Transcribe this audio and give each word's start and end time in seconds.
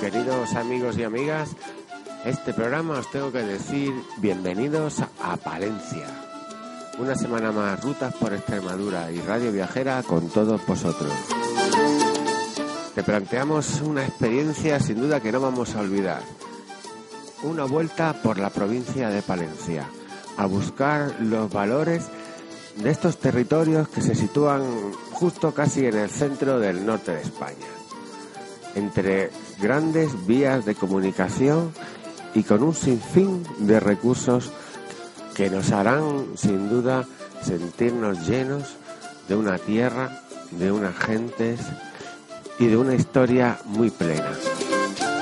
Queridos 0.00 0.54
amigos 0.54 0.96
y 0.96 1.04
amigas, 1.04 1.50
este 2.24 2.54
programa 2.54 2.98
os 2.98 3.10
tengo 3.10 3.30
que 3.30 3.42
decir 3.42 3.92
bienvenidos 4.16 5.02
a 5.22 5.36
Palencia. 5.36 6.06
Una 6.98 7.14
semana 7.14 7.52
más 7.52 7.82
rutas 7.82 8.14
por 8.14 8.32
Extremadura 8.32 9.12
y 9.12 9.20
Radio 9.20 9.52
Viajera 9.52 10.02
con 10.02 10.28
todos 10.30 10.66
vosotros. 10.66 11.12
Te 12.94 13.02
planteamos 13.02 13.80
una 13.82 14.04
experiencia 14.04 14.80
sin 14.80 15.00
duda 15.00 15.20
que 15.20 15.32
no 15.32 15.40
vamos 15.40 15.74
a 15.74 15.80
olvidar. 15.80 16.22
Una 17.42 17.64
vuelta 17.64 18.14
por 18.22 18.38
la 18.38 18.50
provincia 18.50 19.10
de 19.10 19.22
Palencia, 19.22 19.86
a 20.36 20.46
buscar 20.46 21.14
los 21.20 21.52
valores 21.52 22.08
de 22.76 22.90
estos 22.90 23.18
territorios 23.18 23.88
que 23.88 24.02
se 24.02 24.14
sitúan 24.14 24.62
justo 25.12 25.52
casi 25.52 25.86
en 25.86 25.96
el 25.96 26.10
centro 26.10 26.58
del 26.58 26.86
norte 26.86 27.12
de 27.12 27.22
España, 27.22 27.66
entre 28.74 29.30
grandes 29.60 30.26
vías 30.26 30.64
de 30.64 30.74
comunicación 30.74 31.72
y 32.34 32.42
con 32.42 32.62
un 32.62 32.74
sinfín 32.74 33.44
de 33.58 33.80
recursos 33.80 34.50
que 35.34 35.50
nos 35.50 35.72
harán 35.72 36.26
sin 36.36 36.68
duda 36.68 37.06
sentirnos 37.42 38.26
llenos 38.26 38.76
de 39.28 39.36
una 39.36 39.58
tierra, 39.58 40.22
de 40.50 40.72
unas 40.72 40.96
gentes 40.96 41.60
y 42.58 42.66
de 42.66 42.76
una 42.76 42.94
historia 42.94 43.58
muy 43.64 43.90
plena. 43.90 44.32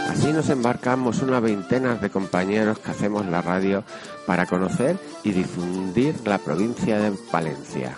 Así 0.09 0.33
nos 0.33 0.49
embarcamos 0.49 1.21
una 1.23 1.39
veintena 1.39 1.95
de 1.97 2.11
compañeros 2.11 2.79
que 2.79 2.91
hacemos 2.91 3.27
la 3.27 3.43
radio 3.43 3.85
para 4.27 4.47
conocer 4.47 4.99
y 5.23 5.33
difundir 5.33 6.15
la 6.27 6.39
provincia 6.39 6.99
de 6.99 7.13
Palencia. 7.31 7.95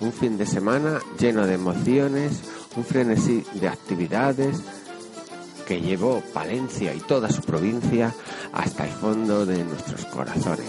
Un 0.00 0.12
fin 0.12 0.36
de 0.38 0.46
semana 0.46 0.98
lleno 1.18 1.46
de 1.46 1.54
emociones, 1.54 2.42
un 2.76 2.84
frenesí 2.84 3.44
de 3.54 3.68
actividades 3.68 4.62
que 5.66 5.80
llevó 5.80 6.22
Palencia 6.32 6.94
y 6.94 7.00
toda 7.00 7.30
su 7.30 7.42
provincia 7.42 8.12
hasta 8.52 8.84
el 8.84 8.92
fondo 8.92 9.46
de 9.46 9.62
nuestros 9.64 10.04
corazones. 10.06 10.66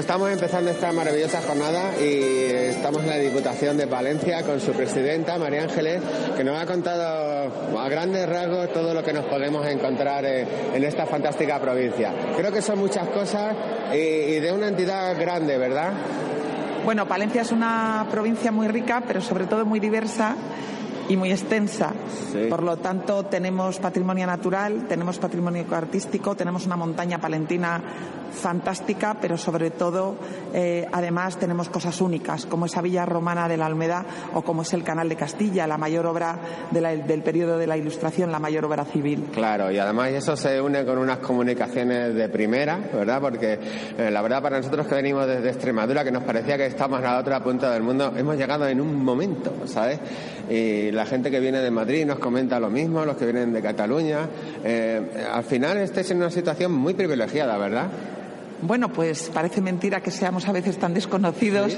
Bueno, 0.00 0.12
estamos 0.12 0.30
empezando 0.30 0.70
esta 0.70 0.92
maravillosa 0.92 1.42
jornada 1.42 1.92
y 2.00 2.52
estamos 2.70 3.02
en 3.02 3.10
la 3.10 3.18
Diputación 3.18 3.76
de 3.76 3.84
Valencia 3.84 4.42
con 4.44 4.58
su 4.58 4.72
presidenta, 4.72 5.36
María 5.36 5.64
Ángeles, 5.64 6.00
que 6.34 6.42
nos 6.42 6.58
ha 6.58 6.64
contado 6.64 7.78
a 7.78 7.88
grandes 7.90 8.26
rasgos 8.26 8.72
todo 8.72 8.94
lo 8.94 9.04
que 9.04 9.12
nos 9.12 9.26
podemos 9.26 9.66
encontrar 9.66 10.24
eh, 10.24 10.46
en 10.72 10.84
esta 10.84 11.04
fantástica 11.04 11.60
provincia. 11.60 12.14
Creo 12.34 12.50
que 12.50 12.62
son 12.62 12.78
muchas 12.78 13.08
cosas 13.08 13.54
y, 13.92 13.96
y 13.96 14.40
de 14.40 14.50
una 14.50 14.68
entidad 14.68 15.20
grande, 15.20 15.58
¿verdad? 15.58 15.92
Bueno, 16.82 17.06
Palencia 17.06 17.42
es 17.42 17.52
una 17.52 18.06
provincia 18.10 18.50
muy 18.50 18.68
rica, 18.68 19.02
pero 19.06 19.20
sobre 19.20 19.44
todo 19.44 19.66
muy 19.66 19.80
diversa 19.80 20.34
y 21.10 21.16
muy 21.18 21.30
extensa. 21.30 21.92
Sí. 22.32 22.46
Por 22.48 22.62
lo 22.62 22.78
tanto, 22.78 23.24
tenemos 23.24 23.78
patrimonio 23.78 24.26
natural, 24.26 24.86
tenemos 24.88 25.18
patrimonio 25.18 25.66
artístico, 25.72 26.34
tenemos 26.34 26.64
una 26.64 26.76
montaña 26.76 27.18
palentina 27.20 27.82
fantástica, 28.32 29.16
pero 29.20 29.36
sobre 29.36 29.70
todo, 29.70 30.16
eh, 30.52 30.86
además, 30.92 31.36
tenemos 31.38 31.68
cosas 31.68 32.00
únicas, 32.00 32.46
como 32.46 32.66
esa 32.66 32.80
villa 32.82 33.04
romana 33.06 33.48
de 33.48 33.56
la 33.56 33.66
Almeda 33.66 34.04
o 34.34 34.42
como 34.42 34.62
es 34.62 34.72
el 34.72 34.82
Canal 34.82 35.08
de 35.08 35.16
Castilla, 35.16 35.66
la 35.66 35.78
mayor 35.78 36.06
obra 36.06 36.38
de 36.70 36.80
la- 36.80 36.94
del 36.96 37.22
periodo 37.22 37.58
de 37.58 37.66
la 37.66 37.76
Ilustración, 37.76 38.30
la 38.32 38.38
mayor 38.38 38.64
obra 38.64 38.84
civil. 38.84 39.28
Claro, 39.32 39.70
y 39.70 39.78
además 39.78 40.10
eso 40.10 40.36
se 40.36 40.60
une 40.60 40.84
con 40.84 40.98
unas 40.98 41.18
comunicaciones 41.18 42.14
de 42.14 42.28
primera, 42.28 42.78
¿verdad? 42.92 43.20
Porque 43.20 43.58
eh, 43.98 44.10
la 44.10 44.22
verdad 44.22 44.42
para 44.42 44.58
nosotros 44.58 44.86
que 44.86 44.94
venimos 44.94 45.26
desde 45.26 45.48
Extremadura, 45.50 46.04
que 46.04 46.10
nos 46.12 46.22
parecía 46.24 46.56
que 46.56 46.66
estamos 46.66 47.00
a 47.00 47.02
la 47.02 47.18
otra 47.18 47.40
punta 47.42 47.70
del 47.72 47.82
mundo, 47.82 48.12
hemos 48.16 48.36
llegado 48.36 48.66
en 48.66 48.80
un 48.80 49.04
momento, 49.04 49.52
¿sabes? 49.66 49.98
Y 50.48 50.90
la 50.90 51.06
gente 51.06 51.30
que 51.30 51.40
viene 51.40 51.58
de 51.60 51.70
Madrid 51.70 52.04
nos 52.06 52.18
comenta 52.18 52.58
lo 52.58 52.70
mismo, 52.70 53.04
los 53.04 53.16
que 53.16 53.24
vienen 53.24 53.52
de 53.52 53.62
Cataluña. 53.62 54.28
Eh, 54.64 55.26
al 55.32 55.44
final 55.44 55.76
estáis 55.78 56.10
en 56.10 56.18
una 56.18 56.30
situación 56.30 56.72
muy 56.72 56.94
privilegiada, 56.94 57.56
¿verdad? 57.58 57.88
Bueno, 58.62 58.88
pues 58.90 59.30
parece 59.32 59.60
mentira 59.60 60.02
que 60.02 60.10
seamos 60.10 60.46
a 60.46 60.52
veces 60.52 60.78
tan 60.78 60.92
desconocidos 60.92 61.76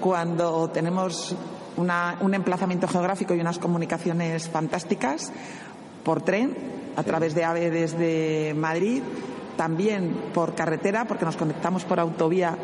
cuando 0.00 0.68
tenemos 0.70 1.36
una- 1.76 2.16
un 2.20 2.34
emplazamiento 2.34 2.88
geográfico 2.88 3.34
y 3.34 3.40
unas 3.40 3.58
comunicaciones 3.58 4.48
fantásticas 4.48 5.32
por 6.04 6.22
tren, 6.22 6.56
a 6.96 7.02
través 7.02 7.34
de 7.34 7.44
AVE 7.44 7.70
desde 7.70 8.54
Madrid, 8.54 9.02
también 9.56 10.12
por 10.34 10.54
carretera, 10.54 11.04
porque 11.06 11.24
nos 11.24 11.36
conectamos 11.36 11.84
por 11.84 12.00
autovía 12.00 12.56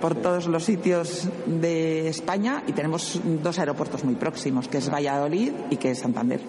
por 0.00 0.14
todos 0.14 0.46
los 0.46 0.64
sitios 0.64 1.28
de 1.46 2.08
España 2.08 2.62
y 2.66 2.72
tenemos 2.72 3.20
dos 3.42 3.58
aeropuertos 3.58 4.04
muy 4.04 4.14
próximos, 4.14 4.68
que 4.68 4.78
es 4.78 4.90
Valladolid 4.92 5.52
y 5.70 5.76
que 5.76 5.90
es 5.92 5.98
Santander. 5.98 6.40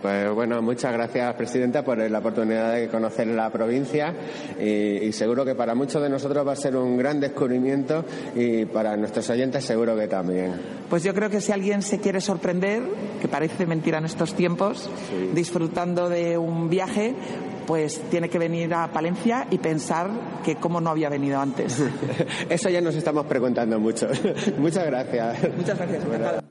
Pues 0.00 0.32
bueno, 0.32 0.62
muchas 0.62 0.92
gracias, 0.92 1.34
Presidenta, 1.34 1.84
por 1.84 1.98
la 1.98 2.18
oportunidad 2.20 2.74
de 2.74 2.86
conocer 2.88 3.26
la 3.26 3.50
provincia 3.50 4.14
y, 4.60 4.64
y 5.06 5.12
seguro 5.12 5.44
que 5.44 5.56
para 5.56 5.74
muchos 5.74 6.00
de 6.00 6.08
nosotros 6.08 6.46
va 6.46 6.52
a 6.52 6.56
ser 6.56 6.76
un 6.76 6.96
gran 6.96 7.18
descubrimiento 7.18 8.04
y 8.36 8.66
para 8.66 8.96
nuestros 8.96 9.28
oyentes 9.30 9.64
seguro 9.64 9.96
que 9.96 10.06
también. 10.06 10.52
Pues 10.88 11.02
yo 11.02 11.12
creo 11.12 11.28
que 11.28 11.40
si 11.40 11.50
alguien 11.50 11.82
se 11.82 11.98
quiere 11.98 12.20
sorprender, 12.20 12.84
que 13.20 13.26
parece 13.26 13.66
mentira 13.66 13.98
en 13.98 14.04
estos 14.04 14.34
tiempos, 14.34 14.88
Sí. 15.10 15.30
disfrutando 15.34 16.08
de 16.08 16.38
un 16.38 16.68
viaje, 16.70 17.14
pues 17.66 18.00
tiene 18.10 18.28
que 18.28 18.38
venir 18.38 18.72
a 18.74 18.88
Palencia 18.88 19.46
y 19.50 19.58
pensar 19.58 20.10
que 20.44 20.56
cómo 20.56 20.80
no 20.80 20.90
había 20.90 21.08
venido 21.08 21.40
antes. 21.40 21.82
Eso 22.48 22.68
ya 22.70 22.80
nos 22.80 22.94
estamos 22.94 23.26
preguntando 23.26 23.78
mucho. 23.78 24.08
muchas 24.58 24.86
gracias. 24.86 25.38
Muchas 25.56 25.78
gracias. 25.78 26.44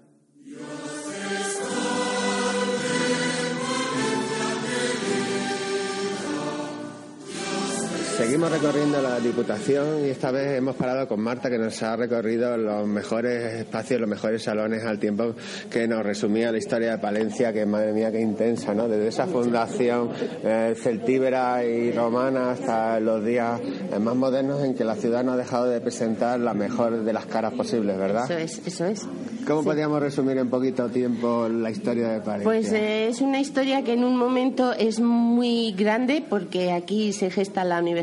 Seguimos 8.18 8.52
recorriendo 8.52 9.02
la 9.02 9.20
Diputación 9.20 10.06
y 10.06 10.10
esta 10.10 10.30
vez 10.30 10.56
hemos 10.56 10.76
parado 10.76 11.08
con 11.08 11.20
Marta 11.20 11.50
que 11.50 11.58
nos 11.58 11.82
ha 11.82 11.96
recorrido 11.96 12.56
los 12.58 12.88
mejores 12.88 13.56
espacios, 13.56 14.00
los 14.00 14.08
mejores 14.08 14.44
salones 14.44 14.84
al 14.84 15.00
tiempo 15.00 15.34
que 15.72 15.88
nos 15.88 16.04
resumía 16.04 16.52
la 16.52 16.60
historia 16.60 16.92
de 16.92 16.98
Palencia, 17.00 17.52
que 17.52 17.66
madre 17.66 17.92
mía, 17.92 18.12
qué 18.12 18.22
intensa, 18.22 18.76
¿no? 18.76 18.88
Desde 18.88 19.08
esa 19.08 19.26
fundación 19.26 20.12
eh, 20.44 20.76
celtíbera 20.78 21.66
y 21.66 21.92
romana 21.92 22.52
hasta 22.52 23.00
los 23.00 23.26
días 23.26 23.60
eh, 23.92 23.98
más 23.98 24.16
modernos 24.16 24.64
en 24.64 24.76
que 24.76 24.84
la 24.84 24.96
ciudad 24.96 25.24
no 25.24 25.32
ha 25.32 25.38
dejado 25.38 25.66
de 25.66 25.82
presentar 25.82 26.40
la 26.40 26.54
mejor 26.54 27.04
de 27.04 27.14
las 27.14 27.26
caras 27.26 27.54
posibles, 27.54 27.98
¿verdad? 27.98 28.26
Eso 28.26 28.38
es, 28.38 28.62
eso 28.68 28.86
es. 28.86 29.08
¿Cómo 29.48 29.64
podríamos 29.64 30.00
resumir 30.00 30.38
en 30.38 30.50
poquito 30.50 30.88
tiempo 30.88 31.50
la 31.50 31.72
historia 31.72 32.10
de 32.10 32.22
Palencia? 32.22 32.46
Pues 32.46 32.72
eh, 32.72 33.08
es 33.08 33.22
una 33.22 33.40
historia 33.40 33.84
que 33.84 33.94
en 33.94 34.04
un 34.04 34.16
momento 34.16 34.72
es 34.72 35.00
muy 35.00 35.74
grande 35.74 36.24
porque 36.30 36.72
aquí 36.72 37.12
se 37.12 37.32
gesta 37.32 37.64
la 37.64 37.80
universidad. 37.80 38.03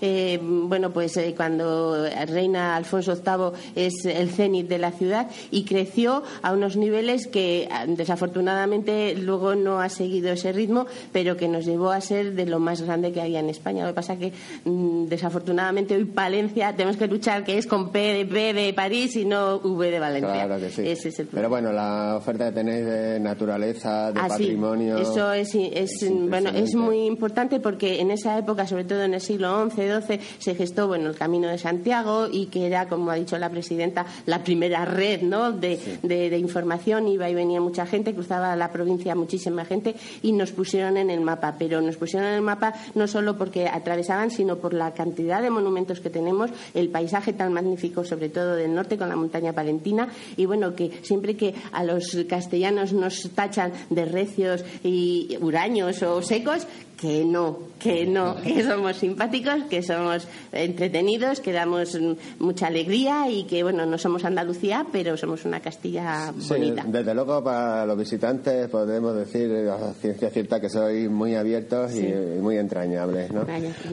Eh, 0.00 0.38
bueno, 0.42 0.90
pues 0.92 1.16
eh, 1.16 1.34
cuando 1.36 2.06
reina 2.26 2.76
Alfonso 2.76 3.14
VIII 3.14 3.52
es 3.74 4.04
el 4.04 4.30
cenit 4.30 4.68
de 4.68 4.78
la 4.78 4.92
ciudad 4.92 5.28
y 5.50 5.64
creció 5.64 6.22
a 6.42 6.52
unos 6.52 6.76
niveles 6.76 7.26
que 7.26 7.68
ah, 7.70 7.86
desafortunadamente 7.86 9.14
luego 9.16 9.54
no 9.54 9.80
ha 9.80 9.88
seguido 9.88 10.32
ese 10.32 10.52
ritmo, 10.52 10.86
pero 11.12 11.36
que 11.36 11.48
nos 11.48 11.64
llevó 11.64 11.90
a 11.90 12.00
ser 12.00 12.34
de 12.34 12.46
lo 12.46 12.58
más 12.58 12.82
grande 12.82 13.12
que 13.12 13.20
había 13.20 13.40
en 13.40 13.48
España. 13.50 13.82
Lo 13.84 13.90
que 13.90 13.94
pasa 13.94 14.16
que 14.16 14.32
mm, 14.64 15.06
desafortunadamente 15.06 15.94
hoy 15.96 16.04
Palencia 16.04 16.74
tenemos 16.74 16.96
que 16.96 17.06
luchar 17.06 17.44
que 17.44 17.58
es 17.58 17.66
con 17.66 17.90
P 17.90 17.98
de 17.98 18.26
P 18.26 18.52
de 18.54 18.72
París 18.72 19.16
y 19.16 19.24
no 19.24 19.56
V 19.56 19.90
de 19.90 19.98
Valencia. 19.98 20.32
Claro 20.46 20.58
que 20.60 20.70
sí. 20.70 20.82
Ese 20.86 21.08
es 21.08 21.18
el 21.20 21.26
Pero 21.26 21.48
bueno, 21.48 21.72
la 21.72 22.16
oferta 22.16 22.46
que 22.46 22.52
tenéis 22.52 22.84
de 22.84 23.20
naturaleza, 23.20 24.12
de 24.12 24.20
Ah, 24.20 24.24
sí. 24.24 24.44
patrimonio. 24.44 24.98
Eso 24.98 25.32
es, 25.32 25.54
es, 25.54 26.02
es 26.02 26.10
bueno, 26.28 26.50
es 26.50 26.74
muy 26.74 27.06
importante 27.06 27.60
porque 27.60 28.00
en 28.00 28.10
esa 28.10 28.38
época, 28.38 28.66
sobre 28.66 28.84
todo 28.84 29.02
en 29.02 29.11
el 29.14 29.20
siglo 29.20 29.68
XI, 29.70 29.82
XII, 30.06 30.20
se 30.38 30.54
gestó 30.54 30.86
bueno, 30.88 31.08
el 31.10 31.16
Camino 31.16 31.48
de 31.48 31.58
Santiago 31.58 32.28
y 32.30 32.46
que 32.46 32.66
era, 32.66 32.88
como 32.88 33.10
ha 33.10 33.14
dicho 33.14 33.38
la 33.38 33.50
presidenta, 33.50 34.06
la 34.26 34.42
primera 34.44 34.84
red 34.84 35.22
¿no? 35.22 35.52
de, 35.52 35.78
de- 36.02 36.30
de 36.30 36.38
información. 36.38 37.08
Iba 37.08 37.28
y 37.30 37.34
venía 37.34 37.60
mucha 37.60 37.86
gente, 37.86 38.14
cruzaba 38.14 38.54
la 38.56 38.70
provincia 38.72 39.14
muchísima 39.14 39.64
gente 39.64 39.94
y 40.22 40.32
nos 40.32 40.52
pusieron 40.52 40.96
en 40.96 41.10
el 41.10 41.20
mapa. 41.20 41.56
Pero 41.58 41.80
nos 41.80 41.96
pusieron 41.96 42.28
en 42.28 42.34
el 42.36 42.42
mapa 42.42 42.74
no 42.94 43.06
solo 43.06 43.36
porque 43.36 43.68
atravesaban, 43.68 44.30
sino 44.30 44.56
por 44.58 44.74
la 44.74 44.92
cantidad 44.94 45.42
de 45.42 45.50
monumentos 45.50 46.00
que 46.00 46.10
tenemos, 46.10 46.50
el 46.74 46.88
paisaje 46.88 47.32
tan 47.32 47.52
magnífico, 47.52 48.04
sobre 48.04 48.28
todo 48.28 48.54
del 48.56 48.74
norte 48.74 48.96
con 48.98 49.08
la 49.08 49.16
montaña 49.16 49.52
palentina. 49.52 50.08
Y 50.36 50.46
bueno, 50.46 50.74
que 50.74 50.90
siempre 51.02 51.36
que 51.36 51.54
a 51.72 51.84
los 51.84 52.16
castellanos 52.28 52.92
nos 52.92 53.30
tachan 53.34 53.72
de 53.90 54.04
recios 54.04 54.64
y 54.84 55.36
huraños 55.40 56.02
o 56.02 56.22
secos, 56.22 56.66
que 57.02 57.24
no, 57.24 57.58
que 57.80 58.06
no, 58.06 58.36
que 58.40 58.62
somos 58.62 58.96
simpáticos, 58.96 59.64
que 59.68 59.82
somos 59.82 60.28
entretenidos, 60.52 61.40
que 61.40 61.50
damos 61.50 61.98
mucha 62.38 62.68
alegría 62.68 63.28
y 63.28 63.42
que, 63.42 63.64
bueno, 63.64 63.84
no 63.84 63.98
somos 63.98 64.24
Andalucía, 64.24 64.86
pero 64.92 65.16
somos 65.16 65.44
una 65.44 65.58
Castilla 65.58 66.32
bonita. 66.48 66.84
desde 66.86 67.12
luego, 67.12 67.42
para 67.42 67.84
los 67.86 67.98
visitantes 67.98 68.68
podemos 68.68 69.16
decir 69.16 69.50
a 69.68 69.92
ciencia 69.94 70.30
cierta 70.30 70.60
que 70.60 70.68
sois 70.68 71.10
muy 71.10 71.34
abiertos 71.34 71.92
y 71.96 72.06
muy 72.40 72.56
entrañables, 72.56 73.32
¿no? 73.32 73.44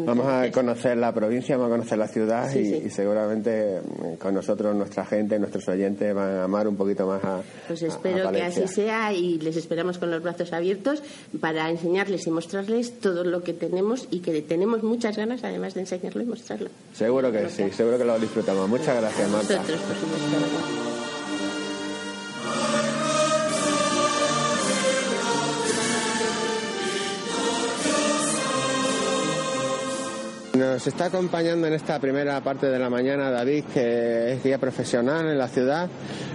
Vamos 0.06 0.28
a 0.28 0.52
conocer 0.52 0.96
la 0.98 1.12
provincia, 1.12 1.58
vamos 1.58 1.72
a 1.72 1.78
conocer 1.78 1.98
la 1.98 2.08
ciudad 2.08 2.54
y, 2.54 2.92
seguramente 2.92 3.80
con 4.20 4.36
nosotros, 4.36 4.76
nuestra 4.76 5.04
gente, 5.04 5.40
nuestros 5.40 5.68
oyentes 5.68 6.14
van 6.14 6.30
a 6.30 6.44
amar 6.44 6.68
un 6.68 6.76
poquito 6.76 7.08
más 7.08 7.24
a. 7.24 7.42
Pues 7.66 7.82
espero 7.82 8.32
que 8.32 8.44
así 8.44 8.68
sea 8.68 9.12
y 9.14 9.40
les 9.40 9.58
esperamos 9.58 9.98
con 9.98 10.12
los 10.12 10.22
brazos 10.22 10.54
abiertos 10.54 11.02
para 11.42 11.72
enseñarles 11.72 12.28
y 12.28 12.30
mostrarles 12.30 12.99
todo 13.02 13.24
lo 13.24 13.44
que 13.44 13.54
tenemos 13.54 14.08
y 14.12 14.20
que 14.20 14.42
tenemos 14.42 14.84
muchas 14.84 15.18
ganas 15.18 15.44
además 15.44 15.74
de 15.74 15.82
enseñarlo 15.82 16.22
y 16.22 16.26
mostrarlo. 16.26 16.70
Seguro 16.94 17.32
que 17.32 17.50
sí, 17.50 17.70
seguro 17.72 17.98
que 17.98 18.06
lo 18.06 18.20
disfrutamos. 18.20 18.68
Muchas 18.70 19.00
gracias, 19.00 19.30
Marta. 19.30 19.56
Nosotros, 19.56 19.80
por 19.82 19.96
supuesto. 19.96 20.90
Nos 30.60 30.86
está 30.86 31.06
acompañando 31.06 31.68
en 31.68 31.74
esta 31.74 32.00
primera 32.00 32.42
parte 32.42 32.68
de 32.68 32.78
la 32.78 32.90
mañana 32.90 33.32
David, 33.32 33.64
que 33.74 34.34
es 34.34 34.44
guía 34.44 34.58
profesional 34.58 35.26
en 35.28 35.38
la 35.38 35.48
ciudad. 35.48 35.90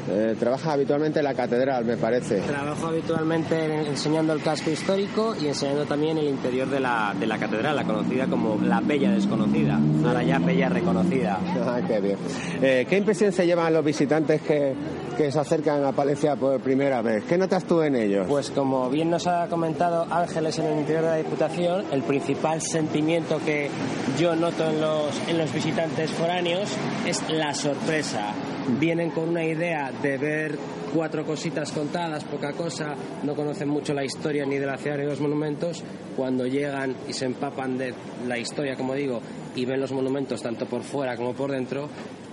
Eh, 0.08 0.36
trabaja 0.38 0.72
habitualmente 0.72 1.20
en 1.20 1.24
la 1.24 1.34
catedral, 1.34 1.84
me 1.84 1.96
parece. 1.96 2.40
Trabajo 2.40 2.88
habitualmente 2.88 3.88
enseñando 3.88 4.32
el 4.32 4.42
casco 4.42 4.70
histórico 4.70 5.34
y 5.40 5.48
enseñando 5.48 5.86
también 5.86 6.18
el 6.18 6.28
interior 6.28 6.68
de 6.68 6.80
la, 6.80 7.14
de 7.18 7.26
la 7.26 7.38
catedral, 7.38 7.74
la 7.74 7.84
conocida 7.84 8.26
como 8.26 8.58
la 8.62 8.80
Bella 8.80 9.10
Desconocida, 9.10 9.78
ahora 10.04 10.22
ya 10.22 10.38
Bella 10.38 10.68
Reconocida. 10.68 11.38
Ah, 11.66 11.80
qué 11.86 11.98
bien. 12.00 12.18
Eh, 12.60 12.86
¿Qué 12.88 12.98
impresión 12.98 13.32
se 13.32 13.46
llevan 13.46 13.72
los 13.72 13.82
visitantes 13.84 14.42
que, 14.42 14.74
que 15.16 15.32
se 15.32 15.38
acercan 15.38 15.82
a 15.84 15.92
Palencia 15.92 16.36
por 16.36 16.60
primera 16.60 17.00
vez? 17.00 17.24
¿Qué 17.24 17.38
notas 17.38 17.64
tú 17.64 17.80
en 17.80 17.96
ellos? 17.96 18.26
Pues 18.28 18.50
como 18.50 18.90
bien 18.90 19.08
nos 19.08 19.26
ha 19.26 19.46
comentado 19.48 20.06
Ángeles 20.10 20.58
en 20.58 20.66
el 20.66 20.78
interior 20.80 21.04
de 21.04 21.08
la 21.08 21.16
Diputación, 21.16 21.84
el 21.90 22.02
principal 22.02 22.60
sentimiento 22.60 23.40
que 23.44 23.70
yo 24.18 24.36
noto 24.36 24.68
en 24.68 24.80
los, 24.80 25.28
en 25.28 25.38
los 25.38 25.52
visitantes 25.54 26.10
foráneos 26.10 26.68
es 27.06 27.22
la 27.30 27.54
sorpresa. 27.54 28.34
Vienen 28.66 29.10
con 29.10 29.28
una 29.28 29.44
idea 29.44 29.92
de 30.02 30.16
ver 30.16 30.58
cuatro 30.94 31.26
cositas 31.26 31.70
contadas, 31.70 32.24
poca 32.24 32.52
cosa, 32.52 32.94
no 33.22 33.34
conocen 33.34 33.68
mucho 33.68 33.92
la 33.92 34.04
historia 34.04 34.46
ni 34.46 34.56
de 34.56 34.64
la 34.64 34.78
ciudad 34.78 34.96
ni 34.96 35.02
de 35.02 35.10
los 35.10 35.20
monumentos. 35.20 35.84
Cuando 36.16 36.46
llegan 36.46 36.94
y 37.06 37.12
se 37.12 37.26
empapan 37.26 37.76
de 37.76 37.92
la 38.26 38.38
historia, 38.38 38.74
como 38.74 38.94
digo, 38.94 39.20
y 39.54 39.66
ven 39.66 39.80
los 39.80 39.92
monumentos 39.92 40.40
tanto 40.40 40.64
por 40.64 40.82
fuera 40.82 41.14
como 41.14 41.34
por 41.34 41.50
dentro, 41.50 41.88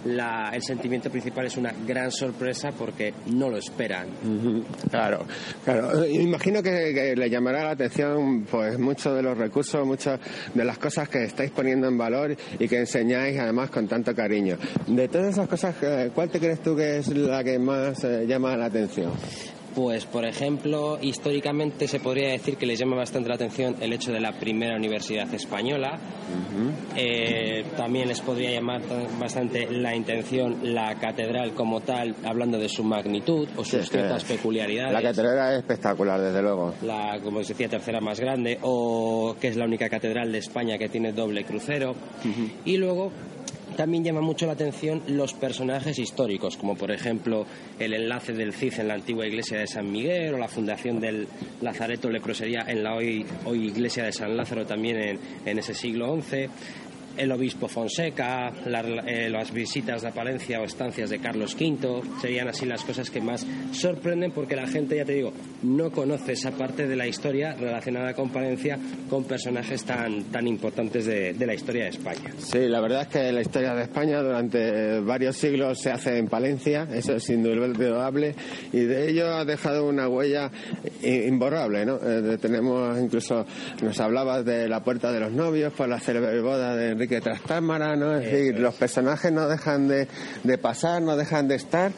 el 0.05 0.61
sentimiento 0.61 1.09
principal 1.09 1.45
es 1.45 1.57
una 1.57 1.73
gran 1.85 2.11
sorpresa 2.11 2.71
porque 2.77 3.13
no 3.27 3.49
lo 3.49 3.57
esperan. 3.57 4.07
Claro, 4.89 5.25
claro. 5.63 6.05
Imagino 6.07 6.61
que, 6.63 7.15
le 7.15 7.29
llamará 7.29 7.63
la 7.63 7.71
atención 7.71 8.45
pues 8.49 8.77
muchos 8.77 9.15
de 9.15 9.21
los 9.21 9.37
recursos, 9.37 9.85
muchas 9.85 10.19
de 10.53 10.65
las 10.65 10.77
cosas 10.77 11.09
que 11.09 11.23
estáis 11.23 11.51
poniendo 11.51 11.87
en 11.87 11.97
valor 11.97 12.35
y 12.59 12.67
que 12.67 12.79
enseñáis 12.79 13.39
además 13.39 13.69
con 13.69 13.87
tanto 13.87 14.15
cariño. 14.15 14.57
De 14.87 15.07
todas 15.07 15.33
esas 15.33 15.47
cosas, 15.47 15.75
eh, 15.81 16.11
¿cuál 16.13 16.29
te 16.29 16.39
crees 16.39 16.61
tú 16.61 16.75
que 16.75 16.97
es 16.97 17.07
la 17.09 17.43
que 17.43 17.59
más 17.59 18.03
eh, 18.03 18.25
llama 18.27 18.55
la 18.55 18.65
atención? 18.65 19.11
Pues, 19.75 20.05
por 20.05 20.25
ejemplo, 20.25 20.99
históricamente 21.01 21.87
se 21.87 21.99
podría 21.99 22.31
decir 22.31 22.57
que 22.57 22.65
les 22.65 22.77
llama 22.77 22.97
bastante 22.97 23.29
la 23.29 23.35
atención 23.35 23.75
el 23.79 23.93
hecho 23.93 24.11
de 24.11 24.19
la 24.19 24.33
primera 24.33 24.75
universidad 24.75 25.33
española. 25.33 25.97
Eh, 26.95 27.63
también 27.77 28.09
les 28.09 28.19
podría 28.19 28.51
llamar 28.51 28.81
bastante 29.19 29.71
la 29.71 29.95
intención 29.95 30.73
la 30.73 30.95
catedral 30.95 31.53
como 31.53 31.79
tal, 31.81 32.15
hablando 32.25 32.57
de 32.57 32.67
su 32.67 32.83
magnitud 32.83 33.47
o 33.55 33.63
sus 33.63 33.89
ciertas 33.89 34.25
peculiaridades. 34.25 34.93
La 34.93 35.01
catedral 35.01 35.53
es 35.53 35.59
espectacular, 35.59 36.19
desde 36.19 36.41
luego. 36.41 36.73
La, 36.81 37.19
como 37.23 37.39
os 37.39 37.47
decía, 37.47 37.69
tercera 37.69 38.01
más 38.01 38.19
grande, 38.19 38.59
o 38.61 39.35
que 39.39 39.47
es 39.47 39.55
la 39.55 39.65
única 39.65 39.89
catedral 39.89 40.31
de 40.31 40.39
España 40.39 40.77
que 40.77 40.89
tiene 40.89 41.13
doble 41.13 41.45
crucero. 41.45 41.95
Y 42.65 42.77
luego 42.77 43.11
también 43.75 44.03
llama 44.03 44.21
mucho 44.21 44.45
la 44.45 44.53
atención 44.53 45.01
los 45.07 45.33
personajes 45.33 45.97
históricos, 45.99 46.57
como 46.57 46.75
por 46.75 46.91
ejemplo 46.91 47.45
el 47.79 47.93
enlace 47.93 48.33
del 48.33 48.53
CID 48.53 48.79
en 48.79 48.87
la 48.87 48.93
antigua 48.95 49.25
iglesia 49.25 49.59
de 49.59 49.67
San 49.67 49.91
Miguel 49.91 50.33
o 50.33 50.37
la 50.37 50.47
fundación 50.47 50.99
del 50.99 51.27
Lazareto 51.61 52.09
Leprosería 52.09 52.65
en 52.67 52.83
la 52.83 52.95
hoy, 52.95 53.25
iglesia 53.53 54.03
de 54.03 54.11
San 54.11 54.35
Lázaro 54.35 54.65
también 54.65 55.19
en 55.45 55.59
ese 55.59 55.73
siglo 55.73 56.19
XI 56.21 56.49
el 57.17 57.31
obispo 57.31 57.67
Fonseca, 57.67 58.51
eh, 59.05 59.29
las 59.29 59.51
visitas 59.51 60.03
a 60.03 60.11
Palencia 60.11 60.61
o 60.61 60.63
estancias 60.63 61.09
de 61.09 61.19
Carlos 61.19 61.55
V, 61.55 62.01
serían 62.21 62.47
así 62.47 62.65
las 62.65 62.83
cosas 62.83 63.09
que 63.09 63.21
más 63.21 63.45
sorprenden 63.71 64.31
porque 64.31 64.55
la 64.55 64.67
gente, 64.67 64.95
ya 64.95 65.05
te 65.05 65.13
digo, 65.13 65.33
no 65.63 65.91
conoce 65.91 66.33
esa 66.33 66.51
parte 66.51 66.87
de 66.87 66.95
la 66.95 67.07
historia 67.07 67.53
relacionada 67.53 68.13
con 68.13 68.29
Palencia 68.29 68.77
con 69.09 69.23
personajes 69.25 69.83
tan, 69.83 70.23
tan 70.25 70.47
importantes 70.47 71.05
de, 71.05 71.35
la 71.41 71.53
historia 71.53 71.83
de 71.85 71.89
España. 71.89 72.31
Sí, 72.37 72.67
la 72.67 72.79
verdad 72.79 73.01
es 73.03 73.07
que 73.07 73.31
la 73.31 73.41
historia 73.41 73.73
de 73.73 73.83
España 73.83 74.21
durante 74.21 74.99
varios 74.99 75.35
siglos 75.35 75.79
se 75.79 75.91
hace 75.91 76.17
en 76.17 76.27
Palencia, 76.27 76.87
eso 76.93 77.15
es 77.15 77.29
indudable, 77.29 78.35
y 78.71 78.79
de 78.79 79.09
ello 79.09 79.33
ha 79.33 79.43
dejado 79.43 79.87
una 79.87 80.07
huella 80.07 80.51
imborrable, 81.03 81.85
¿no? 81.85 81.99
Eh, 82.03 82.37
tenemos 82.39 82.99
incluso, 82.99 83.45
nos 83.81 83.99
hablabas 83.99 84.45
de 84.45 84.69
la 84.69 84.83
Puerta 84.83 85.11
de 85.11 85.19
los 85.19 85.31
Novios 85.31 85.73
por 85.73 85.89
la 85.89 85.99
célebre 85.99 86.39
boda 86.41 86.75
de 86.75 86.95
Trastámara, 87.19 87.95
¿no? 87.95 88.15
Es 88.15 88.31
decir, 88.31 88.59
los 88.59 88.75
personajes 88.75 89.31
no 89.31 89.47
dejan 89.49 89.87
de, 89.87 90.07
de 90.43 90.57
pasar, 90.57 91.01
no 91.01 91.17
dejan 91.17 91.47
de 91.47 91.55
estar 91.55 91.91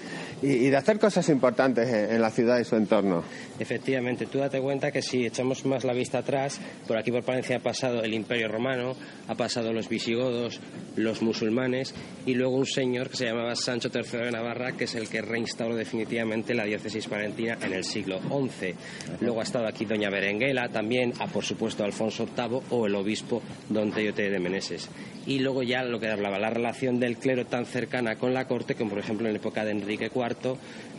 y, 0.44 0.70
de 0.70 0.78
hacer 0.78 1.00
cosas 1.00 1.28
importantes 1.30 1.88
en, 1.90 2.22
la 2.22 2.30
ciudad 2.30 2.60
y 2.60 2.66
su 2.66 2.76
entorno. 2.76 3.24
Efectivamente, 3.60 4.26
tú 4.26 4.40
date 4.40 4.60
cuenta 4.60 4.92
que 4.92 5.02
si 5.02 5.26
echamos 5.26 5.66
más 5.66 5.84
la 5.84 5.94
vista 5.94 6.20
atrás, 6.20 6.60
por 6.88 6.98
aquí 6.98 7.12
por 7.12 7.24
Palencia 7.24 7.58
ha 7.58 7.60
pasado 7.60 8.04
el 8.04 8.14
Imperio 8.14 8.50
Romano, 8.50 8.96
ha 9.28 9.36
pasado 9.36 9.72
los 9.72 9.88
visigodos, 9.88 10.60
los 10.96 11.22
musulmanes 11.22 11.94
y 12.26 12.34
luego 12.34 12.56
un 12.56 12.66
señor 12.66 13.10
que 13.10 13.18
se 13.18 13.26
llamaba 13.26 13.56
Sancho 13.56 13.90
III 13.94 14.26
de 14.26 14.32
Navarra, 14.32 14.74
que 14.74 14.84
es 14.84 14.96
el 14.96 15.08
que 15.08 15.22
reinstauró 15.22 15.76
definitivamente 15.76 16.54
la 16.54 16.66
diócesis 16.66 17.08
palentina 17.08 17.58
en 17.62 17.74
el 17.74 17.84
siglo 17.84 18.20
XI. 18.20 18.76
Luego 19.22 19.40
ha 19.40 19.44
estado 19.44 19.68
aquí 19.68 19.86
Doña 19.86 20.10
Berenguela, 20.10 20.68
también 20.70 21.14
a 21.20 21.28
por 21.28 21.44
supuesto 21.46 21.84
Alfonso 21.84 22.26
VIII 22.26 22.62
o 22.70 22.88
el 22.88 22.96
obispo 22.96 23.42
Don 23.70 23.92
Teyote 23.92 24.30
de 24.30 24.40
Meneses. 24.40 24.90
Y 25.26 25.40
luego 25.40 25.64
ya 25.64 25.84
lo 25.84 26.00
que 26.00 26.10
hablaba, 26.10 26.38
la 26.38 26.50
relación 26.50 27.00
del 27.00 27.18
clero 27.18 27.46
tan 27.46 27.66
cercana 27.66 28.18
con 28.18 28.34
la 28.34 28.46
corte, 28.46 28.76
como 28.76 28.92
por 28.92 29.00
ejemplo 29.00 29.28
en 29.28 29.34
la 29.34 29.40
época 29.40 29.64
de 29.64 29.72
Enrique 29.72 30.12
IV 30.14 30.33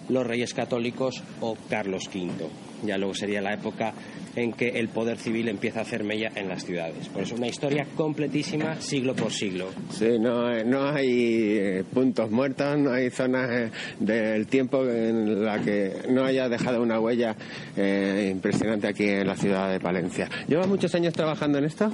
los 0.08 0.26
reyes 0.26 0.52
católicos 0.54 1.22
o 1.40 1.56
Carlos 1.68 2.02
V. 2.12 2.73
Ya 2.84 2.98
luego 2.98 3.14
sería 3.14 3.40
la 3.40 3.54
época 3.54 3.94
en 4.36 4.52
que 4.52 4.68
el 4.68 4.88
poder 4.88 5.18
civil 5.18 5.48
empieza 5.48 5.80
a 5.80 5.82
hacer 5.82 6.04
mella 6.04 6.30
en 6.34 6.48
las 6.48 6.64
ciudades. 6.64 7.08
Por 7.08 7.22
eso 7.22 7.34
una 7.34 7.46
historia 7.46 7.86
completísima 7.96 8.80
siglo 8.80 9.14
por 9.14 9.32
siglo. 9.32 9.68
Sí, 9.90 10.18
no, 10.18 10.62
no 10.64 10.88
hay 10.88 11.56
eh, 11.58 11.84
puntos 11.92 12.30
muertos, 12.30 12.78
no 12.78 12.92
hay 12.92 13.10
zonas 13.10 13.50
eh, 13.50 13.70
del 14.00 14.46
tiempo 14.46 14.84
en 14.84 15.44
la 15.44 15.60
que 15.60 15.92
no 16.10 16.24
haya 16.24 16.48
dejado 16.48 16.82
una 16.82 17.00
huella 17.00 17.36
eh, 17.76 18.28
impresionante 18.32 18.88
aquí 18.88 19.08
en 19.08 19.26
la 19.26 19.36
ciudad 19.36 19.70
de 19.70 19.80
Palencia. 19.80 20.28
¿Llevas 20.48 20.66
muchos 20.66 20.94
años 20.94 21.14
trabajando 21.14 21.58
en 21.58 21.64
esto? 21.64 21.90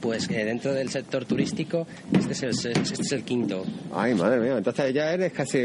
Pues 0.00 0.28
dentro 0.28 0.72
del 0.72 0.88
sector 0.88 1.24
turístico 1.24 1.86
este 2.12 2.32
es, 2.32 2.42
el, 2.42 2.50
este 2.50 3.02
es 3.02 3.12
el 3.12 3.24
quinto. 3.24 3.64
Ay, 3.92 4.14
madre 4.14 4.40
mía, 4.40 4.56
entonces 4.58 4.94
ya 4.94 5.12
eres 5.12 5.32
casi 5.32 5.58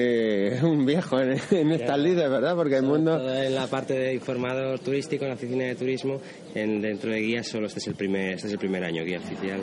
un 0.64 0.86
viejo 0.86 1.20
en, 1.20 1.72
estas 1.72 2.00
lides, 2.00 2.30
¿verdad? 2.30 2.56
Porque 2.56 2.78
el 2.78 2.84
mundo... 2.84 3.34
en 3.34 3.54
la 3.54 3.68
parte 3.68 3.94
de 3.94 4.14
turístico, 4.84 5.26
en 5.26 5.30
la 5.30 5.36
oficina 5.36 5.66
de 5.66 5.76
turismo, 5.76 6.20
en, 6.54 6.82
dentro 6.82 7.12
de 7.12 7.20
guías 7.20 7.48
solo 7.48 7.68
este 7.68 7.80
es 7.80 7.88
el 7.88 7.96
primer, 7.96 8.34
este 8.34 8.48
es 8.48 8.54
el 8.54 8.60
primer 8.60 8.84
año, 8.84 9.04
guía 9.04 9.20
oficial 9.20 9.60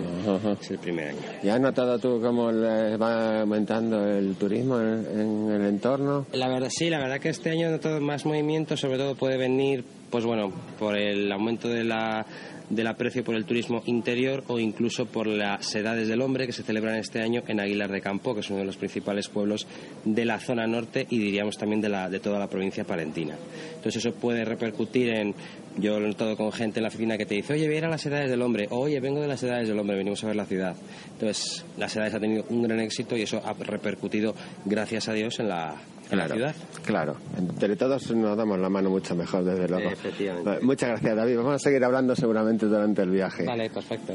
es 0.61 0.71
el 0.71 0.79
primer 0.79 1.09
año. 1.09 1.19
¿Y 1.43 1.49
has 1.49 1.61
notado 1.61 1.99
tú 1.99 2.21
cómo 2.21 2.53
va 2.53 3.41
aumentando 3.41 4.07
el 4.07 4.35
turismo 4.37 4.81
en, 4.81 5.51
el 5.51 5.67
entorno? 5.67 6.27
La 6.33 6.49
verdad, 6.49 6.69
sí, 6.71 6.91
la 6.91 6.99
verdad 6.99 7.19
que 7.19 7.29
este 7.29 7.51
año 7.51 7.69
he 7.69 7.71
notado 7.71 8.01
más 8.01 8.25
movimiento, 8.25 8.77
sobre 8.77 8.99
todo 8.99 9.15
puede 9.15 9.37
venir, 9.37 9.85
pues 10.13 10.27
bueno, 10.27 10.53
por 10.79 10.97
el 10.97 11.33
aumento 11.33 11.69
de 11.69 11.85
la 11.85 12.27
del 12.69 12.87
aprecio 12.87 13.23
por 13.23 13.35
el 13.35 13.45
turismo 13.45 13.83
interior 13.85 14.45
o 14.47 14.59
incluso 14.59 15.05
por 15.05 15.27
las 15.27 15.75
edades 15.75 16.09
del 16.09 16.23
hombre 16.23 16.47
que 16.47 16.53
se 16.53 16.63
celebran 16.63 16.97
este 16.97 17.21
año 17.21 17.43
en 17.47 17.61
Aguilar 17.61 17.91
de 17.91 18.01
Campo, 18.01 18.33
que 18.35 18.41
es 18.41 18.49
uno 18.49 18.61
de 18.61 18.65
los 18.65 18.79
principales 18.79 19.29
pueblos 19.29 19.67
de 20.05 20.25
la 20.25 20.39
zona 20.39 20.67
norte 20.67 21.07
y 21.11 21.19
diríamos 21.19 21.59
también 21.59 21.83
de, 21.83 21.91
la, 21.91 22.09
de 22.09 22.19
toda 22.19 22.39
la 22.39 22.49
provincia 22.49 22.85
palentina. 22.85 23.37
Entonces 23.75 23.97
eso 23.97 24.15
puede 24.15 24.45
repercutir 24.45 25.11
en 25.11 25.35
Yo 25.79 25.99
lo 25.99 26.07
he 26.07 26.09
notado 26.09 26.37
con 26.37 26.53
gente 26.53 26.81
en 26.81 26.83
la 26.83 26.89
oficina 26.89 27.17
que 27.17 27.25
te 27.25 27.35
dice, 27.35 27.55
oye, 27.55 27.67
voy 27.67 27.79
a 27.79 27.89
las 27.89 28.05
edades 28.05 28.31
del 28.31 28.43
hombre, 28.43 28.67
oye, 28.71 29.01
vengo 29.01 29.21
de 29.21 29.29
las 29.29 29.43
edades 29.43 29.69
del 29.69 29.79
hombre, 29.79 29.97
venimos 29.97 30.23
a 30.23 30.27
ver 30.27 30.37
la 30.37 30.45
ciudad. 30.45 30.77
Entonces, 31.15 31.65
las 31.79 31.97
edades 31.97 32.15
ha 32.15 32.21
tenido 32.21 32.45
un 32.51 32.63
gran 32.63 32.81
éxito 32.81 33.17
y 33.17 33.23
eso 33.23 33.41
ha 33.45 33.53
repercutido, 33.55 34.35
gracias 34.65 35.09
a 35.09 35.13
Dios, 35.15 35.41
en 35.41 35.49
la, 35.49 35.77
ciudad. 36.09 36.55
Claro, 36.85 37.17
entre 37.39 37.75
todos 37.75 38.11
nos 38.11 38.37
damos 38.37 38.59
la 38.59 38.69
mano 38.69 38.91
mucho 38.91 39.15
mejor, 39.15 39.45
desde 39.45 39.67
luego. 39.67 39.91
Efectivamente. 39.91 40.59
Muchas 40.63 40.91
gracias, 40.91 41.17
David. 41.17 41.37
Vamos 41.39 41.55
a 41.55 41.59
seguir 41.59 41.83
hablando 41.83 42.15
seguramente 42.15 42.67
durante 42.67 43.03
el 43.03 43.11
viaje. 43.11 43.45
Vale, 43.45 43.71
perfecto. 43.71 44.15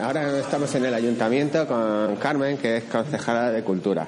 Ahora 0.00 0.40
estamos 0.40 0.74
en 0.74 0.86
el 0.86 0.94
ayuntamiento 0.94 1.68
con 1.68 2.16
Carmen, 2.16 2.58
que 2.58 2.78
es 2.78 2.84
concejala 2.84 3.52
de 3.52 3.62
Cultura. 3.62 4.04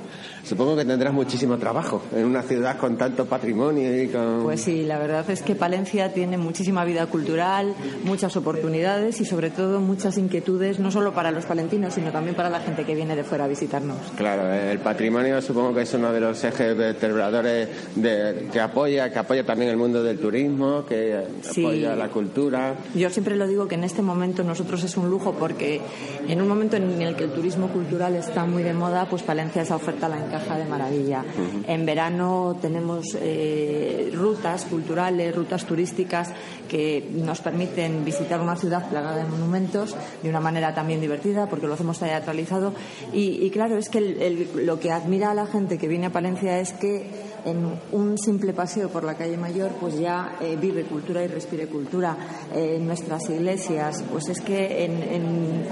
Supongo 0.46 0.76
que 0.76 0.84
tendrás 0.84 1.12
muchísimo 1.12 1.58
trabajo 1.58 2.02
en 2.14 2.24
una 2.24 2.40
ciudad 2.40 2.78
con 2.78 2.96
tanto 2.96 3.26
patrimonio 3.26 4.00
y 4.00 4.06
con... 4.06 4.44
Pues 4.44 4.60
sí, 4.60 4.84
la 4.84 4.96
verdad 4.96 5.28
es 5.28 5.42
que 5.42 5.56
Palencia 5.56 6.12
tiene 6.12 6.38
muchísima 6.38 6.84
vida 6.84 7.04
cultural, 7.06 7.74
muchas 8.04 8.36
oportunidades 8.36 9.20
y 9.20 9.24
sobre 9.24 9.50
todo 9.50 9.80
muchas 9.80 10.18
inquietudes, 10.18 10.78
no 10.78 10.92
solo 10.92 11.12
para 11.12 11.32
los 11.32 11.46
palentinos, 11.46 11.94
sino 11.94 12.12
también 12.12 12.36
para 12.36 12.48
la 12.48 12.60
gente 12.60 12.84
que 12.84 12.94
viene 12.94 13.16
de 13.16 13.24
fuera 13.24 13.46
a 13.46 13.48
visitarnos. 13.48 13.96
Claro, 14.16 14.52
el 14.52 14.78
patrimonio 14.78 15.42
supongo 15.42 15.74
que 15.74 15.82
es 15.82 15.92
uno 15.94 16.12
de 16.12 16.20
los 16.20 16.44
ejes 16.44 16.76
vertebradores 16.76 17.68
de, 17.96 18.48
que 18.52 18.60
apoya, 18.60 19.12
que 19.12 19.18
apoya 19.18 19.44
también 19.44 19.72
el 19.72 19.76
mundo 19.76 20.00
del 20.00 20.20
turismo, 20.20 20.86
que 20.86 21.24
apoya 21.50 21.96
la 21.96 22.08
cultura. 22.08 22.76
Yo 22.94 23.10
siempre 23.10 23.34
lo 23.34 23.48
digo 23.48 23.66
que 23.66 23.74
en 23.74 23.82
este 23.82 24.00
momento 24.00 24.44
nosotros 24.44 24.84
es 24.84 24.96
un 24.96 25.10
lujo 25.10 25.32
porque 25.32 25.80
en 26.28 26.40
un 26.40 26.46
momento 26.46 26.76
en 26.76 27.02
el 27.02 27.16
que 27.16 27.24
el 27.24 27.32
turismo 27.32 27.66
cultural 27.66 28.14
está 28.14 28.44
muy 28.44 28.62
de 28.62 28.74
moda, 28.74 29.08
pues 29.08 29.24
Palencia 29.24 29.62
esa 29.62 29.74
oferta 29.74 30.08
la 30.08 30.18
de 30.44 30.64
maravilla. 30.64 31.24
En 31.66 31.86
verano 31.86 32.56
tenemos 32.60 33.16
eh, 33.20 34.10
rutas 34.14 34.64
culturales, 34.66 35.34
rutas 35.34 35.64
turísticas 35.64 36.30
que 36.68 37.08
nos 37.12 37.40
permiten 37.40 38.04
visitar 38.04 38.40
una 38.40 38.56
ciudad 38.56 38.88
plagada 38.88 39.16
de 39.16 39.24
monumentos 39.24 39.96
de 40.22 40.28
una 40.28 40.40
manera 40.40 40.74
también 40.74 41.00
divertida 41.00 41.48
porque 41.48 41.66
lo 41.66 41.74
hacemos 41.74 41.98
teatralizado. 41.98 42.74
Y, 43.12 43.48
claro, 43.50 43.78
es 43.78 43.88
que 43.88 44.46
lo 44.54 44.78
que 44.78 44.92
admira 44.92 45.30
a 45.30 45.34
la 45.34 45.46
gente 45.46 45.78
que 45.78 45.88
viene 45.88 46.06
a 46.06 46.12
Palencia 46.12 46.60
es 46.60 46.72
que 46.72 47.25
en 47.46 47.64
un 47.92 48.18
simple 48.18 48.52
paseo 48.52 48.90
por 48.90 49.04
la 49.04 49.14
calle 49.14 49.38
Mayor 49.38 49.70
pues 49.80 49.98
ya 49.98 50.36
eh, 50.40 50.58
vive 50.60 50.82
cultura 50.82 51.22
y 51.22 51.28
respire 51.28 51.66
cultura. 51.66 52.16
en 52.54 52.86
nuestras 52.86 53.30
iglesias, 53.30 54.04
pues 54.10 54.28
es 54.28 54.40
que 54.40 54.84
en, 54.84 55.66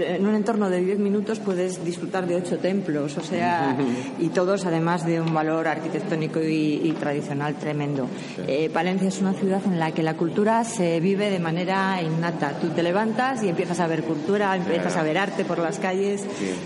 en 0.00 0.26
un 0.26 0.34
entorno 0.34 0.70
de 0.70 0.80
10 0.80 0.98
minutos 0.98 1.38
puedes 1.38 1.84
disfrutar 1.84 2.26
de 2.26 2.36
ocho 2.36 2.58
templos, 2.58 3.16
o 3.16 3.22
sea, 3.22 3.76
y 4.18 4.28
todos 4.28 4.64
además 4.66 5.06
de 5.06 5.20
un 5.20 5.32
valor 5.32 5.68
arquitectónico 5.68 6.40
y, 6.42 6.94
tradicional 6.98 7.54
tremendo. 7.56 8.06
Eh, 8.46 8.70
Palencia 8.72 9.08
es 9.08 9.20
una 9.20 9.32
ciudad 9.32 9.60
en 9.64 9.78
la 9.78 9.92
que 9.92 10.02
la 10.02 10.14
cultura 10.14 10.62
se 10.64 11.00
vive 11.00 11.30
de 11.30 11.38
manera 11.38 12.00
innata. 12.02 12.58
Tú 12.60 12.68
te 12.68 12.82
levantas 12.82 13.42
y 13.42 13.48
empiezas 13.48 13.80
a 13.80 13.86
ver 13.86 14.02
cultura, 14.02 14.54
empiezas 14.54 14.96
a 14.96 15.02
ver 15.02 15.18
arte 15.18 15.44
por 15.44 15.58
las 15.58 15.78
calles 15.78 16.24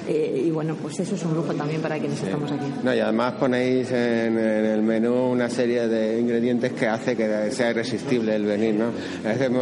eh, 0.08 0.42
y 0.44 0.50
bueno, 0.50 0.75
pues 0.75 0.99
eso 1.00 1.14
es 1.14 1.25
un 1.25 1.35
lujo 1.35 1.54
también 1.54 1.80
para 1.80 1.99
quienes 1.99 2.23
estamos 2.23 2.50
aquí. 2.50 2.66
No, 2.82 2.94
y 2.94 3.00
además 3.00 3.35
ponéis 3.38 3.90
en, 4.06 4.38
el 4.38 4.82
menú 4.82 5.30
una 5.30 5.48
serie 5.48 5.88
de 5.88 6.20
ingredientes 6.20 6.72
que 6.72 6.86
hace 6.86 7.16
que 7.16 7.50
sea 7.50 7.70
irresistible 7.70 8.34
el 8.34 8.44
venir, 8.44 8.75
¿no? 8.75 8.92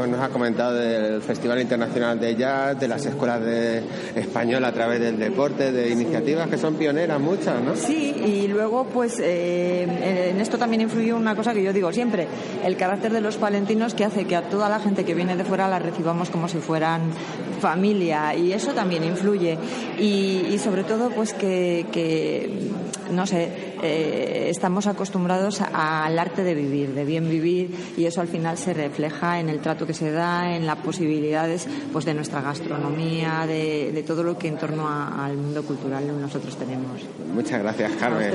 nos 0.07 0.21
has 0.21 0.29
comentado 0.29 0.75
del 0.75 1.23
Festival 1.23 1.61
Internacional 1.61 2.19
de 2.21 2.37
Jazz, 2.37 2.79
de 2.79 2.89
las 2.89 3.05
escuelas 3.07 3.45
de 3.45 3.83
español 4.15 4.65
a 4.65 4.73
través 4.73 5.01
del 5.01 5.19
deporte, 5.19 5.73
de 5.73 5.91
iniciativas 5.91 6.49
que 6.49 6.59
son 6.59 6.75
pioneras 6.75 7.21
muchas, 7.21 7.63
¿no? 7.63 7.77
Sí, 7.77 8.15
y 8.25 8.49
luego, 8.49 8.85
pues 8.85 9.19
eh, 9.21 10.31
en 10.31 10.41
esto 10.41 10.59
también 10.59 10.83
influye 10.83 11.13
una 11.13 11.35
cosa 11.35 11.55
que 11.55 11.63
yo 11.63 11.73
digo 11.73 11.93
siempre, 11.93 12.27
el 12.65 12.77
carácter 12.77 13.13
de 13.13 13.21
los 13.21 13.37
palentinos 13.37 13.95
que 13.95 14.05
hace 14.05 14.25
que 14.25 14.37
a 14.37 14.43
toda 14.43 14.69
la 14.69 14.81
gente 14.81 15.05
que 15.05 15.15
viene 15.15 15.37
de 15.37 15.45
fuera 15.45 15.69
la 15.69 15.79
recibamos 15.79 16.31
como 16.31 16.49
si 16.49 16.59
fueran 16.59 17.13
familia, 17.61 18.35
y 18.35 18.53
eso 18.53 18.73
también 18.73 19.05
influye. 19.05 19.57
Y, 19.99 20.59
sobre 20.59 20.85
todo, 20.85 21.11
pues 21.11 21.33
que, 21.33 22.71
no 23.11 23.27
sé, 23.27 23.74
eh, 23.87 24.49
estamos 24.49 24.87
acostumbrados 24.87 25.61
al 25.61 26.19
arte 26.19 26.43
de 26.43 26.55
vivir, 26.55 26.95
de 26.95 27.05
bien 27.05 27.29
vivir, 27.29 27.93
y 27.99 28.07
eso 28.07 28.23
al 28.23 28.29
final 28.29 28.57
se 28.57 28.73
refleja 28.73 29.39
en 29.41 29.51
el 29.51 29.61
trato 29.61 29.87
que 29.87 29.93
se 29.93 30.11
da, 30.11 30.57
en 30.57 30.67
las 30.67 30.79
posibilidades 30.79 31.69
pues 31.93 32.07
de 32.07 32.15
nuestra 32.15 32.41
gastronomía, 32.41 33.47
de, 33.47 34.03
todo 34.07 34.23
lo 34.23 34.39
que 34.39 34.49
en 34.49 34.57
torno 34.57 34.89
al 34.89 35.37
mundo 35.37 35.63
cultural 35.65 36.19
nosotros 36.19 36.57
tenemos. 36.57 37.03
Muchas 37.35 37.61
gracias, 37.61 37.93
Carmen. 37.93 38.33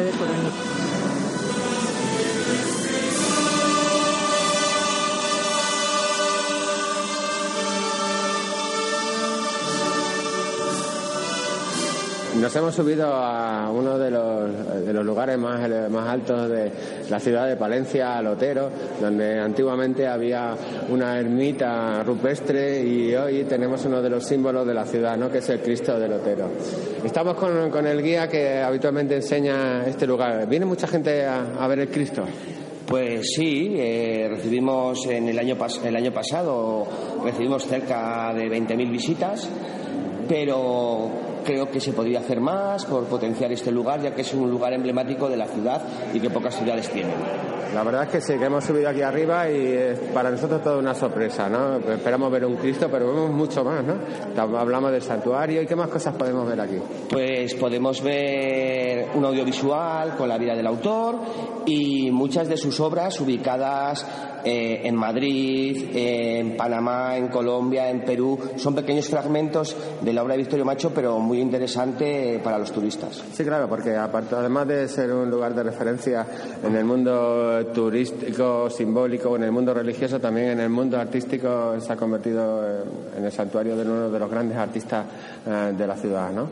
Nos 12.40 12.56
hemos 12.56 12.74
subido 12.74 13.06
a 13.06 13.70
uno 13.70 13.98
de 13.98 14.10
los, 14.10 15.06
lugares 15.06 15.38
más, 15.38 15.60
altos 16.08 16.50
de 16.50 16.72
la 17.10 17.20
ciudad 17.20 17.46
de 17.46 17.58
Palencia, 17.58 18.18
al 18.18 18.28
Otero, 18.28 18.70
donde 19.02 19.38
antiguamente 19.38 20.08
había 20.08 20.56
una 20.90 21.20
ermita 21.20 22.02
rupestre 22.02 22.82
y 22.82 23.14
hoy 23.14 23.44
tenemos 23.44 23.84
uno 23.84 24.02
de 24.02 24.10
los 24.10 24.26
símbolos 24.26 24.66
de 24.66 24.74
la 24.74 24.86
ciudad, 24.86 25.18
¿no? 25.18 25.30
que 25.30 25.40
es 25.40 25.50
el 25.50 25.60
Cristo 25.60 26.00
del 26.00 26.14
Otero. 26.14 26.50
Estamos 27.04 27.36
con, 27.36 27.86
el 27.86 28.02
guía 28.02 28.30
que 28.30 28.62
habitualmente 28.62 29.18
enseña 29.18 29.86
este 29.86 30.08
lugar. 30.08 30.48
¿Viene 30.48 30.66
mucha 30.66 30.88
gente 30.88 31.26
a, 31.26 31.68
ver 31.68 31.80
el 31.80 31.90
Cristo? 31.90 32.24
Pues 32.88 33.34
sí, 33.36 33.76
eh, 33.76 34.28
recibimos 34.30 35.06
en 35.08 35.28
el 35.28 35.38
año, 35.38 35.58
el 35.84 35.96
año 35.96 36.14
pasado, 36.14 36.88
recibimos 37.22 37.66
cerca 37.66 38.34
de 38.34 38.50
20.000 38.50 38.90
visitas, 38.90 39.50
pero 40.28 41.29
creo 41.44 41.70
que 41.70 41.80
se 41.80 41.94
podría 41.94 42.20
hacer 42.20 42.40
más 42.40 42.86
por 42.86 43.06
potenciar 43.06 43.52
este 43.52 43.72
lugar, 43.72 44.02
ya 44.02 44.14
que 44.14 44.22
es 44.22 44.34
un 44.34 44.50
lugar 44.50 44.74
emblemático 44.74 45.30
de 45.30 45.38
la 45.38 45.48
ciudad 45.48 45.82
y 46.14 46.20
que 46.20 46.30
pocas 46.30 46.56
ciudades 46.56 46.90
tienen. 46.90 47.16
La 47.74 47.84
verdad 47.84 48.04
es 48.04 48.10
que 48.10 48.22
sí, 48.22 48.40
que 48.40 48.46
hemos 48.46 48.64
subido 48.64 48.90
aquí 48.90 49.04
arriba 49.04 49.48
y 49.48 49.94
para 50.12 50.32
nosotros 50.32 50.64
toda 50.64 50.78
una 50.78 50.96
sorpresa, 50.96 51.48
¿no? 51.48 51.78
Esperamos 51.78 52.32
ver 52.32 52.44
un 52.46 52.56
Cristo, 52.56 52.88
pero 52.92 53.14
vemos 53.14 53.30
mucho 53.30 53.64
más, 53.64 53.84
¿no? 53.84 54.00
Hablamos 54.58 54.92
del 54.92 55.04
santuario 55.04 55.62
y 55.62 55.68
qué 55.68 55.76
más 55.76 55.90
cosas 55.90 56.16
podemos 56.16 56.48
ver 56.48 56.60
aquí. 56.60 56.78
Pues 57.10 57.54
podemos 57.54 58.02
ver 58.02 59.10
un 59.14 59.24
audiovisual 59.24 60.16
con 60.18 60.28
la 60.28 60.40
vida 60.40 60.56
del 60.56 60.66
autor 60.66 61.18
y 61.68 62.10
muchas 62.10 62.50
de 62.50 62.58
sus 62.58 62.80
obras 62.80 63.20
ubicadas 63.22 64.04
eh, 64.44 64.82
en 64.86 64.96
Madrid, 64.96 65.90
en 65.94 66.56
Panamá, 66.56 67.18
en 67.18 67.28
Colombia, 67.28 67.90
en 67.90 68.02
Perú. 68.02 68.40
Son 68.56 68.74
pequeños 68.74 69.08
fragmentos 69.08 69.76
de 70.02 70.14
la 70.14 70.24
obra 70.24 70.34
de 70.34 70.40
Victorio 70.40 70.66
Macho, 70.66 70.92
pero 70.94 71.20
muy 71.30 71.42
interesante 71.42 72.40
para 72.44 72.58
los 72.58 72.72
turistas. 72.72 73.24
Sí, 73.34 73.44
claro, 73.44 73.70
porque 73.70 73.96
aparte, 73.96 74.36
además 74.36 74.68
de 74.68 74.88
ser 74.88 75.14
un 75.14 75.30
lugar 75.30 75.54
de 75.54 75.62
referencia 75.62 76.26
en 76.64 76.76
el 76.76 76.84
mundo 76.84 77.68
turístico, 77.74 78.70
simbólico, 78.70 79.36
en 79.36 79.44
el 79.44 79.52
mundo 79.52 79.74
religioso, 79.74 80.20
también 80.20 80.50
en 80.50 80.60
el 80.62 80.70
mundo 80.70 81.00
artístico 81.00 81.80
se 81.80 81.94
ha 81.94 81.96
convertido 81.96 82.84
en 83.16 83.24
el 83.24 83.32
santuario 83.32 83.76
de 83.76 83.84
uno 83.84 84.10
de 84.10 84.20
los 84.20 84.30
grandes 84.30 84.58
artistas 84.58 85.06
eh, 85.46 85.74
de 85.78 85.88
la 85.88 85.96
ciudad, 85.96 86.32
¿no? 86.32 86.50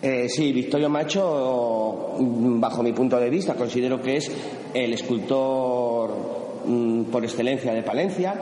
Eh, 0.00 0.28
sí, 0.28 0.52
Victorio 0.52 0.88
Macho, 0.88 2.16
bajo 2.18 2.82
mi 2.82 2.92
punto 2.92 3.18
de 3.18 3.28
vista, 3.28 3.54
considero 3.54 4.00
que 4.00 4.16
es 4.16 4.30
el 4.72 4.92
escultor 4.92 6.42
Mm, 6.64 7.04
por 7.04 7.24
excelencia 7.24 7.74
de 7.74 7.82
Palencia 7.82 8.34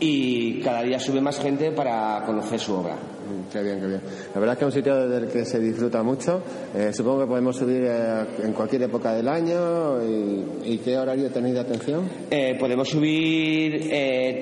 y 0.00 0.60
cada 0.60 0.82
día 0.82 0.98
sube 0.98 1.20
más 1.20 1.38
gente 1.38 1.70
para 1.70 2.22
conocer 2.24 2.58
su 2.58 2.74
obra. 2.74 2.96
Qué 3.52 3.62
bien, 3.62 3.80
qué 3.80 3.86
bien. 3.86 4.00
La 4.34 4.40
verdad 4.40 4.54
es 4.54 4.58
que 4.58 4.64
es 4.64 4.66
un 4.66 4.72
sitio 4.72 4.96
desde 4.96 5.26
el 5.26 5.32
que 5.32 5.44
se 5.44 5.58
disfruta 5.58 6.02
mucho. 6.02 6.42
Eh, 6.74 6.92
supongo 6.92 7.20
que 7.20 7.26
podemos 7.26 7.56
subir 7.56 7.84
eh, 7.84 8.24
en 8.42 8.52
cualquier 8.52 8.82
época 8.82 9.12
del 9.12 9.28
año. 9.28 10.02
¿Y, 10.64 10.78
qué 10.78 10.96
horario 10.96 11.30
tenéis 11.30 11.54
de 11.54 11.60
atención? 11.60 12.08
Eh, 12.30 12.56
podemos 12.58 12.88
subir 12.88 13.90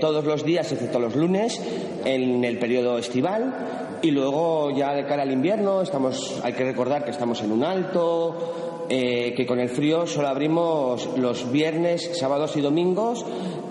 todos 0.00 0.25
los 0.25 0.45
días, 0.45 0.71
excepto 0.71 0.99
los 0.99 1.16
lunes, 1.16 1.61
en 2.05 2.45
el 2.45 2.59
periodo 2.59 2.99
estival. 2.99 3.99
Y 4.02 4.11
luego 4.11 4.71
ya 4.76 4.93
de 4.93 5.07
cara 5.07 5.23
al 5.23 5.33
invierno, 5.33 5.83
estamos, 5.83 6.40
hay 6.43 6.52
que 6.52 6.64
recordar 6.64 7.05
que 7.05 7.11
estamos 7.11 7.43
en 7.43 7.50
un 7.50 7.64
alto, 7.64 8.87
que 8.88 9.47
con 9.49 9.59
el 9.59 9.69
frío 9.69 10.07
solo 10.07 10.28
abrimos 10.28 11.09
los 11.16 11.50
viernes, 11.50 12.11
sábados 12.19 12.57
y 12.57 12.61
domingos 12.61 13.25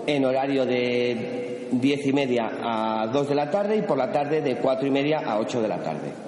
en 0.06 0.24
horario 0.24 0.66
de 0.66 1.45
diez 1.80 2.06
y 2.06 2.12
media 2.12 2.50
a 2.62 3.06
dos 3.08 3.28
de 3.28 3.34
la 3.34 3.50
tarde 3.50 3.76
y 3.76 3.82
por 3.82 3.98
la 3.98 4.10
tarde 4.12 4.40
de 4.40 4.56
cuatro 4.56 4.86
y 4.86 4.90
media 4.90 5.20
a 5.24 5.38
ocho 5.38 5.60
de 5.60 5.68
la 5.68 5.78
tarde. 5.78 6.26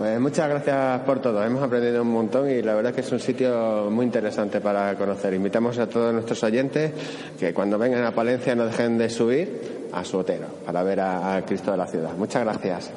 Pues 0.00 0.18
muchas 0.18 0.48
gracias 0.48 1.00
por 1.00 1.20
todo. 1.20 1.44
Hemos 1.44 1.62
aprendido 1.62 2.00
un 2.00 2.10
montón 2.10 2.50
y 2.50 2.62
la 2.62 2.74
verdad 2.74 2.88
es 2.88 2.94
que 2.96 3.00
es 3.02 3.12
un 3.12 3.20
sitio 3.20 3.88
muy 3.90 4.06
interesante 4.06 4.58
para 4.58 4.94
conocer. 4.94 5.34
Invitamos 5.34 5.78
a 5.78 5.86
todos 5.86 6.14
nuestros 6.14 6.42
oyentes 6.42 6.92
que 7.38 7.52
cuando 7.52 7.76
vengan 7.76 8.04
a 8.04 8.12
Palencia 8.12 8.54
no 8.54 8.64
dejen 8.64 8.96
de 8.96 9.10
subir 9.10 9.88
a 9.92 10.02
su 10.02 10.16
hotero 10.16 10.46
para 10.64 10.82
ver 10.82 11.00
a, 11.00 11.42
Cristo 11.46 11.72
de 11.72 11.76
la 11.76 11.86
ciudad. 11.86 12.12
Muchas 12.16 12.44
gracias. 12.44 12.90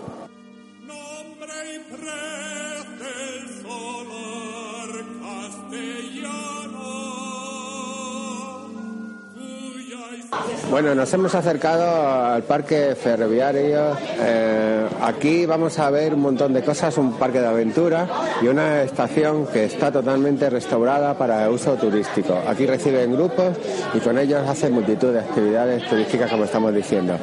Bueno, 10.70 10.96
nos 10.96 11.14
hemos 11.14 11.36
acercado 11.36 12.26
al 12.34 12.44
parque 12.44 12.96
ferroviario. 12.96 13.96
Eh, 14.20 14.88
aquí 15.02 15.46
vamos 15.46 15.78
a 15.78 15.90
ver 15.90 16.14
un 16.14 16.22
montón 16.22 16.54
de 16.54 16.64
cosas, 16.64 16.98
un 16.98 17.14
parque 17.14 17.40
de 17.40 17.48
aventura 17.48 18.08
y 18.42 18.48
una 18.48 18.82
estación 18.82 19.46
que 19.48 19.66
está 19.66 19.92
totalmente 19.92 20.50
restaurada 20.50 21.16
para 21.18 21.50
uso 21.50 21.76
turístico. 21.76 22.42
Aquí 22.48 22.66
reciben 22.66 23.12
grupos 23.12 23.56
y 23.94 24.00
con 24.00 24.18
ellos 24.18 24.48
hacen 24.48 24.74
multitud 24.74 25.14
de 25.14 25.20
actividades 25.20 25.88
turísticas, 25.88 26.32
como 26.32 26.46
estamos 26.46 26.74
diciendo. 26.74 27.18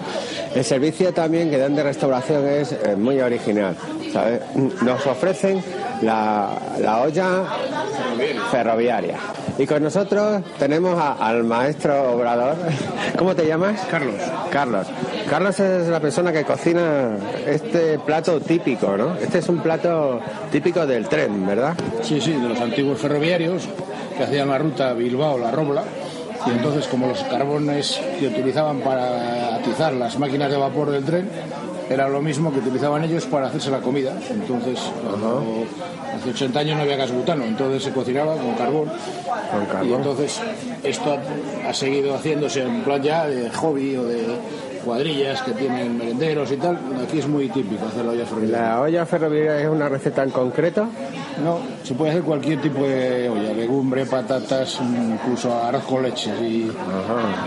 El 0.55 0.64
servicio 0.64 1.12
también 1.12 1.50
que 1.50 1.59
dan 1.59 1.75
de 1.75 1.83
restauración 1.83 2.47
es 2.47 2.73
eh, 2.73 2.95
muy 2.97 3.21
original. 3.21 3.75
Nos 4.83 5.07
ofrecen 5.07 5.62
la 6.02 7.02
olla 7.02 7.45
ferroviaria. 8.50 9.16
Y 9.59 9.66
con 9.66 9.83
nosotros 9.83 10.42
tenemos 10.59 10.99
a- 10.99 11.12
al 11.14 11.45
maestro 11.45 12.12
obrador. 12.12 12.57
¿Cómo 13.19 13.35
te 13.35 13.47
llamas? 13.47 13.80
Carlos. 13.90 14.14
Carlos. 14.50 14.87
Carlos 15.28 15.61
es 15.61 15.88
la 15.88 16.00
persona 16.00 16.33
que 16.33 16.45
cocina 16.45 17.16
este 17.47 17.99
plato 17.99 18.40
típico, 18.40 18.97
¿no? 18.97 19.14
Este 19.16 19.38
es 19.38 19.49
un 19.49 19.59
plato 19.59 20.21
típico 20.50 20.87
del 20.87 21.09
tren, 21.09 21.47
¿verdad? 21.47 21.75
Sí, 22.02 22.21
sí, 22.21 22.33
de 22.33 22.49
los 22.49 22.61
antiguos 22.61 22.99
ferroviarios 22.99 23.69
que 24.16 24.25
hacían 24.25 24.49
la 24.49 24.59
ruta 24.59 24.92
Bilbao-La 24.95 25.50
Robla. 25.50 25.83
Y 26.47 26.50
entonces, 26.50 26.87
como 26.88 27.07
los 27.07 27.23
carbones 27.25 28.00
que 28.19 28.26
utilizaban 28.28 28.78
para 28.80 29.57
atizar 29.57 29.92
las 29.92 30.19
máquinas 30.19 30.50
de 30.50 30.57
vapor 30.57 30.90
del 30.90 31.04
tren, 31.04 31.28
era 31.90 32.09
lo 32.09 32.23
mismo 32.23 32.52
que 32.52 32.61
utilizaban 32.61 33.02
ellos 33.02 33.26
para 33.26 33.49
hacerse 33.49 33.68
la 33.68 33.80
comida. 33.80 34.16
Entonces, 34.30 34.78
cuando 35.04 35.64
hace 36.14 36.30
80 36.30 36.61
años 36.61 36.76
no 36.76 36.82
había 36.85 36.94
gas 36.94 37.11
butano, 37.11 37.44
entonces 37.44 37.82
se 37.82 37.90
cocinaba 37.90 38.37
con 38.37 38.54
carbón. 38.54 38.88
Con 39.50 39.66
carbón. 39.66 39.88
Y 39.90 39.94
entonces, 39.94 40.40
esto 40.85 41.18
ha, 41.18 41.68
ha 41.68 41.75
seguido 41.75 42.14
haciéndose 42.14 42.62
en 42.62 42.82
plan 42.82 43.02
ya 43.02 43.26
de 43.26 43.50
hobby 43.50 43.97
o 43.97 44.04
de 44.04 44.25
cuadrillas 44.80 45.42
que 45.42 45.52
tienen 45.52 45.99
merenderos 45.99 46.50
y 46.52 46.56
tal. 46.56 46.78
Aquí 47.02 47.18
es 47.18 47.28
muy 47.28 47.49
típico 47.49 47.87
hacer 47.87 48.04
la 48.04 48.12
olla 48.12 48.26
ferroviaria. 48.26 48.60
La 48.60 48.80
olla 48.80 49.06
ferroviaria 49.06 49.60
es 49.60 49.68
una 49.68 49.88
receta 49.88 50.22
en 50.22 50.30
concreto. 50.30 50.87
No, 51.44 51.58
se 51.82 51.94
puede 51.94 52.10
hacer 52.10 52.22
cualquier 52.22 52.60
tipo 52.60 52.87
de 52.87 53.28
olla, 53.28 53.52
legumbre, 53.54 54.04
patatas, 54.04 54.78
incluso 54.80 55.54
arroz 55.54 55.84
con 55.84 56.02
leche. 56.02 56.30
Y 56.40 56.70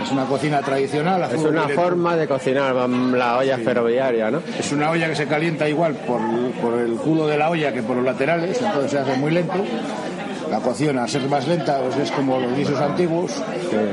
es 0.02 0.10
una 0.10 0.24
cocina 0.24 0.60
tradicional. 0.60 1.22
Es 1.32 1.40
una 1.40 1.62
directo. 1.62 1.82
forma 1.82 2.16
de 2.16 2.26
cocinar 2.26 2.74
la 2.74 3.38
olla 3.38 3.58
ferroviaria, 3.58 4.30
¿no? 4.30 4.40
Es 4.58 4.72
una 4.72 4.90
olla 4.90 5.08
que 5.08 5.16
se 5.16 5.26
calienta 5.26 5.68
igual 5.68 5.94
por, 5.94 6.20
por 6.60 6.80
el 6.80 6.94
culo 6.94 7.26
de 7.26 7.38
la 7.38 7.50
olla 7.50 7.72
que 7.72 7.82
por 7.82 7.96
los 7.96 8.04
laterales, 8.04 8.60
entonces 8.60 8.90
se 8.90 8.98
hace 8.98 9.16
muy 9.16 9.30
lento. 9.30 9.64
La 10.54 10.60
cocción, 10.60 10.96
al 10.96 11.08
ser 11.08 11.28
más 11.28 11.48
lenta, 11.48 11.80
pues 11.80 11.96
es 11.96 12.12
como 12.12 12.38
los 12.38 12.56
guisos 12.56 12.80
antiguos. 12.80 13.32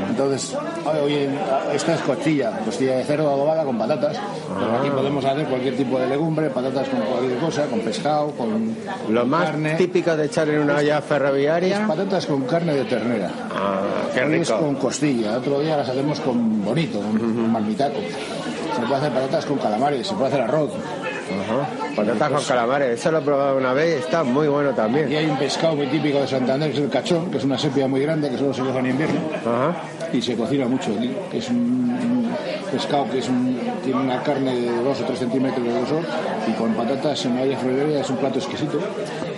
Entonces, 0.09 0.55
hoy 1.03 1.27
esta 1.73 1.95
es 1.95 2.01
costilla, 2.01 2.51
costilla 2.63 2.97
de 2.97 3.03
cerdo 3.03 3.31
adobada 3.31 3.63
con 3.63 3.79
patatas. 3.79 4.15
Pero 4.59 4.77
aquí 4.77 4.91
podemos 4.91 5.25
hacer 5.25 5.47
cualquier 5.47 5.75
tipo 5.75 5.97
de 5.97 6.05
legumbre, 6.05 6.51
patatas 6.51 6.87
con 6.87 6.99
cualquier 7.01 7.39
cosa, 7.39 7.65
con 7.65 7.79
pescado, 7.79 8.27
con 8.37 8.75
Lo 9.09 9.25
más 9.25 9.45
carne. 9.49 9.73
típico 9.73 10.15
de 10.15 10.27
echar 10.27 10.49
en 10.49 10.59
una 10.59 10.75
olla 10.77 11.01
ferroviaria. 11.01 11.87
Patatas 11.87 12.27
con 12.27 12.43
carne 12.43 12.75
de 12.75 12.83
ternera. 12.85 13.31
Ah, 13.55 13.81
qué 14.13 14.21
Hoy 14.23 14.33
es 14.35 14.47
rico. 14.47 14.59
con 14.59 14.75
costilla, 14.75 15.37
otro 15.37 15.61
día 15.61 15.77
las 15.77 15.89
hacemos 15.89 16.19
con 16.19 16.63
bonito, 16.63 16.99
con 16.99 17.51
marmitaco. 17.51 17.97
Se 18.75 18.81
puede 18.81 18.95
hacer 18.97 19.11
patatas 19.13 19.45
con 19.47 19.57
calamares, 19.57 20.05
se 20.05 20.13
puede 20.13 20.27
hacer 20.27 20.41
arroz. 20.41 20.69
Ajá. 21.41 21.67
Patatas 21.95 22.31
con 22.31 22.43
calamares, 22.43 22.99
eso 22.99 23.11
lo 23.11 23.19
he 23.19 23.21
probado 23.21 23.57
una 23.57 23.73
vez 23.73 23.97
y 23.97 23.99
está 23.99 24.23
muy 24.23 24.47
bueno 24.47 24.71
Y 24.71 24.73
también. 24.73 25.07
hay 25.15 25.25
un 25.25 25.37
pescado 25.37 25.75
muy 25.75 25.87
típico 25.87 26.19
de 26.21 26.27
Santander, 26.27 26.71
que 26.71 26.77
es 26.77 26.83
el 26.83 26.89
cachón, 26.89 27.29
que 27.31 27.37
es 27.37 27.43
una 27.43 27.57
sepia 27.57 27.87
muy 27.87 28.01
grande, 28.01 28.29
que 28.29 28.37
solo 28.37 28.53
se 28.53 28.61
coge 28.61 28.79
en 28.79 28.85
invierno. 28.87 29.19
Ajá. 29.45 29.75
Y 30.13 30.21
se 30.21 30.35
cocina 30.35 30.65
mucho 30.67 30.91
que 31.31 31.37
es 31.37 31.49
un 31.49 32.31
pescado 32.71 33.09
que 33.09 33.19
es 33.19 33.27
un- 33.29 33.59
tiene 33.83 33.99
una 33.99 34.21
carne 34.23 34.53
de 34.55 34.83
2 34.83 35.01
o 35.01 35.03
3 35.05 35.19
centímetros 35.19 35.65
de 35.65 35.71
grosor 35.73 36.03
y 36.47 36.51
con 36.53 36.73
patatas 36.73 37.25
en 37.25 37.35
la 37.35 37.41
olla 37.41 37.99
es 37.99 38.09
un 38.09 38.17
plato 38.17 38.39
exquisito. 38.39 38.79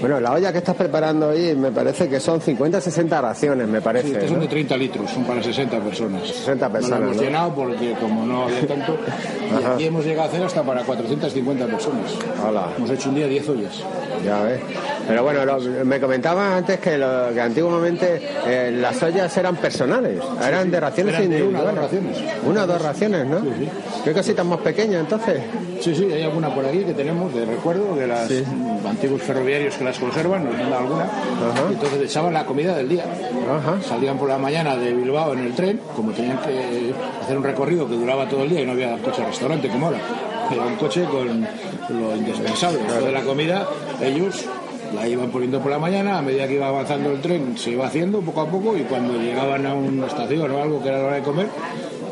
Bueno, 0.02 0.20
la 0.20 0.34
olla 0.34 0.52
que 0.52 0.58
estás 0.60 0.76
preparando 0.76 1.30
hoy 1.30 1.56
me 1.56 1.72
parece 1.72 2.10
que 2.10 2.20
son 2.20 2.42
50 2.42 2.82
60 2.82 3.22
raciones, 3.22 3.68
me 3.68 3.78
Sí, 3.80 3.84
parece. 3.84 4.08
estas 4.10 4.30
son 4.30 4.40
de 4.42 4.48
30 4.48 4.78
litros, 4.78 5.10
son 5.12 5.24
para 5.24 5.42
60 5.42 5.80
personas. 5.80 6.28
60 6.28 6.68
No 6.68 6.74
personas, 6.74 7.00
lo 7.00 7.06
hemos 7.06 7.18
¿no? 7.18 7.24
llenado 7.24 7.56
porque 7.56 7.94
como 8.00 8.26
no 8.26 8.44
había 8.44 8.68
tanto, 8.68 8.98
y 9.62 9.64
aquí 9.64 9.86
hemos 9.86 10.06
llegado 10.06 10.28
a 10.28 10.32
hacer 10.32 10.44
hasta 10.44 10.62
para 10.64 10.84
450 10.84 11.66
personas. 11.66 11.83
Hola. 11.88 12.68
Hemos 12.78 12.90
hecho 12.92 13.10
un 13.10 13.16
día 13.16 13.28
10 13.28 13.50
ollas. 13.50 13.84
Ya 14.24 14.42
ves. 14.44 14.62
Pero 15.08 15.24
bueno, 15.24 15.46
lo- 15.46 15.60
me 15.86 16.00
comentabas 16.00 16.54
antes 16.60 16.80
que, 16.80 16.98
lo- 16.98 17.34
que 17.34 17.42
antiguamente 17.42 18.22
eh, 18.46 18.72
las 18.80 19.02
ollas 19.04 19.36
eran 19.38 19.56
personales, 19.58 20.20
eran 20.48 20.72
de 20.72 20.80
raciones 20.80 21.16
Eran 21.16 21.30
de 21.30 21.44
una 21.44 21.60
o 21.60 21.62
individuales. 21.64 21.76
dos 21.76 21.84
raciones. 21.84 22.18
Una 22.46 22.64
o 22.64 22.68
dos 22.68 22.82
raciones, 22.82 23.28
¿no? 23.28 23.38
¿Qué 24.04 24.14
cositas 24.14 24.46
más 24.46 24.60
pequeñas 24.60 25.02
entonces? 25.02 25.42
Sí, 25.82 25.94
sí, 25.94 26.08
hay 26.12 26.24
alguna 26.24 26.54
por 26.56 26.66
aquí 26.66 26.80
que 26.86 26.94
tenemos 26.94 27.34
de 27.34 27.46
recuerdo 27.46 27.96
de 27.96 28.08
los 28.08 28.32
antiguos 28.88 29.22
ferroviarios 29.22 29.76
que 29.76 29.84
las 29.84 30.00
conservan, 30.00 30.46
nos 30.46 30.56
han 30.56 30.70
dado 30.70 30.84
alguna. 30.84 31.06
Y 31.70 31.74
entonces 31.74 32.02
echaban 32.02 32.34
la 32.34 32.46
comida 32.46 32.76
del 32.78 32.88
día. 32.88 33.04
Ajá. 33.04 33.82
Salían 33.82 34.18
por 34.18 34.30
la 34.30 34.38
mañana 34.38 34.78
de 34.78 34.94
Bilbao 34.94 35.34
en 35.34 35.40
el 35.40 35.54
tren, 35.54 35.82
como 35.96 36.12
tenían 36.12 36.38
que 36.38 36.94
hacer 37.22 37.38
un 37.38 37.44
recorrido 37.44 37.88
que 37.90 37.96
duraba 37.96 38.28
todo 38.30 38.44
el 38.44 38.50
día 38.50 38.62
y 38.62 38.66
no 38.66 38.72
había 38.72 38.98
coche-restaurante 39.00 39.68
como 39.68 39.88
ahora. 39.88 40.00
Era 40.52 40.64
un 40.66 40.76
coche 40.76 41.04
con 41.06 41.46
lo 41.90 42.16
indispensable. 42.16 42.80
Esto 42.82 43.06
de 43.06 43.12
la 43.12 43.22
comida, 43.22 43.68
ellos 44.02 44.46
la 44.94 45.08
iban 45.08 45.30
poniendo 45.30 45.60
por 45.60 45.72
la 45.72 45.80
mañana, 45.80 46.20
a 46.20 46.22
medida 46.22 46.48
que 46.48 46.56
iba 46.56 46.68
avanzando 46.68 47.12
el 47.12 47.20
tren 47.20 47.58
se 47.58 47.72
iba 47.72 47.88
haciendo 47.88 48.22
poco 48.22 48.42
a 48.42 48.48
poco 48.48 48.78
y 48.78 48.82
cuando 48.82 49.18
llegaban 49.18 49.66
a 49.66 49.74
una 49.74 50.08
estación 50.08 50.52
o 50.52 50.62
algo 50.62 50.82
que 50.82 50.90
era 50.90 51.00
la 51.00 51.06
hora 51.06 51.16
de 51.16 51.24
comer, 51.24 51.48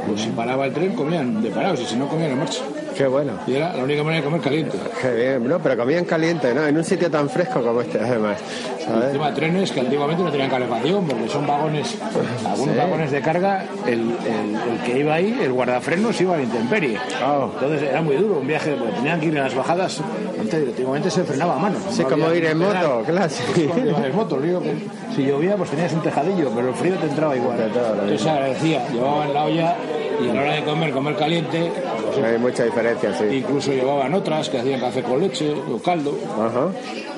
pues 0.07 0.21
si 0.21 0.29
paraba 0.29 0.65
el 0.65 0.73
tren 0.73 0.93
comían 0.93 1.41
de 1.41 1.49
parados 1.51 1.81
y 1.81 1.85
si 1.85 1.95
no 1.95 2.07
comían 2.07 2.31
en 2.31 2.39
marcha. 2.39 2.61
Qué 3.01 3.07
bueno. 3.07 3.33
Y 3.47 3.55
era 3.55 3.73
la 3.75 3.83
única 3.83 4.03
manera 4.03 4.21
de 4.21 4.25
comer 4.29 4.41
caliente. 4.41 4.77
Qué 5.01 5.11
bien, 5.15 5.47
no, 5.49 5.57
pero 5.57 5.75
comían 5.75 6.05
caliente, 6.05 6.53
¿no? 6.53 6.67
En 6.67 6.77
un 6.77 6.83
sitio 6.83 7.09
tan 7.09 7.27
fresco 7.31 7.59
como 7.63 7.81
este, 7.81 7.99
además. 7.99 8.37
El 8.79 8.85
¿sabes? 8.85 9.11
tema 9.13 9.29
de 9.31 9.35
trenes 9.35 9.71
que 9.71 9.79
antiguamente 9.79 10.21
no 10.23 10.29
tenían 10.29 10.51
calefacción 10.51 11.07
porque 11.07 11.27
son 11.27 11.47
vagones, 11.47 11.97
algunos 12.45 12.77
vagones 12.77 13.09
de 13.11 13.21
carga, 13.21 13.65
el, 13.87 13.93
el- 14.01 14.71
el 14.71 14.79
que 14.85 14.99
iba 14.99 15.15
ahí, 15.15 15.35
el 15.41 15.51
guardafrenos 15.51 16.21
iba 16.21 16.35
a 16.35 16.37
la 16.37 16.43
intemperie. 16.43 16.99
Oh. 17.25 17.49
Entonces 17.55 17.89
era 17.89 18.03
muy 18.03 18.17
duro 18.17 18.37
un 18.39 18.45
viaje, 18.45 18.75
porque 18.77 18.93
tenían 18.93 19.19
que 19.19 19.25
ir 19.27 19.35
en 19.37 19.43
las 19.45 19.55
bajadas, 19.55 19.99
antes, 20.39 20.67
antiguamente 20.69 21.09
se 21.09 21.23
frenaba 21.23 21.55
a 21.55 21.59
mano. 21.59 21.77
Sí, 21.89 22.03
no 22.03 22.09
como 22.09 22.31
ir 22.33 22.45
en 22.45 22.57
moto, 22.59 23.01
claro, 23.07 23.29
sí. 23.29 23.63
Es 23.63 23.67
cuando 23.67 23.89
ibas 23.89 24.05
en 24.05 24.15
moto, 24.15 24.39
digo 24.39 24.61
que 24.61 24.75
si 25.15 25.25
llovía 25.25 25.55
pues 25.55 25.71
tenías 25.71 25.91
un 25.93 26.01
tejadillo, 26.03 26.51
pero 26.55 26.69
el 26.69 26.75
frío 26.75 26.93
te 26.97 27.07
entraba 27.07 27.35
igual. 27.35 27.59
Entonces 27.59 28.21
se 28.21 28.29
agradecía, 28.29 28.87
llevaban 28.89 29.33
la 29.33 29.43
olla 29.45 29.75
y 30.23 30.29
a 30.29 30.33
la 30.35 30.41
hora 30.41 30.53
de 30.53 30.63
comer, 30.63 30.91
comer 30.91 31.15
caliente, 31.15 31.71
Hay 32.17 32.37
mucha 32.37 32.63
diferencia, 32.63 33.13
sí. 33.17 33.25
incluso 33.37 33.71
llevaban 33.71 34.13
otras 34.13 34.49
que 34.49 34.59
hacían 34.59 34.79
café 34.79 35.01
con 35.03 35.19
leche 35.21 35.53
o 35.53 35.77
caldo. 35.81 36.17
Ajá. 36.33 36.67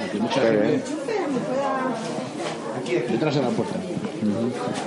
Aquí 0.05 0.19
mucha 0.19 0.41
Qué 0.41 0.47
gente. 0.47 0.67
bien. 0.67 0.83
Detrás 3.11 3.35
de 3.35 3.41
la 3.41 3.49
puerta. 3.49 3.75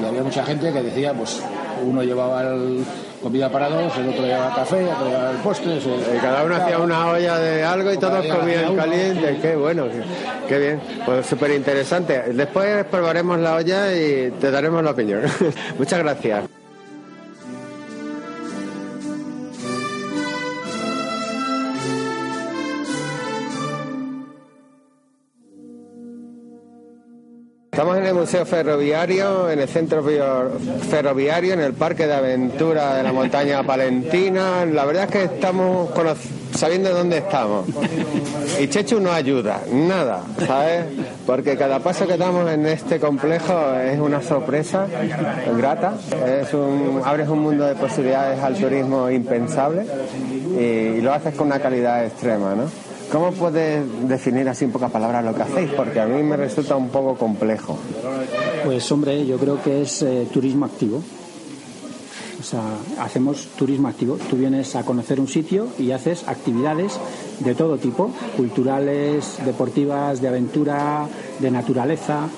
Y 0.01 0.05
había 0.05 0.23
mucha 0.23 0.45
gente 0.45 0.73
que 0.73 0.83
decía, 0.83 1.13
pues, 1.13 1.41
uno 1.85 2.03
llevaba 2.03 2.43
el- 2.43 2.85
comida 3.23 3.51
para 3.51 3.69
dos, 3.69 3.93
el 3.99 4.09
otro 4.11 4.25
llevaba 4.25 4.55
café, 4.55 4.85
otro 4.85 5.07
llevaba 5.09 5.31
el 5.33 5.37
postre. 5.39 5.81
se- 5.81 5.89
Y 5.89 6.19
cada 6.21 6.45
uno 6.45 6.57
hacía 6.57 6.79
una 6.79 7.09
olla 7.09 7.39
de 7.39 7.65
algo 7.65 7.93
y 7.93 7.97
todos 7.99 8.25
comían 8.27 8.77
caliente. 8.77 9.39
Qué 9.43 9.57
bueno, 9.57 9.85
qué, 9.89 10.03
qué 10.49 10.59
bien. 10.59 10.81
Pues 11.05 11.27
súper 11.27 11.51
interesante. 11.53 12.23
Después 12.33 12.85
probaremos 12.87 13.39
la 13.41 13.57
olla 13.57 13.93
y 13.95 14.31
te 14.41 14.51
daremos 14.51 14.83
la 14.85 14.91
opinión. 14.93 15.23
Muchas 15.79 15.99
gracias. 16.01 16.45
En 28.07 28.11
el 28.11 28.21
Museo 28.21 28.47
Ferroviario, 28.47 29.51
en 29.51 29.59
el 29.59 29.69
centro 29.69 30.05
ferroviario, 30.89 31.55
en 31.55 31.61
el 31.61 31.73
Parque 31.73 32.07
de 32.07 32.15
Aventura 32.15 32.95
de 32.95 33.03
la 33.03 33.13
Montaña 33.13 33.65
Palentina. 33.65 34.65
La 34.65 34.85
verdad 34.85 35.05
es 35.05 35.11
que 35.11 35.25
estamos 35.25 35.91
sabiendo 36.55 36.95
dónde 36.95 37.19
estamos. 37.19 37.67
Y 38.61 38.69
Chechu 38.69 39.01
no 39.01 39.11
ayuda, 39.11 39.61
nada, 39.73 40.23
¿sabes? 40.47 40.85
Porque 41.27 41.57
cada 41.57 41.81
paso 41.81 42.07
que 42.07 42.17
damos 42.17 42.49
en 42.49 42.67
este 42.67 43.01
complejo 43.01 43.75
es 43.75 43.99
una 43.99 44.23
sorpresa 44.23 44.87
grata. 45.57 45.95
Es 46.25 46.55
un, 46.55 47.03
abres 47.05 47.29
un 47.29 47.41
mundo 47.41 47.65
de 47.65 47.75
posibilidades 47.75 48.41
al 48.41 48.55
turismo 48.55 49.11
impensable 49.11 49.85
y, 50.59 51.01
lo 51.01 51.13
haces 51.13 51.35
con 51.35 51.49
una 51.49 51.59
calidad 51.59 52.05
extrema, 52.05 52.55
¿no? 52.55 52.86
¿Cómo 53.11 53.31
puedes 53.33 54.09
definir 54.09 54.49
así 54.49 54.65
en 54.65 54.73
pocas 54.73 54.91
palabras 54.91 55.25
lo 55.25 55.35
que 55.35 55.43
hacéis? 55.43 55.71
Porque 55.71 56.01
a 56.01 56.07
mí 56.07 56.23
me 56.23 56.37
resulta 56.37 56.77
un 56.77 56.89
poco 56.89 57.15
complejo. 57.15 57.79
Pues 58.65 58.91
hombre, 58.91 59.25
yo 59.27 59.39
creo 59.39 59.63
que 59.63 59.83
es 59.83 60.03
eh, 60.03 60.27
turismo 60.33 60.67
activo. 60.67 61.03
O 62.39 62.43
sea, 62.43 62.63
hacemos 63.01 63.49
turismo 63.57 63.89
activo. 63.89 64.19
Tú 64.29 64.37
vienes 64.37 64.77
a 64.77 64.85
conocer 64.85 65.21
un 65.21 65.29
sitio 65.29 65.69
y 65.79 65.93
haces 65.93 66.27
actividades 66.29 66.99
de 67.41 67.55
todo 67.55 67.79
tipo, 67.79 68.11
culturales, 68.37 69.39
deportivas, 69.45 70.21
de 70.21 70.29
aventura, 70.29 71.07
de 71.39 71.51
naturaleza 71.51 72.29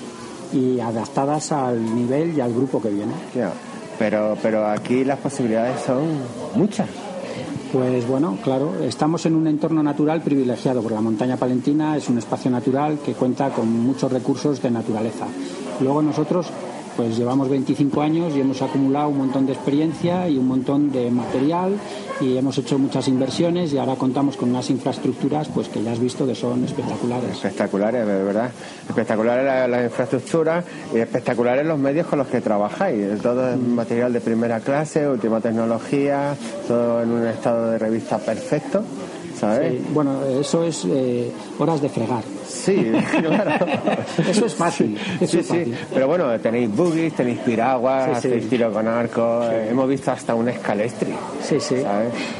y 0.53 0.79
adaptadas 0.79 1.51
al 1.51 1.95
nivel 1.95 2.37
y 2.37 2.41
al 2.41 2.53
grupo 2.53 2.81
que 2.81 2.89
viene. 2.89 3.13
Ya. 3.35 3.51
pero, 3.99 4.37
pero 4.41 4.65
aquí 4.65 5.03
las 5.03 5.19
posibilidades 5.19 5.81
son 5.81 6.21
muchas. 6.55 6.87
Pues 7.71 8.07
bueno, 8.07 8.35
claro, 8.43 8.83
estamos 8.83 9.27
en 9.27 9.35
un 9.35 9.45
entorno 9.45 9.83
natural 9.83 10.23
privilegiado, 10.23 10.81
porque 10.81 10.95
la 10.95 11.01
montaña 11.01 11.37
palentina 11.37 11.95
es 11.95 12.09
un 12.09 12.17
espacio 12.17 12.49
natural 12.49 12.97
que 13.05 13.13
cuenta 13.13 13.51
con 13.51 13.69
muchos 13.71 14.11
recursos 14.11 14.59
de 14.59 14.71
naturaleza. 14.71 15.27
Luego 15.79 16.01
nosotros 16.01 16.47
pues 16.99 17.17
llevamos 17.17 17.47
25 17.47 18.01
años 18.01 18.35
y 18.35 18.41
hemos 18.41 18.61
acumulado 18.61 19.07
un 19.07 19.19
montón 19.19 19.45
de 19.45 19.53
experiencia 19.53 20.27
y 20.27 20.37
un 20.37 20.49
montón 20.49 20.91
de 20.91 21.09
material 21.09 21.79
y 22.19 22.35
hemos 22.35 22.57
hecho 22.57 22.77
muchas 22.77 23.07
inversiones 23.07 23.71
y 23.71 23.77
ahora 23.77 23.95
contamos 23.95 24.35
con 24.35 24.49
unas 24.49 24.69
infraestructuras 24.69 25.47
pues 25.47 25.69
que 25.69 25.81
ya 25.81 25.93
has 25.93 25.99
visto 25.99 26.27
que 26.27 26.35
son 26.35 26.61
espectaculares. 26.65 27.31
Espectaculares, 27.31 28.05
de 28.05 28.21
verdad. 28.21 28.51
Espectaculares 28.89 29.45
las 29.45 29.69
la 29.69 29.83
infraestructuras 29.85 30.65
y 30.93 30.97
espectaculares 30.97 31.65
los 31.65 31.79
medios 31.79 32.05
con 32.05 32.19
los 32.19 32.27
que 32.27 32.41
trabajáis. 32.41 33.21
Todo 33.21 33.49
es 33.49 33.57
material 33.57 34.11
de 34.11 34.19
primera 34.19 34.59
clase, 34.59 35.07
última 35.07 35.39
tecnología, 35.39 36.35
todo 36.67 37.01
en 37.01 37.11
un 37.11 37.25
estado 37.27 37.71
de 37.71 37.77
revista 37.79 38.17
perfecto. 38.17 38.83
¿sabes? 39.39 39.81
bueno, 39.93 40.25
eso 40.25 40.63
es 40.63 40.83
eh, 40.85 41.31
horas 41.59 41.81
de 41.81 41.87
fregar. 41.87 42.23
Sí, 42.49 42.91
claro. 43.21 43.65
Eso 44.27 44.45
es 44.45 44.55
fácil. 44.55 44.97
Eso 45.21 45.39
es 45.39 45.45
fácil. 45.47 45.75
Pero 45.93 46.07
bueno, 46.07 46.39
tenéis 46.39 46.75
boogies, 46.75 47.13
tenéis 47.13 47.39
piraguas, 47.39 48.17
hacéis 48.17 48.49
tiro 48.49 48.71
con 48.73 48.87
arco. 48.87 49.43
Hemos 49.43 49.87
visto 49.87 50.11
hasta 50.11 50.33
un 50.33 50.49
escalestri. 50.49 51.13
Sí, 51.43 51.59
sí. 51.59 51.75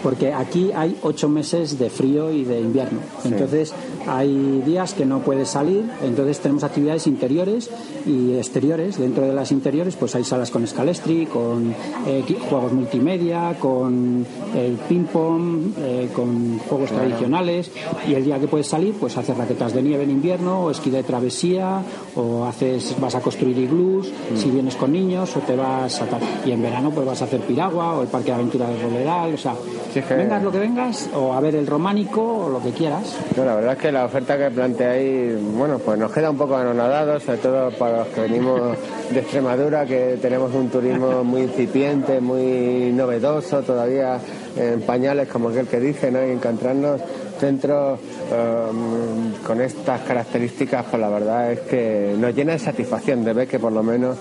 Porque 0.01 0.33
aquí 0.33 0.71
hay 0.75 0.97
ocho 1.03 1.29
meses 1.29 1.77
de 1.77 1.89
frío 1.89 2.31
y 2.31 2.43
de 2.43 2.59
invierno. 2.59 2.99
Entonces 3.23 3.73
hay 4.07 4.61
días 4.65 4.93
que 4.93 5.05
no 5.05 5.19
puedes 5.19 5.49
salir. 5.49 5.85
Entonces 6.03 6.39
tenemos 6.39 6.63
actividades 6.63 7.05
interiores 7.07 7.69
y 8.05 8.35
exteriores. 8.35 8.97
Dentro 8.97 9.25
de 9.25 9.33
las 9.33 9.51
interiores, 9.51 9.95
pues 9.95 10.15
hay 10.15 10.23
salas 10.23 10.49
con 10.49 10.63
escalestri, 10.63 11.27
con 11.27 11.73
eh, 12.07 12.23
juegos 12.49 12.73
multimedia, 12.73 13.55
con 13.59 14.25
el 14.55 14.73
ping-pong, 14.87 15.73
eh, 15.77 16.09
con 16.13 16.59
juegos 16.59 16.89
tradicionales. 16.91 17.71
Y 18.07 18.15
el 18.15 18.25
día 18.25 18.39
que 18.39 18.47
puedes 18.47 18.67
salir, 18.67 18.95
pues 18.99 19.15
hacer 19.17 19.37
raquetas 19.37 19.73
de 19.73 19.81
nieve 19.81 19.98
en 20.01 20.11
invierno, 20.11 20.65
o 20.65 20.71
esquí 20.71 20.89
de 20.89 21.03
travesía, 21.03 21.81
o 22.15 22.45
haces, 22.45 22.95
vas 22.99 23.15
a 23.15 23.21
construir 23.21 23.57
iglús, 23.57 24.11
si 24.35 24.49
vienes 24.49 24.75
con 24.75 24.91
niños, 24.91 25.35
o 25.35 25.39
te 25.39 25.55
vas 25.55 26.01
a... 26.01 26.05
Y 26.45 26.51
en 26.51 26.61
verano 26.61 26.91
pues 26.91 27.05
vas 27.05 27.21
a 27.21 27.25
hacer 27.25 27.41
piragua, 27.41 27.97
o 27.97 28.01
el 28.01 28.07
parque 28.07 28.27
de 28.27 28.35
aventuras 28.35 28.69
de 28.69 28.81
Roledal, 28.81 29.33
o 29.33 29.37
sea, 29.37 29.53
vengas 30.09 30.43
lo 30.43 30.51
que 30.51 30.59
vengas, 30.59 31.09
o 31.15 31.33
a 31.33 31.39
ver 31.39 31.55
el 31.55 31.67
románico, 31.67 32.21
o 32.21 32.49
lo 32.49 32.61
que 32.61 32.71
quieras. 32.71 33.17
la 33.35 33.55
verdad 33.55 33.73
es 33.73 33.79
que 33.79 33.91
la 33.91 34.05
oferta 34.05 34.37
que 34.37 34.49
planteáis, 34.51 35.33
bueno, 35.55 35.79
pues 35.79 35.97
nos 35.97 36.11
queda 36.11 36.29
un 36.29 36.37
poco 36.37 36.55
anonadados, 36.55 37.23
sobre 37.23 37.37
todo 37.39 37.71
para 37.71 37.99
los 37.99 38.07
que 38.07 38.21
venimos 38.21 38.77
de 39.11 39.19
Extremadura, 39.19 39.85
que 39.85 40.17
tenemos 40.21 40.53
un 40.53 40.69
turismo 40.69 41.23
muy 41.23 41.41
incipiente, 41.41 42.19
muy 42.19 42.91
novedoso, 42.93 43.61
todavía 43.61 44.19
en 44.55 44.81
pañales, 44.81 45.27
como 45.27 45.49
aquel 45.49 45.67
que 45.67 45.79
dice, 45.79 46.11
¿no? 46.11 46.25
Y 46.25 46.31
encontrarnos 46.31 47.01
centros 47.39 47.99
um, 48.31 49.33
con 49.45 49.61
estas 49.61 50.01
características, 50.01 50.85
pues 50.89 51.01
la 51.01 51.09
verdad 51.09 51.51
es 51.51 51.59
que 51.61 52.15
nos 52.17 52.35
llena 52.35 52.53
de 52.53 52.59
satisfacción 52.59 53.23
de 53.23 53.33
ver 53.33 53.47
que 53.47 53.59
por 53.59 53.71
lo 53.71 53.81
menos 53.81 54.17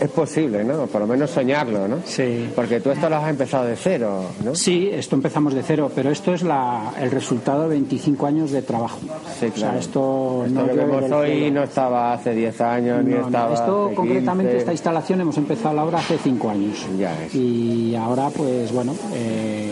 es 0.00 0.10
posible, 0.10 0.64
¿no? 0.64 0.86
Por 0.86 1.02
lo 1.02 1.06
menos 1.06 1.30
soñarlo, 1.30 1.86
¿no? 1.86 1.98
Sí. 2.04 2.48
Porque 2.56 2.80
tú 2.80 2.90
esto 2.90 3.08
lo 3.10 3.16
has 3.16 3.28
empezado 3.28 3.66
de 3.66 3.76
cero, 3.76 4.22
¿no? 4.42 4.54
Sí, 4.54 4.88
esto 4.90 5.14
empezamos 5.14 5.52
de 5.52 5.62
cero, 5.62 5.90
pero 5.94 6.10
esto 6.10 6.32
es 6.32 6.42
la, 6.42 6.94
el 6.98 7.10
resultado 7.10 7.64
de 7.64 7.68
25 7.70 8.26
años 8.26 8.50
de 8.50 8.62
trabajo. 8.62 8.98
Sí, 9.38 9.50
claro. 9.50 9.52
O 9.52 9.56
sea, 9.56 9.78
esto, 9.78 10.44
no 10.48 10.66
que 10.66 10.72
vemos 10.72 11.10
hoy 11.10 11.50
no 11.50 11.62
estaba 11.62 12.14
hace 12.14 12.34
10 12.34 12.60
años, 12.62 13.04
ni 13.04 13.14
estaba 13.14 13.52
Esto, 13.52 13.92
concretamente, 13.94 14.56
esta 14.56 14.72
instalación 14.72 15.20
hemos 15.20 15.36
empezado 15.36 15.78
ahora 15.78 15.98
hace 15.98 16.16
5 16.16 16.50
años. 16.50 16.86
Ya 16.98 17.22
es. 17.22 17.34
Y 17.34 17.94
ahora, 17.94 18.30
pues 18.30 18.72
bueno... 18.72 18.94
Eh, 19.12 19.70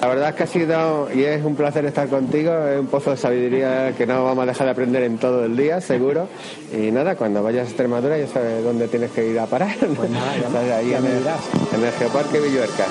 la 0.00 0.08
verdad 0.08 0.30
es 0.30 0.34
que 0.34 0.42
ha 0.44 0.46
sido 0.46 1.08
y 1.12 1.24
es 1.24 1.44
un 1.44 1.54
placer 1.54 1.84
estar 1.84 2.08
contigo, 2.08 2.52
es 2.66 2.80
un 2.80 2.86
pozo 2.86 3.10
de 3.10 3.18
sabiduría 3.18 3.92
que 3.96 4.06
no 4.06 4.24
vamos 4.24 4.44
a 4.44 4.46
dejar 4.46 4.66
de 4.66 4.70
aprender 4.70 5.02
en 5.02 5.18
todo 5.18 5.44
el 5.44 5.54
día, 5.54 5.80
seguro. 5.82 6.26
Y 6.72 6.90
nada, 6.90 7.16
cuando 7.16 7.42
vayas 7.42 7.66
a 7.66 7.68
Extremadura 7.68 8.16
ya 8.16 8.26
sabes 8.26 8.64
dónde 8.64 8.88
tienes 8.88 9.10
que 9.10 9.26
ir 9.26 9.38
a 9.38 9.44
parar. 9.46 9.76
Pues 9.94 10.10
nada, 10.10 10.36
ya, 10.36 10.76
ahí 10.78 10.94
en, 10.94 11.04
el, 11.04 11.84
en 11.84 11.92
Geoparque 11.92 12.40
Villuercas. 12.40 12.88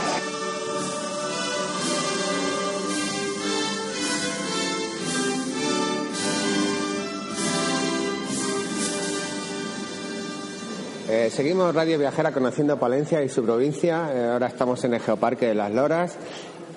Eh, 11.11 11.31
seguimos 11.31 11.73
Radio 11.73 11.97
Viajera 11.97 12.31
conociendo 12.31 12.77
Palencia 12.77 13.23
y 13.23 13.29
su 13.29 13.43
provincia. 13.43 14.11
Eh, 14.13 14.29
ahora 14.31 14.45
estamos 14.45 14.83
en 14.83 14.93
el 14.93 14.99
Geoparque 14.99 15.47
de 15.47 15.55
las 15.55 15.71
Loras 15.71 16.15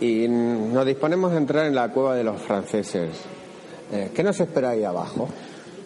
y 0.03 0.27
nos 0.27 0.85
disponemos 0.85 1.33
a 1.33 1.37
entrar 1.37 1.67
en 1.67 1.77
la 1.77 1.89
cueva 1.91 2.17
de 2.17 2.25
los 2.25 2.43
franceses. 2.43 3.11
Eh, 3.93 4.11
¿Qué 4.13 4.25
nos 4.25 4.41
espera 4.41 4.71
ahí 4.71 4.83
abajo? 4.83 5.29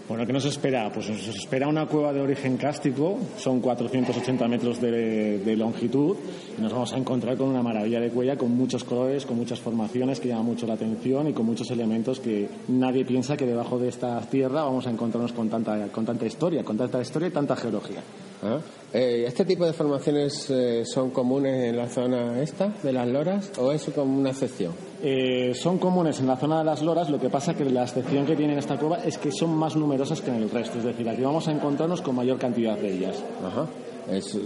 Bueno, 0.08 0.24
¿qué 0.24 0.32
nos 0.32 0.44
espera? 0.46 0.90
Pues 0.94 1.10
nos 1.10 1.26
espera 1.26 1.68
una 1.68 1.86
cueva 1.86 2.12
de 2.12 2.20
origen 2.20 2.56
cástico, 2.56 3.18
son 3.36 3.60
480 3.60 4.48
metros 4.48 4.80
de, 4.80 5.54
longitud, 5.58 6.16
y 6.56 6.62
nos 6.62 6.72
vamos 6.72 6.94
a 6.94 6.96
encontrar 6.96 7.36
con 7.36 7.48
una 7.48 7.62
maravilla 7.62 8.00
de 8.00 8.10
cuella, 8.10 8.38
con 8.38 8.56
muchos 8.56 8.84
colores, 8.84 9.26
con 9.26 9.36
muchas 9.36 9.60
formaciones 9.60 10.20
que 10.20 10.28
llaman 10.28 10.46
mucho 10.46 10.66
la 10.66 10.74
atención 10.74 11.28
y 11.28 11.32
con 11.32 11.44
muchos 11.44 11.70
elementos 11.72 12.20
que 12.20 12.48
nadie 12.68 13.04
piensa 13.04 13.36
que 13.36 13.46
debajo 13.46 13.78
de 13.78 13.88
esta 13.88 14.18
tierra 14.20 14.62
vamos 14.62 14.86
a 14.86 14.90
encontrarnos 14.90 15.32
con 15.32 15.50
tanta, 15.50 15.88
con 15.88 16.06
tanta 16.06 16.24
historia, 16.24 16.62
con 16.62 16.78
tanta 16.78 17.02
historia 17.02 17.28
y 17.28 17.32
tanta 17.32 17.56
geología. 17.56 18.00
Ah, 18.42 18.58
eh, 18.92 19.24
¿Este 19.26 19.44
tipo 19.44 19.66
de 19.66 19.72
formaciones 19.72 20.48
eh, 20.50 20.84
son 20.84 21.10
comunes 21.10 21.68
en 21.68 21.76
la 21.76 21.88
zona 21.88 22.40
esta 22.40 22.72
de 22.82 22.92
las 22.92 23.06
loras 23.08 23.52
o 23.58 23.72
es 23.72 23.84
como 23.94 24.18
una 24.18 24.30
excepción? 24.30 24.72
Eh, 25.02 25.52
son 25.54 25.78
comunes 25.78 26.20
en 26.20 26.26
la 26.26 26.36
zona 26.36 26.58
de 26.58 26.64
las 26.64 26.82
loras, 26.82 27.10
lo 27.10 27.18
que 27.18 27.28
pasa 27.28 27.54
que 27.54 27.64
la 27.64 27.82
excepción 27.82 28.24
que 28.24 28.36
tiene 28.36 28.58
esta 28.58 28.78
cueva 28.78 28.98
es 29.04 29.18
que 29.18 29.32
son 29.32 29.54
más 29.54 29.76
numerosas 29.76 30.20
que 30.20 30.30
en 30.30 30.36
el 30.36 30.50
resto, 30.50 30.78
es 30.78 30.84
decir, 30.84 31.08
aquí 31.08 31.22
vamos 31.22 31.46
a 31.48 31.52
encontrarnos 31.52 32.00
con 32.00 32.14
mayor 32.14 32.38
cantidad 32.38 32.78
de 32.78 32.92
ellas. 32.92 33.22
Ajá. 33.44 33.66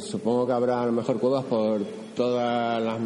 supongo 0.01 0.47
que 0.47 0.53
habrá 0.53 0.83
a 0.83 0.87
lo 0.87 0.93
mejor 0.93 1.21
cuevas 1.21 1.45
por 1.45 1.81
todas 2.21 2.83
las, 2.83 3.01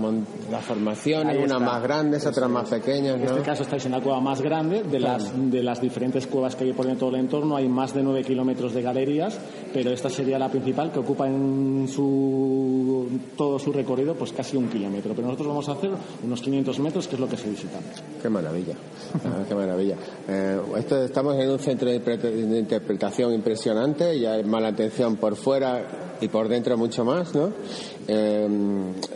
las 0.51 0.65
formaciones, 0.65 1.39
unas 1.41 1.61
más 1.61 1.81
grandes, 1.85 2.27
otras 2.27 2.51
más 2.51 2.69
pequeñas. 2.69 3.15
En 3.15 3.23
este 3.23 3.43
caso 3.43 3.63
estáis 3.63 3.87
en 3.87 3.93
la 3.93 4.01
cueva 4.01 4.19
más 4.19 4.43
grande. 4.43 4.83
De, 4.83 4.99
las, 4.99 5.33
de 5.53 5.63
las 5.63 5.81
diferentes 5.81 6.27
cuevas 6.27 6.57
que 6.57 6.65
hay 6.65 6.73
por 6.73 6.85
todo 6.97 7.11
el 7.11 7.21
entorno 7.21 7.55
hay 7.55 7.69
más 7.69 7.95
de 7.95 8.03
9 8.03 8.25
kilómetros 8.25 8.75
de 8.75 8.83
galerías, 8.83 9.39
pero 9.73 9.93
esta 9.93 10.11
sería 10.11 10.37
la 10.37 10.49
principal 10.49 10.91
que 10.91 10.99
ocupa 10.99 11.29
en 11.29 11.87
su, 11.87 13.07
todo 13.37 13.57
su 13.61 13.73
recorrido 13.73 14.17
pues 14.17 14.33
casi 14.33 14.57
un 14.57 14.67
kilómetro. 14.67 15.15
Pero 15.15 15.29
nosotros 15.29 15.47
vamos 15.47 15.69
a 15.69 15.73
hacer 15.73 15.91
unos 16.25 16.41
500 16.41 16.79
metros, 16.81 17.07
que 17.07 17.15
es 17.15 17.21
lo 17.21 17.29
que 17.29 17.37
se 17.37 17.49
visita. 17.49 17.79
Qué 18.21 18.29
maravilla, 18.29 18.75
ah, 19.15 19.45
qué 19.49 19.55
maravilla. 19.55 19.95
Eh, 20.27 20.61
esto, 20.77 21.05
estamos 21.05 21.37
en 21.37 21.51
un 21.51 21.59
centro 21.61 21.89
de 21.89 22.59
interpretación 22.59 23.33
impresionante, 23.33 24.19
ya 24.19 24.33
hay 24.33 24.43
mala 24.43 24.69
atención 24.69 25.15
por 25.17 25.37
fuera 25.37 26.14
y 26.25 26.29
por 26.29 26.49
dentro 26.49 26.77
mucho 26.77 27.05
más, 27.05 27.35
¿no? 27.35 27.53
Eh, 28.09 28.49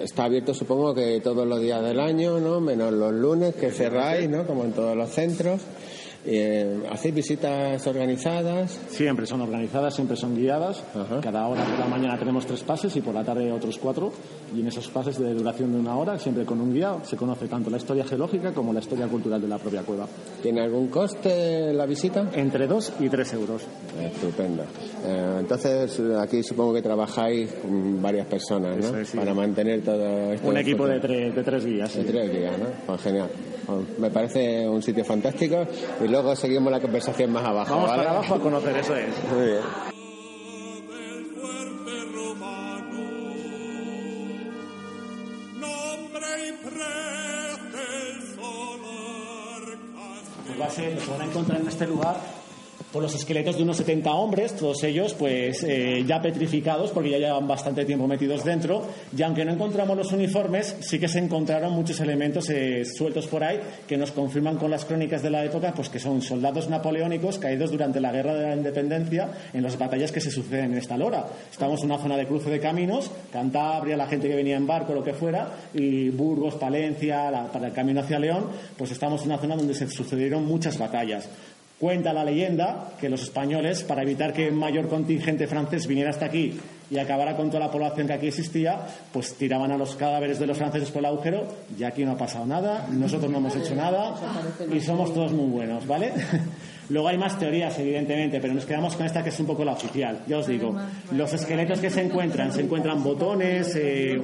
está 0.01 0.25
abierto 0.25 0.53
supongo 0.53 0.95
que 0.95 1.21
todos 1.21 1.47
los 1.47 1.61
días 1.61 1.83
del 1.83 2.01
año, 2.01 2.39
¿no? 2.39 2.61
Menos 2.61 2.93
los 2.93 3.13
lunes 3.13 3.55
que 3.55 3.71
cerráis, 3.71 4.29
¿no? 4.29 4.47
Como 4.47 4.65
en 4.65 4.73
todos 4.73 4.97
los 4.97 5.09
centros. 5.09 5.61
Eh, 6.27 6.83
¿Hacéis 6.91 7.15
visitas 7.15 7.87
organizadas? 7.87 8.79
Siempre 8.91 9.27
son 9.27 9.41
organizadas, 9.41 9.95
siempre 9.95 10.17
son 10.17 10.37
guiadas. 10.37 10.83
Cada 11.23 11.47
hora 11.47 11.65
por 11.65 11.79
la 11.79 11.87
mañana 11.87 12.19
tenemos 12.19 12.45
tres 12.47 12.63
pases 12.63 12.95
y 12.97 13.01
por 13.01 13.15
la 13.15 13.25
tarde 13.25 13.51
otros 13.53 13.79
cuatro. 13.79 14.13
Y 14.55 14.61
en 14.61 14.67
esos 14.67 14.89
pases 14.89 15.19
de 15.19 15.35
duración 15.35 15.73
de 15.73 15.79
una 15.79 15.97
hora, 15.97 16.19
siempre 16.19 16.45
con 16.45 16.61
un 16.61 16.73
guía, 16.73 16.97
se 17.05 17.17
conoce 17.17 17.47
tanto 17.49 17.71
la 17.71 17.77
historia 17.77 18.05
geológica 18.05 18.53
como 18.53 18.73
la 18.73 18.81
historia 18.81 19.07
cultural 19.07 19.41
de 19.41 19.49
la 19.49 19.59
propia 19.59 19.83
cueva. 19.83 20.07
¿Tiene 20.43 20.63
algún 20.63 20.89
coste 20.89 21.73
la 21.73 21.87
visita? 21.87 22.31
Entre 22.35 22.67
dos 22.67 22.93
y 22.99 23.09
tres 23.09 23.33
euros. 23.33 23.63
Estupendo. 24.01 24.65
Eh, 25.05 25.37
entonces, 25.41 26.01
aquí 26.19 26.43
supongo 26.43 26.75
que 26.75 26.83
trabajáis 26.83 27.51
con 27.63 28.03
varias 28.03 28.27
personas, 28.27 28.77
¿no? 28.77 29.21
Para 29.21 29.35
mantener 29.35 29.83
todo 29.83 30.33
esto. 30.33 30.49
Un 30.49 30.57
equipo 30.57 30.87
de, 30.87 30.99
de, 30.99 31.43
tres 31.43 31.65
guías. 31.65 31.95
De 31.95 32.05
tres 32.05 32.33
guías, 32.33 32.59
¿no? 32.59 32.67
Pues 32.87 33.01
genial. 33.03 33.29
Pues 33.67 33.99
me 33.99 34.11
parece 34.11 34.67
un 34.67 34.83
sitio 34.83 35.05
fantástico 35.05 35.67
y 36.03 36.08
luego 36.09 36.35
seguimos 36.35 36.73
la 36.73 36.81
conversación 36.81 37.33
más 37.33 37.45
abajo. 37.45 37.75
Vamos 37.75 37.91
para 37.91 38.11
abajo 38.11 38.35
a 38.35 38.41
conocer, 38.41 38.77
eso 38.77 38.97
es. 38.97 39.09
Muy 39.33 39.47
bien. 39.47 39.61
Pues 50.47 50.61
va 50.61 50.67
a 50.67 50.71
ser, 50.71 51.01
se 51.01 51.11
van 51.11 51.21
a 51.21 51.25
encontrar 51.25 51.61
en 51.61 51.69
este 51.69 51.87
lugar 51.87 52.17
por 52.93 53.03
los 53.03 53.15
esqueletos 53.15 53.57
de 53.57 53.63
unos 53.63 53.77
70 53.77 54.11
hombres, 54.11 54.57
todos 54.57 54.83
ellos 54.85 55.15
pues 55.15 55.63
eh, 55.65 56.05
ya 56.07 56.21
petrificados 56.23 56.91
porque 56.91 57.11
ya 57.11 57.19
llevan 57.19 57.47
bastante 57.47 57.85
tiempo 57.85 58.07
metidos 58.07 58.45
dentro 58.45 58.87
y 59.17 59.23
aunque 59.23 59.45
no 59.45 59.53
encontramos 59.53 59.97
los 59.97 60.13
uniformes, 60.13 60.77
sí 60.81 60.99
que 60.99 61.09
se 61.09 61.19
encontraron 61.19 61.73
muchos 61.73 62.01
elementos 62.01 62.49
eh, 62.51 62.85
sueltos 62.85 63.27
por 63.27 63.45
ahí 63.45 63.61
que 63.87 63.97
nos 63.97 64.13
confirman 64.13 64.57
con 64.57 64.71
las 64.71 64.85
crónicas 64.85 65.23
de 65.23 65.31
la 65.31 65.45
época 65.45 65.73
pues 65.75 65.89
que 65.89 65.99
son 65.99 66.23
soldados 66.23 66.69
napoleónicos 66.69 67.39
caídos 67.39 67.71
durante 67.71 68.01
la 68.01 68.13
guerra 68.13 68.35
de 68.35 68.49
la 68.49 68.57
independencia 68.57 69.29
en 69.53 69.63
las 69.63 69.77
batallas 69.79 70.13
que 70.13 70.21
se 70.21 70.31
suceden 70.31 70.73
en 70.73 70.79
esta 70.79 70.97
lora. 70.97 71.27
Estamos 71.51 71.81
en 71.81 71.87
una 71.87 71.99
zona 71.99 72.17
de 72.17 72.27
cruce 72.27 72.51
de 72.51 72.61
caminos, 72.61 73.11
Cantabria, 73.33 73.97
la 73.97 74.07
gente 74.07 74.29
que 74.29 74.35
venía 74.35 74.57
en 74.57 74.67
barco, 74.67 74.95
lo 74.95 75.05
que 75.05 75.13
fuera, 75.13 75.49
y 75.75 76.09
Burgos, 76.11 76.55
Palencia, 76.55 77.49
para 77.53 77.69
el 77.69 77.73
camino 77.73 78.01
hacia 78.01 78.19
León, 78.19 78.47
pues 78.77 78.91
estamos 78.91 79.23
en 79.23 79.29
una 79.29 79.39
zona 79.39 79.57
donde 79.57 79.75
se 79.75 79.89
sucedieron 79.89 80.45
muchas 80.47 80.79
batallas. 80.79 81.29
Cuenta 81.79 82.13
la 82.13 82.25
leyenda 82.25 82.91
que 83.01 83.09
los 83.09 83.23
españoles, 83.23 83.85
para 83.85 84.03
evitar 84.03 84.33
que 84.33 84.51
mayor 84.51 84.89
contingente 84.89 85.47
francés 85.47 85.87
viniera 85.87 86.11
hasta 86.11 86.27
aquí 86.27 86.59
y 86.91 86.99
acabara 86.99 87.37
con 87.37 87.51
toda 87.51 87.61
la 87.61 87.71
población 87.71 88.07
que 88.07 88.15
aquí 88.15 88.27
existía, 88.29 88.81
pues 89.13 89.35
tiraban 89.35 89.71
a 89.71 89.79
los 89.79 89.95
cadáveres 89.95 90.39
de 90.41 90.47
los 90.47 90.59
franceses 90.59 90.91
por 90.91 91.01
el 91.01 91.07
agujero 91.07 91.47
y 91.79 91.85
aquí 91.85 92.05
no 92.05 92.13
ha 92.13 92.17
pasado 92.17 92.47
nada, 92.47 92.89
nosotros 92.91 93.31
no 93.31 93.39
hemos 93.39 93.55
hecho 93.55 93.77
nada 93.77 94.15
y 94.73 94.81
somos 94.81 95.15
todos 95.15 95.33
muy 95.33 95.51
buenos, 95.51 95.87
¿vale? 95.87 96.13
Luego 96.91 97.09
hay 97.09 97.19
más 97.19 97.39
teorías, 97.39 97.79
evidentemente, 97.79 98.41
pero 98.41 98.55
nos 98.55 98.65
quedamos 98.65 98.97
con 98.97 99.05
esta 99.05 99.23
que 99.23 99.29
es 99.29 99.41
un 99.41 99.47
poco 99.47 99.65
la 99.65 99.73
oficial. 99.73 100.21
Ya 100.27 100.39
os 100.39 100.47
digo, 100.47 100.75
los 101.13 101.33
esqueletos 101.33 101.81
que 101.81 101.91
se 101.91 102.03
encuentran, 102.03 102.53
se 102.53 102.63
encuentran 102.63 103.03
botones, 103.03 103.75
eh, 103.77 104.21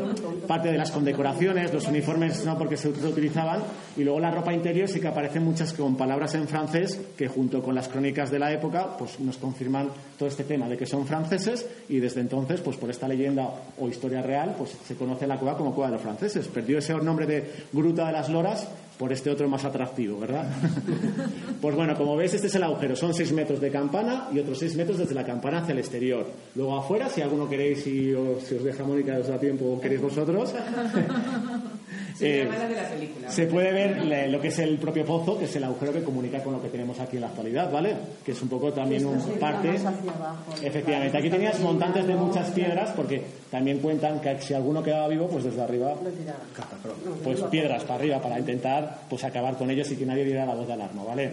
parte 0.46 0.72
de 0.72 0.79
las 0.79 0.90
condecoraciones, 0.90 1.72
los 1.72 1.87
uniformes 1.87 2.44
no 2.44 2.57
porque 2.57 2.77
se 2.77 2.88
utilizaban, 2.88 3.61
y 3.96 4.05
luego 4.05 4.20
la 4.20 4.31
ropa 4.31 4.53
interior 4.53 4.88
sí 4.88 5.00
que 5.00 5.09
aparecen 5.09 5.44
muchas 5.44 5.72
con 5.72 5.96
palabras 5.96 6.35
en 6.35 6.48
francés 6.48 7.00
que 7.16 7.29
junto 7.29 7.62
con 7.62 7.74
las 7.74 7.88
crónicas 7.88 8.31
de 8.31 8.38
la 8.38 8.53
época 8.53 8.96
pues 8.96 9.20
nos 9.20 9.37
confirman 9.37 9.88
todo 10.18 10.29
este 10.29 10.44
tema 10.44 10.68
de 10.68 10.77
que 10.77 10.87
son 10.87 11.07
franceses 11.07 11.66
y 11.88 11.98
desde 11.98 12.20
entonces, 12.20 12.61
pues 12.61 12.77
por 12.77 12.90
esta 12.90 13.09
leyenda 13.09 13.48
o 13.79 13.88
historia 13.88 14.22
real, 14.22 14.55
pues 14.57 14.77
se 14.87 14.94
conoce 14.94 15.27
la 15.27 15.38
cueva 15.38 15.57
como 15.57 15.74
cueva 15.74 15.90
de 15.90 15.96
los 15.96 16.03
franceses. 16.03 16.48
Perdió 16.48 16.79
ese 16.79 16.94
nombre 16.94 17.27
de 17.27 17.44
Gruta 17.72 18.07
de 18.07 18.12
las 18.12 18.29
Loras 18.29 18.68
por 18.99 19.13
este 19.13 19.31
otro 19.31 19.49
más 19.49 19.65
atractivo, 19.65 20.21
¿verdad? 20.21 20.47
pues 21.61 21.75
bueno, 21.75 21.97
como 21.97 22.17
veis, 22.17 22.35
este 22.35 22.47
es 22.47 22.55
el 22.55 22.63
agujero. 22.63 22.95
Son 22.97 23.13
seis 23.13 23.33
metros 23.33 23.61
de 23.61 23.71
campana 23.71 24.29
y 24.33 24.39
otros 24.39 24.59
seis 24.59 24.77
metros 24.77 24.99
desde 24.99 25.15
la 25.15 25.25
campana 25.25 25.59
hacia 25.59 25.73
el 25.73 25.79
exterior. 25.79 26.27
Luego 26.55 26.77
afuera, 26.77 27.09
si 27.09 27.21
alguno 27.21 27.49
queréis 27.49 27.87
y 27.87 28.15
si 28.47 28.55
os 28.55 28.65
deja 28.65 28.85
Mónica, 28.85 29.19
os 29.19 29.29
da 29.29 29.39
tiempo 29.39 29.81
queréis 29.81 30.01
vosotros. 30.01 30.55
Eh, 32.21 32.49
se 33.29 33.47
puede 33.47 33.73
ver 33.73 34.29
lo 34.31 34.41
que 34.41 34.49
es 34.49 34.59
el 34.61 34.79
propio 34.79 35.05
pozo, 35.05 35.39
que 35.39 35.47
es 35.47 35.57
el 35.57 35.65
agujero 35.65 35.93
que 35.93 36.03
comunica 36.03 36.43
con 36.43 36.53
lo 36.53 36.63
que 36.63 36.69
tenemos 36.69 36.99
aquí 37.01 37.17
en 37.17 37.23
la 37.23 37.29
actualidad, 37.29 37.71
¿vale? 37.73 37.95
Que 38.25 38.33
es 38.33 38.43
un 38.43 38.49
poco 38.49 38.73
también 38.73 39.05
un 39.05 39.21
parte. 39.39 39.71
Efectivamente, 40.63 41.19
aquí 41.19 41.31
tenías 41.31 41.59
montantes 41.61 42.07
de 42.07 42.15
muchas 42.15 42.51
piedras, 42.51 42.91
porque 42.95 43.23
también 43.51 43.79
cuentan 43.79 44.21
que 44.21 44.41
si 44.41 44.55
alguno 44.55 44.83
quedaba 44.83 45.09
vivo, 45.09 45.29
pues 45.29 45.45
desde 45.45 45.63
arriba, 45.63 45.95
pues 47.23 47.41
piedras 47.43 47.83
para 47.83 47.95
arriba 47.97 48.21
para 48.21 48.39
intentar 48.39 49.01
pues 49.09 49.25
acabar 49.25 49.57
con 49.57 49.71
ellos 49.71 49.91
y 49.91 49.97
que 49.97 50.07
nadie 50.07 50.25
diera 50.25 50.47
la 50.47 50.55
voz 50.55 50.67
de 50.67 50.73
alarma, 50.73 51.03
¿vale? 51.05 51.33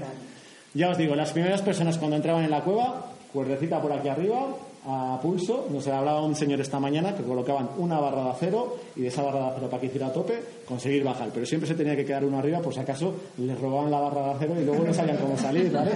Ya 0.74 0.90
os 0.90 0.98
digo, 0.98 1.16
las 1.16 1.32
primeras 1.32 1.62
personas 1.62 1.98
cuando 1.98 2.16
entraban 2.16 2.44
en 2.46 2.52
la 2.52 2.62
cueva, 2.62 3.12
cuerdecita 3.34 3.82
por 3.82 3.92
aquí 3.92 4.08
arriba, 4.08 4.48
a 4.86 5.20
pulso. 5.22 5.68
Nos 5.72 5.88
hablaba 5.88 6.22
un 6.22 6.36
señor 6.36 6.60
esta 6.60 6.80
mañana 6.80 7.16
que 7.16 7.24
colocaban 7.24 7.70
una 7.78 8.00
barra 8.00 8.24
de 8.24 8.30
acero 8.32 8.78
y 8.96 9.02
de 9.02 9.08
esa 9.08 9.24
barra 9.24 9.40
de 9.40 9.52
acero 9.52 9.70
para 9.70 9.82
que 9.82 9.88
hiciera 9.88 10.08
a 10.08 10.14
tope, 10.14 10.40
conseguir 10.66 11.04
bajar. 11.04 11.30
Pero 11.34 11.46
siempre 11.46 11.68
se 11.68 11.76
tenía 11.76 11.96
que 11.96 12.06
quedar 12.06 12.26
uno 12.26 12.40
arriba 12.40 12.60
por 12.60 12.74
si 12.74 12.80
acaso 12.80 13.14
les 13.38 13.60
robaban 13.60 13.92
la 13.92 14.00
barra 14.00 14.28
de 14.28 14.32
acero 14.32 14.62
y 14.62 14.66
luego 14.66 14.84
no 14.84 14.94
sabían 14.94 15.18
cómo 15.18 15.38
salir, 15.38 15.72
¿vale? 15.72 15.92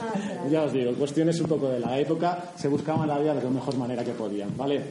ya 0.50 0.62
os 0.62 0.72
digo, 0.72 0.92
cuestiones 0.94 1.40
un 1.40 1.48
poco 1.48 1.68
de 1.68 1.80
la 1.80 1.98
época, 1.98 2.52
se 2.56 2.68
buscaban 2.68 3.08
la 3.08 3.18
vida 3.18 3.34
de 3.34 3.42
la 3.42 3.50
mejor 3.50 3.76
manera 3.76 4.04
que 4.04 4.12
podían, 4.12 4.56
¿vale? 4.56 4.82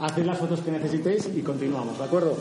Haced 0.00 0.24
las 0.24 0.38
fotos 0.38 0.60
que 0.60 0.70
necesitéis 0.70 1.30
y 1.34 1.40
continuamos, 1.42 1.98
¿de 1.98 2.04
acuerdo? 2.04 2.36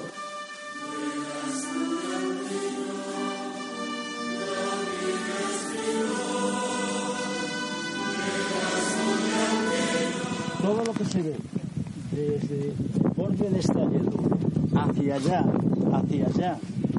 Desde 11.13 12.67
el 12.69 12.73
borde 13.15 13.49
de 13.49 13.60
este 13.60 13.80
hacia 14.76 15.15
allá, 15.15 15.45
hacia 15.93 16.26
allá 16.26 16.58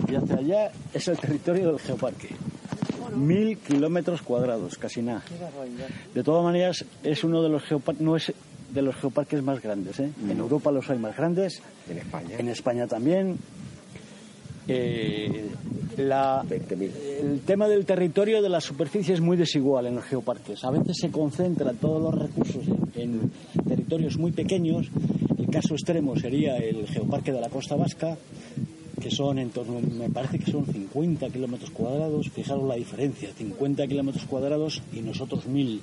y 0.09 0.14
hacia 0.14 0.37
allá 0.37 0.72
es 0.92 1.09
el 1.09 1.18
territorio 1.18 1.68
del 1.68 1.81
geoparque. 1.81 2.29
Mil 3.16 3.59
kilómetros 3.59 4.22
cuadrados, 4.22 4.77
casi 4.77 5.03
nada. 5.03 5.22
De 6.14 6.22
todas 6.22 6.44
maneras, 6.44 6.85
es 7.03 7.24
uno 7.24 7.42
de 7.42 7.48
los 7.48 7.62
geoparques, 7.62 8.03
no 8.03 8.16
es 8.16 8.33
de 8.72 8.83
los 8.83 8.96
geoparques 8.96 9.42
más 9.42 9.62
grandes. 9.62 10.00
¿eh? 10.00 10.11
En 10.29 10.38
Europa 10.38 10.70
los 10.72 10.88
hay 10.90 10.98
más 10.98 11.16
grandes. 11.16 11.62
En 11.88 11.98
España. 11.98 12.37
En 12.38 12.48
España 12.48 12.87
también. 12.87 13.38
Eh, 14.68 15.50
el 15.96 17.40
tema 17.46 17.68
del 17.68 17.85
territorio 17.85 18.42
de 18.42 18.48
la 18.48 18.61
superficie 18.61 19.14
es 19.14 19.20
muy 19.20 19.37
desigual 19.37 19.87
en 19.87 19.96
los 19.96 20.05
geoparques. 20.05 20.64
A 20.64 20.70
veces 20.70 20.96
se 21.00 21.11
concentran 21.11 21.77
todos 21.77 22.03
los 22.03 22.14
recursos 22.20 22.64
en, 22.96 23.31
territorios 23.68 24.18
muy 24.18 24.33
pequeños. 24.33 24.88
El 25.38 25.48
caso 25.50 25.74
extremo 25.74 26.16
sería 26.16 26.57
el 26.57 26.87
geoparque 26.88 27.33
de 27.33 27.40
la 27.40 27.48
Costa 27.48 27.77
Vasca, 27.77 28.16
que 29.00 29.11
son 29.11 29.38
en 29.38 29.50
torno, 29.50 29.81
me 29.81 30.11
parece 30.11 30.38
que 30.38 30.50
son 30.50 30.66
50 30.66 31.29
kilómetros 31.29 31.70
cuadrados. 31.70 32.29
Fijaros 32.31 32.66
la 32.66 32.74
diferencia, 32.74 33.31
50 33.37 33.87
kilómetros 33.87 34.24
cuadrados 34.24 34.83
y 34.92 35.00
nosotros 35.00 35.46
mil. 35.46 35.81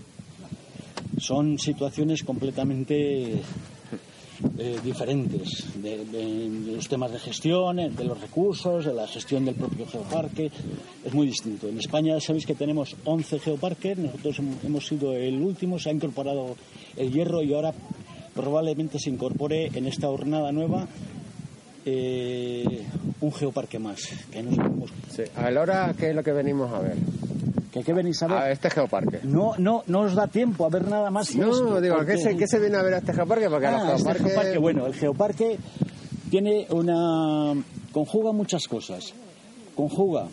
Son 1.20 1.58
situaciones 1.58 2.24
completamente 2.24 3.42
eh, 4.58 4.78
diferentes 4.84 5.68
de, 5.82 6.06
los 6.74 6.88
temas 6.88 7.12
de 7.12 7.20
gestión, 7.20 7.80
eh, 7.80 7.90
de 7.90 8.04
los 8.04 8.20
recursos, 8.20 8.86
de 8.86 8.94
la 8.94 9.08
gestión 9.08 9.46
del 9.46 9.56
propio 9.56 9.86
geoparque. 9.88 10.52
Es 11.04 11.14
muy 11.14 11.28
distinto. 11.28 11.68
En 11.68 11.78
España 11.78 12.20
sabéis 12.20 12.46
que 12.46 12.56
tenemos 12.56 12.96
11 13.06 13.40
geoparques, 13.40 13.98
nosotros 13.98 14.40
hemos 14.64 14.86
sido 14.86 15.14
el 15.14 15.42
último, 15.42 15.80
se 15.80 15.90
ha 15.90 15.94
incorporado 15.94 16.56
el 16.98 17.12
hierro 17.12 17.42
y 17.42 17.54
ahora 17.54 17.74
probablemente 18.34 19.00
se 19.00 19.10
incorpore 19.10 19.68
en 19.74 19.88
esta 19.88 20.08
jornada 20.08 20.52
nueva 20.52 20.88
eh, 21.86 22.86
un 23.20 23.34
geoparque 23.34 23.80
más. 23.80 24.02
Que 24.32 24.44
no 24.44 24.52
Ahora, 25.36 25.94
¿qué 25.98 26.10
es 26.10 26.16
lo 26.16 26.24
que 26.24 26.32
venimos 26.32 26.72
a 26.72 26.80
ver? 26.80 26.96
¿Qué, 27.72 27.94
venís 27.94 28.22
a 28.24 28.28
ver? 28.28 28.38
A 28.38 28.52
este 28.52 28.70
geoparque. 28.70 29.22
No, 29.24 29.54
no, 29.58 29.84
no 29.88 30.02
os 30.02 30.14
da 30.14 30.28
tiempo 30.28 30.66
a 30.66 30.70
ver 30.70 30.88
nada 30.90 31.10
más. 31.10 31.34
No, 31.36 31.80
digo, 31.80 32.06
¿qué, 32.06 32.18
se, 32.18 32.36
¿qué, 32.36 32.46
se, 32.46 32.60
viene 32.60 32.78
a 32.78 32.84
ver 32.84 32.96
a 32.96 32.98
este 32.98 33.14
geoparque? 33.14 33.50
Porque 33.50 33.68
ah, 33.68 33.96
este 33.96 34.14
geoparque, 34.16 34.58
bueno, 34.58 34.86
el 34.88 34.94
geoparque 34.94 35.58
tiene 36.30 36.68
una. 36.70 37.54
conjuga 37.94 38.34
muchas 38.34 38.68
cosas. 38.68 39.14
Conjuga 39.74 40.28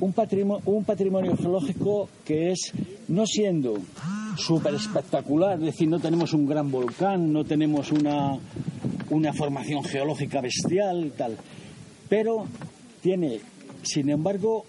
un 0.00 0.12
patrimonio, 0.12 0.62
un 0.66 0.84
patrimonio 0.84 1.36
geológico 1.36 2.08
que 2.24 2.52
es, 2.52 2.72
no 3.08 3.26
siendo 3.26 3.74
súper 4.36 4.74
espectacular, 4.74 5.58
es 5.58 5.64
decir, 5.64 5.88
no 5.88 5.98
tenemos 5.98 6.32
un 6.34 6.46
gran 6.46 6.70
volcán, 6.70 7.32
no 7.32 7.44
tenemos 7.44 7.90
una, 7.90 8.38
una 9.10 9.32
formación 9.32 9.82
geológica 9.82 10.40
bestial, 10.40 11.12
tal, 11.16 11.36
pero 12.08 12.46
tiene, 13.00 13.40
sin 13.82 14.10
embargo, 14.10 14.66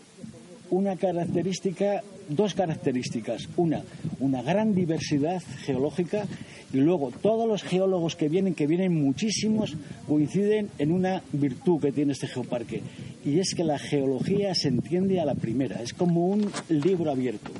una 0.69 0.95
característica, 0.95 2.03
dos 2.29 2.53
características. 2.53 3.47
Una, 3.57 3.83
una 4.19 4.41
gran 4.41 4.73
diversidad 4.73 5.41
geológica 5.65 6.25
y 6.73 6.77
luego 6.77 7.11
todos 7.21 7.47
los 7.47 7.63
geólogos 7.63 8.15
que 8.15 8.27
vienen, 8.27 8.53
que 8.53 8.67
vienen 8.67 8.93
muchísimos, 8.93 9.75
coinciden 10.07 10.69
en 10.77 10.91
una 10.91 11.21
virtud 11.31 11.79
que 11.79 11.91
tiene 11.91 12.13
este 12.13 12.27
geoparque. 12.27 12.81
Y 13.23 13.39
es 13.39 13.53
que 13.55 13.63
la 13.63 13.79
geología 13.79 14.53
se 14.53 14.67
entiende 14.67 15.19
a 15.19 15.25
la 15.25 15.35
primera, 15.35 15.81
es 15.81 15.93
como 15.93 16.27
un 16.27 16.51
libro 16.69 17.11
abierto. 17.11 17.51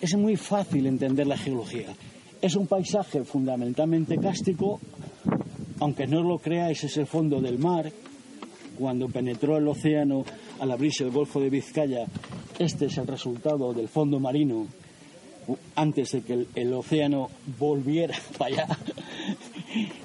Es 0.00 0.16
muy 0.16 0.36
fácil 0.36 0.86
entender 0.86 1.26
la 1.26 1.36
geología. 1.36 1.88
Es 2.42 2.56
un 2.56 2.66
paisaje 2.66 3.22
fundamentalmente 3.24 4.16
cástico, 4.16 4.80
aunque 5.78 6.06
no 6.06 6.22
lo 6.22 6.38
creáis, 6.38 6.82
es 6.84 6.96
el 6.96 7.06
fondo 7.06 7.40
del 7.40 7.58
mar. 7.58 7.90
Cuando 8.80 9.10
penetró 9.10 9.58
el 9.58 9.68
océano 9.68 10.24
al 10.58 10.70
abrirse 10.70 11.04
el 11.04 11.10
Golfo 11.10 11.38
de 11.38 11.50
Vizcaya, 11.50 12.06
este 12.58 12.86
es 12.86 12.96
el 12.96 13.06
resultado 13.06 13.74
del 13.74 13.88
fondo 13.88 14.18
marino 14.18 14.68
antes 15.74 16.12
de 16.12 16.22
que 16.22 16.46
el, 16.54 16.72
océano 16.72 17.28
volviera 17.58 18.16
para 18.38 18.54
allá. 18.54 18.78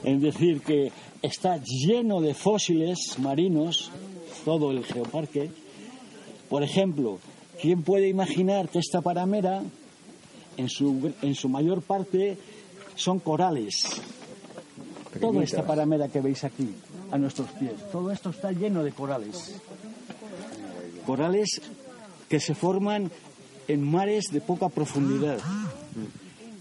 es 0.03 0.21
decir, 0.21 0.59
que 0.59 0.91
está 1.21 1.57
lleno 1.63 2.19
de 2.19 2.33
fósiles 2.33 3.17
marinos, 3.17 3.91
todo 4.43 4.71
el 4.71 4.83
geoparque. 4.83 5.51
Por 6.49 6.61
ejemplo, 6.61 7.19
¿quién 7.61 7.81
puede 7.81 8.09
imaginar 8.09 8.67
que 8.67 8.79
esta 8.79 8.99
paramera, 8.99 9.63
en 10.57 10.67
su, 10.67 11.13
en 11.21 11.35
su 11.35 11.47
mayor 11.47 11.81
parte, 11.81 12.37
son 12.95 13.19
corales? 13.19 13.85
Toda 15.21 15.43
esta 15.43 15.65
paramera 15.65 16.09
que 16.09 16.19
veis 16.19 16.43
aquí, 16.43 16.75
a 17.11 17.17
nuestros 17.17 17.49
pies, 17.51 17.73
todo 17.91 18.11
esto 18.11 18.29
está 18.29 18.51
lleno 18.51 18.83
de 18.83 18.91
corales 18.91 19.59
corales 21.05 21.61
que 22.27 22.39
se 22.39 22.55
forman 22.55 23.09
en 23.67 23.81
mares 23.83 24.25
de 24.31 24.41
poca 24.41 24.69
profundidad. 24.69 25.37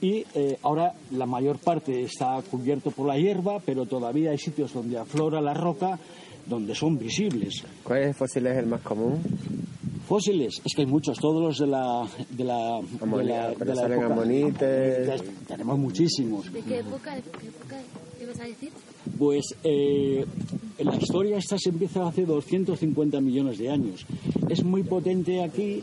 Y 0.00 0.24
eh, 0.35 0.59
ahora 0.62 0.92
la 1.12 1.24
mayor 1.26 1.59
parte 1.59 2.02
está 2.02 2.40
cubierto 2.50 2.90
por 2.90 3.07
la 3.07 3.16
hierba, 3.18 3.61
pero 3.64 3.87
todavía 3.87 4.30
hay 4.30 4.38
sitios 4.38 4.72
donde 4.74 4.98
aflora 4.98 5.40
la 5.40 5.54
roca 5.54 5.98
donde 6.46 6.74
son 6.74 6.98
visibles. 6.98 7.64
¿Cuál 7.83 8.14
fósil 8.14 8.46
es 8.46 8.59
el 8.59 8.66
más 8.66 8.83
común? 8.83 9.22
Fósiles, 10.07 10.61
es 10.62 10.74
que 10.74 10.83
hay 10.83 10.87
muchos, 10.87 11.18
todos 11.18 11.42
los 11.42 11.59
de 11.59 11.66
la. 11.66 12.07
De 12.28 12.44
la, 12.44 12.80
de 12.83 13.24
la, 13.24 13.50
de 13.54 13.64
la 13.64 13.74
salen 13.74 13.98
época. 13.98 14.12
amonites. 14.12 15.22
Tenemos 15.48 15.78
muchísimos. 15.78 16.52
¿De 16.52 16.61
qué 16.61 16.80
época? 16.80 17.14
¿De 17.14 17.22
qué 17.22 17.46
época 17.46 17.76
ibas 18.20 18.40
a 18.40 18.44
decir? 18.44 18.70
Pues 19.18 19.55
eh, 19.62 20.24
la 20.79 20.96
historia 20.96 21.38
esta 21.38 21.57
se 21.59 21.70
empieza 21.70 22.07
hace 22.07 22.24
250 22.27 23.20
millones 23.20 23.59
de 23.59 23.70
años. 23.70 24.05
Es 24.48 24.62
muy 24.64 24.83
potente 24.83 25.42
aquí 25.42 25.83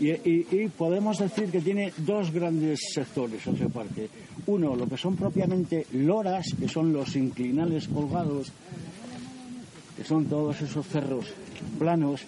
y, 0.00 0.08
y- 0.10 0.68
podemos 0.76 1.18
decir 1.18 1.50
que 1.50 1.60
tiene 1.60 1.92
dos 1.98 2.30
grandes 2.32 2.80
sectores 2.92 3.46
el 3.46 3.56
geoparque. 3.58 4.08
Uno, 4.46 4.74
lo 4.74 4.86
que 4.88 4.96
son 4.96 5.16
propiamente 5.16 5.86
loras, 5.92 6.46
que 6.58 6.68
son 6.68 6.92
los 6.92 7.14
inclinales 7.16 7.88
colgados, 7.88 8.48
que 9.96 10.04
son 10.04 10.24
todos 10.26 10.60
esos 10.62 10.86
cerros 10.86 11.26
planos, 11.78 12.22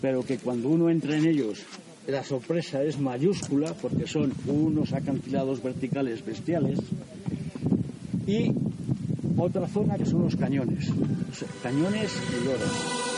pero 0.00 0.22
que 0.24 0.38
cuando 0.38 0.68
uno 0.68 0.88
entra 0.90 1.16
en 1.16 1.26
ellos 1.26 1.58
la 2.06 2.22
sorpresa 2.22 2.82
es 2.82 2.98
mayúscula 2.98 3.74
porque 3.74 4.06
son 4.06 4.32
unos 4.46 4.92
acantilados 4.92 5.62
verticales 5.62 6.24
bestiales 6.24 6.78
y 8.26 8.52
otra 9.36 9.66
zona 9.68 9.96
que 9.96 10.06
son 10.06 10.22
los 10.22 10.36
cañones, 10.36 10.90
cañones 11.62 12.12
y 12.32 12.44
loras. 12.44 13.15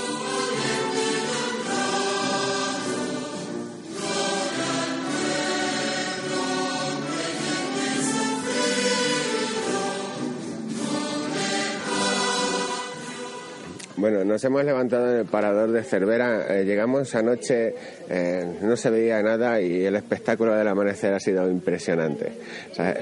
Bueno, 14.09 14.25
nos 14.25 14.42
hemos 14.42 14.64
levantado 14.64 15.12
en 15.12 15.18
el 15.18 15.27
parador 15.27 15.71
de 15.71 15.85
Cervera. 15.85 16.47
Eh, 16.49 16.64
llegamos 16.64 17.14
anoche, 17.14 17.75
eh, 18.09 18.59
no 18.62 18.75
se 18.75 18.88
veía 18.88 19.23
nada 19.23 19.61
y 19.61 19.85
el 19.85 19.97
espectáculo 19.97 20.55
del 20.55 20.66
amanecer 20.66 21.12
ha 21.12 21.21
sido 21.21 21.47
impresionante. 21.51 22.33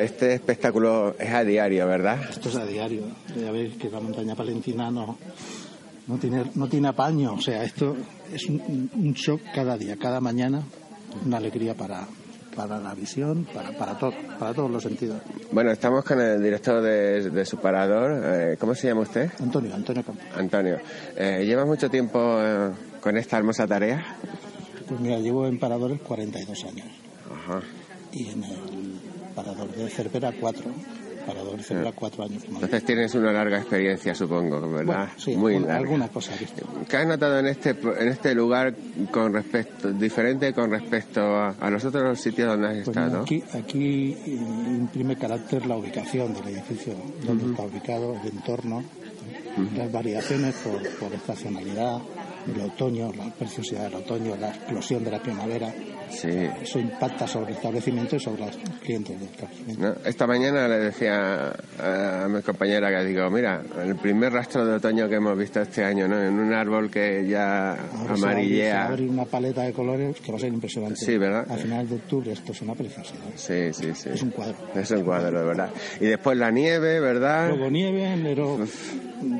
Este 0.00 0.34
espectáculo 0.34 1.14
es 1.16 1.32
a 1.32 1.44
diario, 1.44 1.86
¿verdad? 1.86 2.18
Esto 2.28 2.48
es 2.48 2.56
a 2.56 2.66
diario. 2.66 3.02
Ya 3.40 3.52
veis 3.52 3.76
que 3.76 3.88
la 3.88 4.00
montaña 4.00 4.34
palentina 4.34 4.90
no, 4.90 5.16
no, 6.08 6.18
tiene, 6.18 6.42
no 6.56 6.66
tiene 6.66 6.88
apaño. 6.88 7.34
O 7.34 7.40
sea, 7.40 7.62
esto 7.62 7.96
es 8.34 8.44
un, 8.46 8.90
un 8.92 9.12
shock 9.12 9.42
cada 9.54 9.78
día, 9.78 9.96
cada 9.96 10.20
mañana. 10.20 10.64
Una 11.24 11.36
alegría 11.36 11.74
para, 11.74 12.08
para 12.56 12.78
la 12.78 12.94
visión, 12.94 13.46
para, 13.52 13.70
para, 13.72 13.98
todo, 13.98 14.12
para 14.38 14.54
todos 14.54 14.70
los 14.70 14.82
sentidos. 14.82 15.20
Bueno, 15.52 15.70
estamos 15.70 16.02
con 16.04 16.20
el 16.20 16.42
director 16.42 16.82
de, 16.82 17.30
de 17.30 17.44
su 17.44 17.58
parador. 17.58 18.22
Eh, 18.24 18.56
¿Cómo 18.58 18.74
se 18.74 18.88
llama 18.88 19.02
usted? 19.02 19.30
Antonio, 19.40 19.74
Antonio 19.74 20.02
Campos. 20.02 20.24
Antonio. 20.34 20.78
Eh, 21.16 21.44
¿Lleva 21.44 21.66
mucho 21.66 21.90
tiempo 21.90 22.18
eh, 22.40 22.70
con 23.00 23.16
esta 23.16 23.36
hermosa 23.36 23.66
tarea? 23.66 24.16
Pues 24.88 25.00
mira, 25.00 25.18
llevo 25.18 25.46
en 25.46 25.58
paradores 25.58 26.00
42 26.00 26.64
años. 26.64 26.86
Ajá. 27.30 27.60
Y 28.12 28.30
en 28.30 28.44
el 28.44 29.00
parador 29.34 29.70
de 29.72 29.90
Cervera 29.90 30.32
4. 30.40 30.64
Parador 31.26 31.56
de 31.56 31.62
Cervera 31.62 31.92
4 31.92 32.24
años. 32.24 32.44
como 32.44 32.56
Entonces 32.58 32.84
tienes 32.84 33.14
una 33.14 33.32
larga 33.32 33.58
experiencia, 33.58 34.14
supongo, 34.14 34.60
¿verdad? 34.70 34.84
Bueno, 34.84 35.10
sí, 35.16 35.36
Muy 35.36 35.54
alguna, 35.54 35.72
larga. 35.72 35.88
alguna 35.88 36.08
cosa. 36.08 36.32
¿Qué 36.88 36.96
has 36.96 37.06
notado 37.06 37.38
en 37.40 37.46
este 37.46 37.70
en 37.70 38.08
este 38.08 38.34
lugar 38.34 38.74
con 39.10 39.32
respecto 39.32 39.92
diferente 39.92 40.52
con 40.52 40.70
respecto 40.70 41.20
a, 41.20 41.48
a 41.60 41.70
los 41.70 41.84
otros 41.84 42.20
sitios 42.20 42.48
donde 42.48 42.68
has 42.68 42.74
Pues 42.84 42.88
estado? 42.88 43.22
aquí, 43.22 43.42
aquí 43.54 44.12
eh, 44.26 44.38
imprime 44.78 45.16
carácter 45.16 45.66
la 45.66 45.76
ubicación 45.76 46.32
del 46.34 46.48
edificio, 46.48 46.94
donde 47.26 47.46
está 47.50 47.62
ubicado, 47.64 48.16
el 48.22 48.28
entorno, 48.30 48.84
las 49.76 49.90
variaciones 49.90 50.54
por, 50.56 50.82
por 50.98 51.12
estacionalidad, 51.14 51.98
el 52.54 52.60
otoño, 52.60 53.12
la 53.16 53.24
preciosidad 53.34 53.84
del 53.84 53.94
otoño, 53.96 54.36
la 54.36 54.48
explosión 54.48 55.02
de 55.04 55.10
la 55.10 55.20
primavera. 55.20 55.72
Sí. 56.10 56.28
Eso 56.62 56.78
impacta 56.78 57.26
sobre 57.26 57.50
el 57.50 57.56
establecimiento 57.56 58.14
y 58.16 58.20
sobre 58.20 58.46
los 58.46 58.56
clientes 58.82 59.18
del 59.18 59.28
establecimiento. 59.28 59.82
¿no? 59.82 59.94
Esta 60.08 60.26
mañana 60.26 60.68
le 60.68 60.78
decía 60.78 61.52
a, 61.80 62.24
a 62.24 62.28
mi 62.28 62.40
compañera 62.42 62.88
que 62.90 63.04
digo, 63.06 63.28
mira, 63.28 63.60
el 63.84 63.96
primer 63.96 64.32
rastro 64.32 64.64
de 64.64 64.74
otoño 64.76 65.08
que 65.08 65.16
hemos 65.16 65.36
visto 65.36 65.60
este 65.60 65.82
año, 65.84 66.06
¿no? 66.06 66.22
En 66.22 66.38
un 66.38 66.52
árbol 66.54 66.88
que 66.90 67.26
ya 67.28 67.72
Ahora 67.72 67.80
se 67.82 67.92
va 67.92 67.98
a 67.98 68.06
abrir- 68.06 68.16
se 68.16 68.22
va 68.22 68.28
a 68.28 68.32
amarillea. 68.32 68.86
abrir 68.86 69.10
una 69.10 69.24
paleta 69.24 69.62
de 69.62 69.72
colores 69.72 70.20
que 70.20 70.30
va 70.30 70.38
a 70.38 70.40
ser 70.40 70.52
impresionante. 70.52 70.96
Sí, 71.04 71.18
¿verdad? 71.18 71.50
A 71.50 71.56
finales 71.56 71.90
de 71.90 71.96
octubre 71.96 72.32
esto 72.32 72.52
es 72.52 72.62
una 72.62 72.74
preciosidad. 72.76 73.20
Sí, 73.34 73.72
sí, 73.72 73.92
sí. 73.94 74.10
Es 74.14 74.22
un 74.22 74.30
cuadro. 74.30 74.54
Es 74.76 74.90
un 74.92 75.02
cuadro, 75.02 75.40
de 75.40 75.44
verdad. 75.44 75.70
Y 76.00 76.04
después 76.06 76.38
la 76.38 76.52
nieve, 76.52 77.00
¿verdad? 77.00 77.48
Luego 77.48 77.68
nieve, 77.70 78.04
enero, 78.04 78.58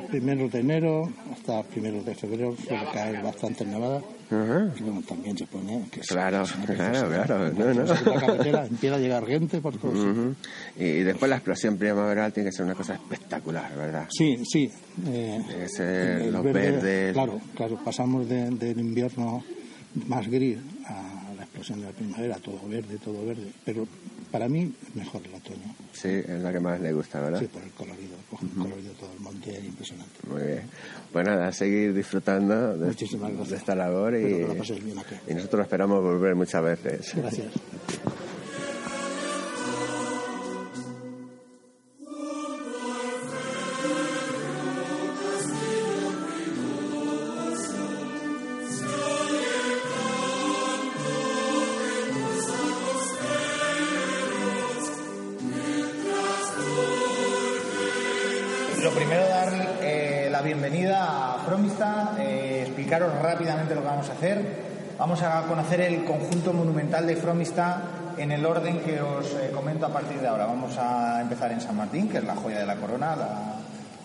primeros 0.09 0.51
de 0.51 0.59
enero 0.59 1.09
hasta 1.47 1.63
primeros 1.69 2.05
de 2.05 2.13
febrero 2.15 2.55
suele 2.57 2.85
caer 2.93 3.21
bastante 3.23 3.65
nevada. 3.65 4.01
Ajá. 4.29 4.73
Y 4.77 4.83
bueno, 4.83 5.01
también 5.07 5.37
se 5.37 5.45
pone... 5.45 5.85
Que 5.89 6.01
Claro, 6.01 6.43
claro, 6.75 7.09
claro. 7.09 7.53
No, 7.53 7.73
no. 7.73 7.83
La 7.85 8.19
carretera 8.19 8.65
empieza 8.69 8.95
a 8.95 8.99
llegar 8.99 9.25
gente 9.25 9.61
por 9.61 9.77
todos 9.77 9.97
sitios. 9.97 10.17
Ujú. 10.17 10.35
Y 10.77 11.03
después 11.03 11.29
la 11.29 11.37
explosión 11.37 11.77
primaveral 11.77 12.33
tiene 12.33 12.49
que 12.49 12.55
ser 12.55 12.65
una 12.65 12.75
cosa 12.75 12.95
espectacular, 12.95 13.75
¿verdad? 13.77 14.07
Sí, 14.09 14.43
sí. 14.45 14.69
eh, 15.07 15.67
ser 15.73 16.21
el 16.23 16.33
los 16.33 16.43
verde, 16.43 16.71
verdes. 16.71 17.13
Claro, 17.13 17.39
claro. 17.55 17.79
Pasamos 17.83 18.27
de- 18.27 18.49
del 18.49 18.79
invierno 18.79 19.43
más 20.07 20.27
gris 20.27 20.57
a 20.85 21.33
la 21.37 21.43
explosión 21.43 21.79
de 21.79 21.85
la 21.85 21.91
primavera, 21.93 22.35
todo 22.39 22.59
verde, 22.67 22.97
todo 23.03 23.25
verde. 23.25 23.47
Pero 23.63 23.87
para 24.31 24.47
mí 24.47 24.73
mejor 24.93 25.21
el 25.25 25.33
otoño. 25.33 25.75
Sí, 25.93 26.09
es 26.09 26.41
la 26.41 26.51
que 26.51 26.59
más 26.59 26.79
le 26.79 26.93
gusta, 26.93 27.19
¿verdad? 27.21 27.39
Sí, 27.39 27.47
por 27.47 27.63
el 27.63 27.71
colorido. 27.71 28.15
Coge 28.29 28.45
el 28.45 28.51
colorido 28.51 28.93
todo 28.93 29.13
el 29.13 29.19
monte, 29.19 29.57
es 29.57 29.63
impresionante. 29.63 30.13
Muy 30.27 30.43
bien. 30.43 30.61
Pues 31.11 31.25
nada, 31.25 31.47
a 31.47 31.51
seguir 31.51 31.93
disfrutando 31.93 32.77
de, 32.77 32.93
de 32.93 33.55
esta 33.55 33.75
labor 33.75 34.15
y, 34.15 34.23
que 34.23 34.41
lo 34.41 34.53
bien 34.83 34.99
aquí. 34.99 35.15
y 35.27 35.33
nosotros 35.33 35.61
esperamos 35.63 36.01
volver 36.01 36.35
muchas 36.35 36.63
veces. 36.63 37.13
Gracias. 37.15 37.47
rápidamente 63.37 63.75
lo 63.75 63.81
que 63.81 63.87
vamos 63.87 64.09
a 64.09 64.13
hacer. 64.13 64.41
Vamos 64.97 65.21
a 65.21 65.43
conocer 65.43 65.81
el 65.81 66.03
conjunto 66.03 66.53
monumental 66.53 67.05
de 67.05 67.15
Fromista 67.15 67.83
en 68.17 68.31
el 68.31 68.43
orden 68.43 68.79
que 68.79 68.99
os 68.99 69.31
eh, 69.33 69.51
comento 69.53 69.85
a 69.85 69.93
partir 69.93 70.19
de 70.19 70.27
ahora. 70.27 70.47
Vamos 70.47 70.75
a 70.79 71.21
empezar 71.21 71.51
en 71.51 71.61
San 71.61 71.77
Martín, 71.77 72.09
que 72.09 72.17
es 72.17 72.23
la 72.23 72.35
joya 72.35 72.57
de 72.57 72.65
la 72.65 72.75
corona, 72.77 73.15
la, 73.15 73.53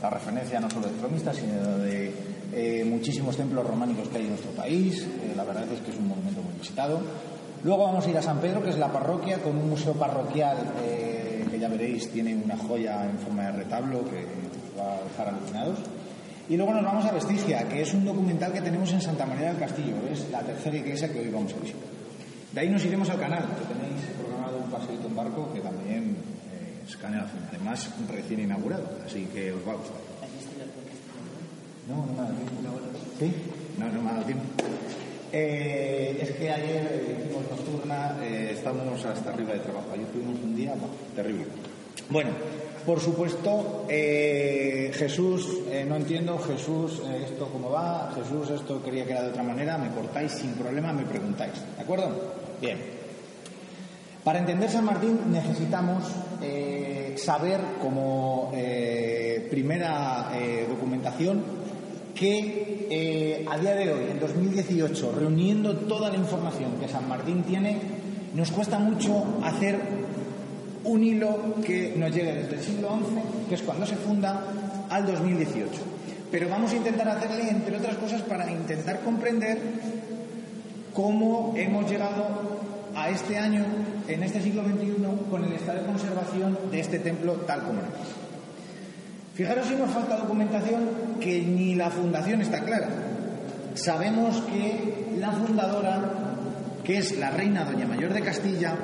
la 0.02 0.10
referencia 0.10 0.60
no 0.60 0.68
solo 0.68 0.88
de 0.88 0.92
Fromista, 0.92 1.32
sino 1.32 1.78
de 1.78 2.12
eh, 2.52 2.84
muchísimos 2.84 3.34
templos 3.34 3.66
románicos 3.66 4.06
que 4.08 4.18
hay 4.18 4.24
en 4.24 4.30
nuestro 4.30 4.50
país. 4.50 5.00
Eh, 5.00 5.32
la 5.34 5.44
verdad 5.44 5.64
es 5.72 5.80
que 5.80 5.92
es 5.92 5.96
un 5.96 6.08
monumento 6.08 6.42
muy 6.42 6.52
visitado. 6.60 7.00
Luego 7.64 7.84
vamos 7.84 8.06
a 8.06 8.10
ir 8.10 8.18
a 8.18 8.22
San 8.22 8.38
Pedro, 8.38 8.62
que 8.62 8.68
es 8.68 8.78
la 8.78 8.92
parroquia, 8.92 9.38
con 9.38 9.56
un 9.56 9.70
museo 9.70 9.94
parroquial 9.94 10.58
eh, 10.82 11.46
que 11.50 11.58
ya 11.58 11.68
veréis 11.68 12.10
tiene 12.10 12.34
una 12.34 12.58
joya 12.58 13.06
en 13.08 13.18
forma 13.18 13.44
de 13.44 13.52
retablo 13.52 14.04
que 14.04 14.26
va 14.78 14.96
a 14.96 15.02
dejar 15.08 15.28
alucinados. 15.28 15.78
Y 16.52 16.56
luego 16.58 16.74
nos 16.74 16.84
vamos 16.84 17.06
a 17.06 17.12
Vestigia, 17.12 17.66
que 17.66 17.80
es 17.80 17.94
un 17.94 18.04
documental 18.04 18.52
que 18.52 18.60
tenemos 18.60 18.92
en 18.92 19.00
Santa 19.00 19.24
María 19.24 19.48
del 19.48 19.56
Castillo, 19.56 19.94
es 20.12 20.28
la 20.30 20.40
tercera 20.40 20.76
iglesia 20.76 21.10
que 21.10 21.20
hoy 21.20 21.30
vamos 21.30 21.50
a 21.54 21.56
visitar. 21.56 21.88
De 22.52 22.60
ahí 22.60 22.68
nos 22.68 22.84
iremos 22.84 23.08
al 23.08 23.18
canal, 23.18 23.42
que 23.56 23.72
tenéis 23.72 24.04
programado 24.20 24.58
un 24.58 24.70
paseíto 24.70 25.08
en 25.08 25.16
barco 25.16 25.50
que 25.54 25.60
también 25.60 26.14
eh, 26.52 26.84
es 26.86 26.94
canal, 26.98 27.26
además 27.48 27.88
recién 28.06 28.40
inaugurado, 28.40 28.84
así 29.06 29.24
que 29.32 29.50
os 29.50 29.66
va 29.66 29.72
a 29.72 29.76
gustar. 29.76 29.96
No, 31.88 32.04
no 32.04 32.12
me 32.12 32.20
ha 32.20 32.24
dado 32.24 32.34
tiempo. 32.36 32.60
¿Sí? 33.18 33.32
No, 33.78 33.88
no 33.88 34.02
me 34.02 34.10
ha 34.10 34.12
dado 34.12 34.26
tiempo. 34.26 34.44
Eh, 35.32 36.18
es 36.20 36.30
que 36.32 36.50
ayer 36.52 36.86
eh, 36.92 37.16
hicimos 37.18 37.50
nocturna, 37.50 38.18
eh, 38.22 38.50
estamos 38.52 39.02
hasta 39.02 39.30
arriba 39.30 39.54
de 39.54 39.60
trabajo. 39.60 39.88
Ayer 39.94 40.06
tuvimos 40.08 40.36
un 40.44 40.54
día 40.54 40.74
buah, 40.74 40.90
terrible. 41.16 41.46
Bueno, 42.10 42.28
por 42.86 43.00
supuesto, 43.00 43.86
eh, 43.88 44.90
Jesús, 44.94 45.48
eh, 45.70 45.84
no 45.88 45.96
entiendo, 45.96 46.38
Jesús, 46.38 47.00
eh, 47.06 47.26
esto 47.30 47.48
cómo 47.52 47.70
va, 47.70 48.12
Jesús, 48.14 48.50
esto 48.50 48.82
quería 48.82 49.04
que 49.04 49.12
era 49.12 49.22
de 49.22 49.28
otra 49.28 49.42
manera, 49.42 49.78
me 49.78 49.90
cortáis 49.90 50.32
sin 50.32 50.52
problema, 50.52 50.92
me 50.92 51.04
preguntáis. 51.04 51.52
¿De 51.76 51.82
acuerdo? 51.82 52.10
Bien. 52.60 52.78
Para 54.24 54.38
entender 54.38 54.70
San 54.70 54.84
Martín 54.84 55.18
necesitamos 55.32 56.04
saber 57.16 57.60
como 57.80 58.52
primera 59.50 60.30
documentación 60.68 61.42
que 62.14 63.44
a 63.50 63.58
día 63.58 63.74
de 63.74 63.92
hoy, 63.92 64.10
en 64.12 64.20
2018, 64.20 65.12
reuniendo 65.18 65.76
toda 65.76 66.08
la 66.08 66.16
información 66.16 66.78
que 66.80 66.86
San 66.86 67.08
Martín 67.08 67.42
tiene, 67.42 67.80
nos 68.34 68.52
cuesta 68.52 68.78
mucho 68.78 69.24
hacer 69.42 70.01
un 70.84 71.04
hilo 71.04 71.54
que 71.64 71.94
nos 71.96 72.12
llegue 72.12 72.34
desde 72.34 72.56
el 72.56 72.62
siglo 72.62 72.98
XI, 72.98 73.48
que 73.48 73.54
es 73.54 73.62
cuando 73.62 73.86
se 73.86 73.96
funda, 73.96 74.44
al 74.90 75.06
2018. 75.06 75.70
Pero 76.30 76.48
vamos 76.48 76.72
a 76.72 76.76
intentar 76.76 77.08
hacerle, 77.08 77.50
entre 77.50 77.76
otras 77.76 77.96
cosas, 77.96 78.22
para 78.22 78.50
intentar 78.50 79.00
comprender 79.00 79.58
cómo 80.92 81.54
hemos 81.56 81.90
llegado 81.90 82.60
a 82.94 83.10
este 83.10 83.38
año, 83.38 83.64
en 84.08 84.22
este 84.22 84.42
siglo 84.42 84.62
XXI, 84.64 85.30
con 85.30 85.44
el 85.44 85.52
estado 85.52 85.80
de 85.80 85.86
conservación 85.86 86.58
de 86.70 86.80
este 86.80 86.98
templo 86.98 87.34
tal 87.46 87.62
como 87.62 87.80
es. 87.80 87.86
Fijaros 89.34 89.66
si 89.66 89.74
nos 89.74 89.90
falta 89.90 90.16
documentación 90.16 90.90
que 91.20 91.40
ni 91.40 91.74
la 91.74 91.90
fundación 91.90 92.42
está 92.42 92.60
clara. 92.60 92.88
Sabemos 93.74 94.42
que 94.42 95.16
la 95.18 95.32
fundadora, 95.32 96.02
que 96.84 96.98
es 96.98 97.18
la 97.18 97.30
reina 97.30 97.64
Doña 97.64 97.86
Mayor 97.86 98.12
de 98.12 98.20
Castilla, 98.20 98.74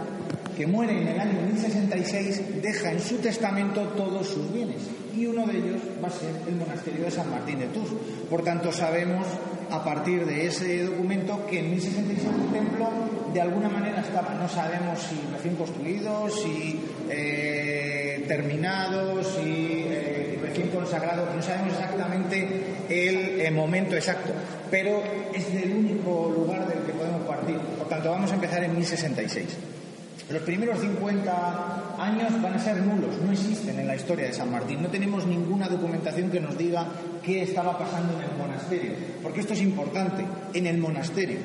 que 0.59 0.67
muere 0.67 1.01
en 1.01 1.07
el 1.07 1.21
año 1.21 1.41
1066, 1.53 2.61
deja 2.61 2.91
en 2.91 2.99
su 2.99 3.19
testamento 3.19 3.81
todos 3.97 4.27
sus 4.27 4.53
bienes 4.53 4.83
y 5.17 5.25
uno 5.25 5.47
de 5.47 5.57
ellos 5.57 5.81
va 6.03 6.09
a 6.09 6.11
ser 6.11 6.31
el 6.49 6.57
monasterio 6.57 7.05
de 7.05 7.13
San 7.13 7.31
Martín 7.31 7.61
de 7.61 7.67
Tours. 7.69 7.91
Por 8.29 8.43
tanto, 8.43 8.73
sabemos 8.73 9.25
a 9.71 9.85
partir 9.85 10.27
de 10.27 10.49
ese 10.49 10.83
documento 10.83 11.47
que 11.47 11.61
en 11.61 11.71
1066 11.71 12.27
el 12.27 12.53
templo 12.53 12.89
de 13.33 13.41
alguna 13.41 13.69
manera 13.69 14.01
estaba, 14.01 14.35
no 14.35 14.49
sabemos 14.49 14.99
si 14.99 15.17
recién 15.33 15.55
construido, 15.55 16.29
si 16.29 16.81
eh, 17.09 18.25
terminado, 18.27 19.23
si 19.23 19.85
eh, 19.87 20.41
recién 20.43 20.71
consagrado, 20.71 21.29
no 21.37 21.41
sabemos 21.41 21.75
exactamente 21.75 22.49
el, 22.89 23.43
el 23.43 23.55
momento 23.55 23.95
exacto, 23.95 24.33
pero 24.73 25.05
es 25.33 25.55
el 25.55 25.71
único 25.71 26.35
lugar 26.37 26.67
del 26.67 26.81
que 26.81 26.93
podemos 26.95 27.23
partir. 27.29 27.59
Por 27.79 27.89
tanto, 27.89 28.11
vamos 28.11 28.33
a 28.33 28.35
empezar 28.35 28.65
en 28.65 28.73
1066. 28.73 29.78
Los 30.31 30.43
primeros 30.43 30.79
50 30.81 31.95
años 31.99 32.43
van 32.43 32.53
a 32.53 32.59
ser 32.59 32.77
nulos, 32.83 33.17
no 33.25 33.33
existen 33.33 33.81
en 33.81 33.87
la 33.87 33.97
historia 33.97 34.27
de 34.27 34.35
San 34.35 34.51
Martín. 34.51 34.83
No 34.83 34.89
tenemos 34.89 35.27
ninguna 35.27 35.69
documentación 35.69 36.31
que 36.31 36.39
nos 36.39 36.57
diga 36.59 36.87
qué 37.25 37.43
estaba 37.43 37.79
pasando 37.79 38.13
en 38.19 38.25
el 38.25 38.37
monasterio, 38.37 38.93
porque 39.23 39.41
esto 39.41 39.55
es 39.55 39.63
importante, 39.63 40.27
en 40.53 40.67
el 40.67 40.77
monasterio. 40.77 41.39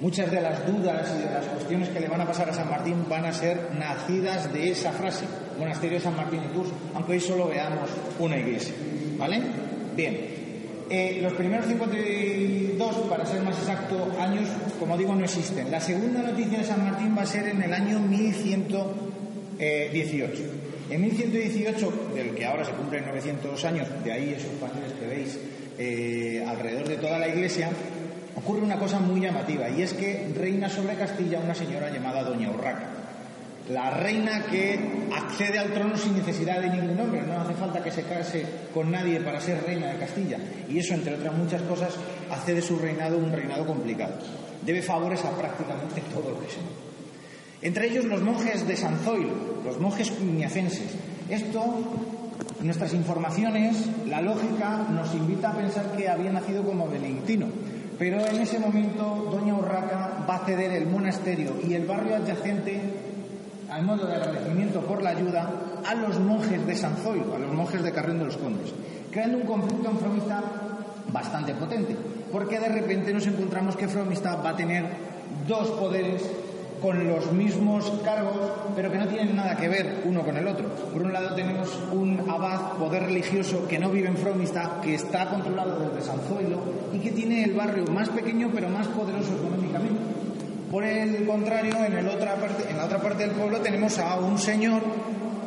Muchas 0.00 0.32
de 0.32 0.40
las 0.40 0.66
dudas 0.66 1.14
y 1.16 1.22
de 1.22 1.32
las 1.32 1.46
cuestiones 1.46 1.90
que 1.90 2.00
le 2.00 2.08
van 2.08 2.22
a 2.22 2.26
pasar 2.26 2.50
a 2.50 2.52
San 2.52 2.68
Martín 2.68 3.04
van 3.08 3.24
a 3.24 3.32
ser 3.32 3.70
nacidas 3.78 4.52
de 4.52 4.72
esa 4.72 4.90
frase, 4.90 5.24
monasterio 5.56 5.98
de 5.98 6.02
San 6.02 6.16
Martín 6.16 6.40
de 6.42 6.48
Tours, 6.48 6.70
aunque 6.94 7.12
hoy 7.12 7.20
solo 7.20 7.46
veamos 7.46 7.88
una 8.18 8.36
iglesia. 8.36 8.74
¿Vale? 9.16 9.40
Bien, 9.94 10.18
eh, 10.90 11.20
los 11.22 11.34
primeros 11.34 11.66
52, 12.82 13.08
para 13.08 13.24
ser 13.26 13.42
más 13.42 13.58
exacto, 13.58 14.10
años, 14.18 14.48
como 14.78 14.96
digo, 14.96 15.14
no 15.14 15.24
existen. 15.24 15.70
La 15.70 15.80
segunda 15.80 16.22
noticia 16.22 16.58
de 16.58 16.64
San 16.64 16.82
Martín 16.84 17.14
va 17.16 17.22
a 17.22 17.26
ser 17.26 17.46
en 17.48 17.62
el 17.62 17.72
año 17.72 18.00
1118. 18.00 20.42
En 20.90 21.00
1118, 21.00 21.92
del 22.14 22.34
que 22.34 22.44
ahora 22.44 22.64
se 22.64 22.72
cumplen 22.72 23.06
900 23.06 23.64
años, 23.64 23.86
de 24.04 24.12
ahí 24.12 24.34
esos 24.36 24.50
paneles 24.60 24.92
que 24.98 25.06
veis 25.06 25.38
eh, 25.78 26.44
alrededor 26.46 26.88
de 26.88 26.96
toda 26.96 27.18
la 27.18 27.28
iglesia, 27.28 27.70
ocurre 28.34 28.62
una 28.62 28.78
cosa 28.78 28.98
muy 28.98 29.20
llamativa 29.20 29.70
y 29.70 29.82
es 29.82 29.94
que 29.94 30.28
reina 30.36 30.68
sobre 30.68 30.94
Castilla 30.94 31.38
una 31.38 31.54
señora 31.54 31.88
llamada 31.90 32.24
Doña 32.24 32.50
Urraca 32.50 33.02
la 33.70 33.90
reina 33.90 34.44
que 34.50 34.78
accede 35.14 35.58
al 35.58 35.72
trono 35.72 35.96
sin 35.96 36.16
necesidad 36.16 36.60
de 36.60 36.68
ningún 36.68 36.98
hombre, 36.98 37.22
no 37.22 37.40
hace 37.40 37.54
falta 37.54 37.82
que 37.82 37.90
se 37.90 38.02
case 38.02 38.44
con 38.74 38.90
nadie 38.90 39.20
para 39.20 39.40
ser 39.40 39.62
reina 39.62 39.92
de 39.92 39.98
Castilla. 39.98 40.38
Y 40.68 40.78
eso, 40.78 40.94
entre 40.94 41.14
otras 41.14 41.34
muchas 41.34 41.62
cosas, 41.62 41.94
hace 42.32 42.54
de 42.54 42.62
su 42.62 42.78
reinado 42.78 43.18
un 43.18 43.30
reinado 43.30 43.66
complicado. 43.66 44.14
Debe 44.64 44.82
favores 44.82 45.24
a 45.24 45.30
prácticamente 45.30 46.00
todo 46.12 46.30
lo 46.30 46.40
que. 46.40 46.46
Entre 47.60 47.88
ellos 47.88 48.06
los 48.06 48.22
monjes 48.22 48.66
de 48.66 48.76
San 48.76 48.98
Zoilo, 48.98 49.34
los 49.64 49.78
monjes 49.78 50.10
cuñacenses. 50.10 50.96
Esto, 51.28 51.62
nuestras 52.60 52.92
informaciones, 52.94 53.86
la 54.08 54.20
lógica 54.20 54.86
nos 54.90 55.14
invita 55.14 55.50
a 55.50 55.56
pensar 55.56 55.92
que 55.96 56.08
había 56.08 56.32
nacido 56.32 56.64
como 56.64 56.88
benedictino. 56.88 57.46
Pero 57.98 58.26
en 58.26 58.40
ese 58.40 58.58
momento, 58.58 59.28
Doña 59.30 59.54
Urraca 59.54 60.24
va 60.28 60.36
a 60.36 60.46
ceder 60.46 60.72
el 60.72 60.86
monasterio 60.86 61.52
y 61.62 61.74
el 61.74 61.86
barrio 61.86 62.16
adyacente 62.16 62.80
al 63.70 63.84
modo 63.84 64.06
de 64.06 64.16
agradecimiento 64.16 64.80
por 64.80 65.02
la 65.02 65.10
ayuda 65.10 65.50
a 65.86 65.94
los 65.94 66.18
monjes 66.18 66.66
de 66.66 66.74
San 66.74 66.96
Zoilo, 66.96 67.34
a 67.34 67.38
los 67.38 67.52
monjes 67.52 67.82
de 67.82 67.92
Carrión 67.92 68.18
de 68.18 68.24
los 68.26 68.36
Condes, 68.36 68.72
creando 69.10 69.38
un 69.38 69.44
conflicto 69.44 69.88
en 69.88 69.98
bastante 71.12 71.54
potente, 71.54 71.96
porque 72.32 72.58
de 72.58 72.68
repente 72.68 73.12
nos 73.12 73.26
encontramos 73.26 73.76
que 73.76 73.86
Fromista 73.88 74.36
va 74.36 74.50
a 74.50 74.56
tener 74.56 74.84
dos 75.46 75.70
poderes 75.72 76.22
con 76.80 77.06
los 77.06 77.30
mismos 77.30 77.92
cargos, 78.04 78.50
pero 78.74 78.90
que 78.90 78.98
no 78.98 79.06
tienen 79.06 79.36
nada 79.36 79.56
que 79.56 79.68
ver 79.68 80.02
uno 80.04 80.22
con 80.22 80.36
el 80.36 80.48
otro. 80.48 80.68
Por 80.92 81.02
un 81.02 81.12
lado 81.12 81.34
tenemos 81.36 81.78
un 81.92 82.28
abad, 82.28 82.72
poder 82.72 83.04
religioso, 83.04 83.68
que 83.68 83.78
no 83.78 83.88
vive 83.90 84.08
en 84.08 84.16
Fromista, 84.16 84.80
que 84.82 84.96
está 84.96 85.30
controlado 85.30 85.78
desde 85.78 86.08
San 86.08 86.18
Zoilo 86.22 86.58
y 86.92 86.98
que 86.98 87.12
tiene 87.12 87.44
el 87.44 87.52
barrio 87.52 87.84
más 87.86 88.08
pequeño 88.08 88.50
pero 88.52 88.68
más 88.68 88.88
poderoso 88.88 89.32
económicamente. 89.36 90.00
Por 90.72 90.84
el 90.84 91.24
contrario, 91.26 91.76
en, 91.84 91.98
en 91.98 92.06
la 92.06 92.14
otra 92.14 92.36
parte 93.00 93.26
del 93.26 93.32
pueblo 93.32 93.58
tenemos 93.58 93.98
a 93.98 94.18
un 94.18 94.38
señor 94.38 94.82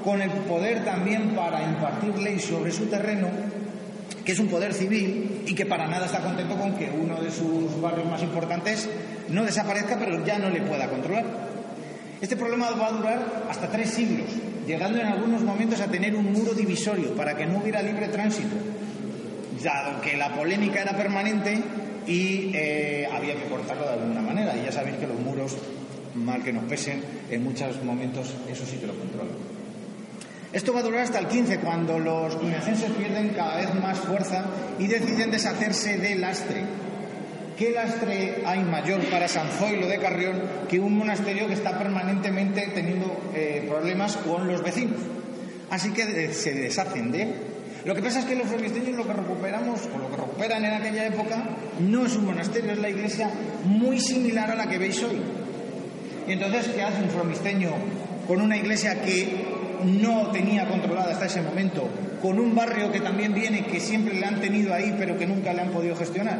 con 0.05 0.21
el 0.21 0.29
poder 0.29 0.86
también 0.86 1.36
para 1.36 1.63
impartir 1.63 2.15
ley 2.19 2.39
sobre 2.39 2.71
su 2.71 2.86
terreno, 2.86 3.27
que 4.26 4.32
es 4.32 4.39
un 4.39 4.47
poder 4.47 4.73
civil 4.73 5.43
y 5.45 5.53
que 5.53 5.65
para 5.65 5.88
nada 5.88 6.07
está 6.07 6.19
contento 6.19 6.57
con 6.57 6.76
que 6.76 6.89
uno 6.89 7.21
de 7.21 7.32
sus 7.32 7.80
barrios 7.80 8.09
más 8.09 8.23
importantes 8.23 8.89
no 9.30 9.43
desaparezca, 9.43 9.97
pero 9.97 10.26
ya 10.26 10.39
no 10.39 10.49
le 10.49 10.61
pueda 10.61 10.89
controlar. 10.89 11.26
Este 12.19 12.36
problema 12.36 12.71
va 12.71 12.88
a 12.88 12.91
durar 12.91 13.45
hasta 13.49 13.69
tres 13.69 13.91
siglos, 13.91 14.28
llegando 14.65 14.99
en 14.99 15.07
algunos 15.07 15.41
momentos 15.43 15.80
a 15.80 15.88
tener 15.88 16.15
un 16.15 16.34
muro 16.34 16.53
divisorio 16.53 17.13
para 17.15 17.38
que 17.38 17.45
no 17.45 17.59
hubiera 17.59 17.82
libre 17.82 18.07
tránsito. 18.07 18.55
Dado 19.63 20.01
que 20.01 20.17
la 20.17 20.34
polémica 20.34 20.82
era 20.82 20.95
permanente, 20.97 21.61
y 22.07 22.51
eh, 22.53 23.07
había 23.11 23.36
que 23.36 23.45
cortarlo 23.45 23.86
de 23.86 23.93
alguna 23.93 24.21
manera. 24.21 24.55
Y 24.55 24.65
ya 24.65 24.71
sabéis 24.71 24.97
que 24.97 25.07
los 25.07 25.19
muros, 25.19 25.57
mal 26.15 26.43
que 26.43 26.53
nos 26.53 26.63
pesen, 26.65 27.03
en 27.30 27.43
muchos 27.43 27.84
momentos 27.84 28.34
eso 28.49 28.65
sí 28.65 28.78
que 28.78 28.88
lo 28.88 28.97
controlan. 28.97 29.54
Esto 30.55 30.71
va 30.71 30.79
a 30.79 30.83
durar 30.83 31.01
hasta 31.01 31.19
el 31.19 31.27
15, 31.27 31.59
cuando 31.59 31.99
los 31.99 32.33
cuñacenses 32.37 32.89
pierden 32.91 33.33
cada 33.35 33.57
vez 33.57 33.75
más 33.75 33.99
fuerza 33.99 34.45
y 34.79 34.87
deciden 34.87 35.29
deshacerse 35.29 35.97
del 35.97 36.21
lastre. 36.21 36.63
¿Qué 37.57 37.71
lastre 37.71 38.41
hay 38.45 38.63
mayor 38.63 39.03
para 39.09 39.27
San 39.27 39.49
Zoilo 39.49 39.85
de 39.87 39.99
Carrión 39.99 40.41
que 40.69 40.79
un 40.79 40.97
monasterio 40.97 41.47
que 41.47 41.55
está 41.55 41.77
permanentemente 41.77 42.71
teniendo 42.73 43.17
eh, 43.35 43.65
problemas 43.67 44.15
con 44.15 44.47
los 44.47 44.63
vecinos? 44.63 45.01
Así 45.69 45.91
que 45.91 46.33
se 46.33 46.53
deshacen 46.53 47.11
de 47.11 47.21
él 47.23 47.33
lo 47.85 47.93
que 47.93 48.01
pasa 48.01 48.19
es 48.19 48.25
que 48.25 48.35
los 48.35 48.47
fromisteños 48.47 48.97
lo 48.97 49.05
que 49.05 49.13
recuperamos, 49.13 49.79
o 49.93 49.97
lo 49.99 50.09
que 50.09 50.17
recuperan 50.17 50.65
en 50.65 50.73
aquella 50.73 51.05
época, 51.05 51.43
no 51.79 52.07
es 52.07 52.15
un 52.15 52.25
monasterio, 52.25 52.71
es 52.71 52.79
la 52.79 52.89
iglesia 52.89 53.29
muy 53.63 53.99
similar 53.99 54.49
a 54.49 54.55
la 54.55 54.67
que 54.67 54.79
veis 54.79 55.03
hoy. 55.03 55.21
Y 56.27 56.31
entonces, 56.31 56.67
¿qué 56.69 56.81
hace 56.81 57.03
un 57.03 57.09
fromisteño 57.11 57.69
con 58.27 58.41
una 58.41 58.57
iglesia 58.57 59.03
que 59.03 59.45
no 59.86 60.27
tenía 60.31 60.67
controlada 60.67 61.11
hasta 61.11 61.25
ese 61.25 61.41
momento, 61.41 61.88
con 62.21 62.39
un 62.39 62.55
barrio 62.55 62.91
que 62.91 62.99
también 62.99 63.33
viene, 63.33 63.65
que 63.65 63.79
siempre 63.79 64.13
le 64.15 64.25
han 64.25 64.41
tenido 64.41 64.73
ahí, 64.73 64.95
pero 64.97 65.17
que 65.17 65.27
nunca 65.27 65.53
le 65.53 65.61
han 65.61 65.69
podido 65.69 65.95
gestionar? 65.95 66.39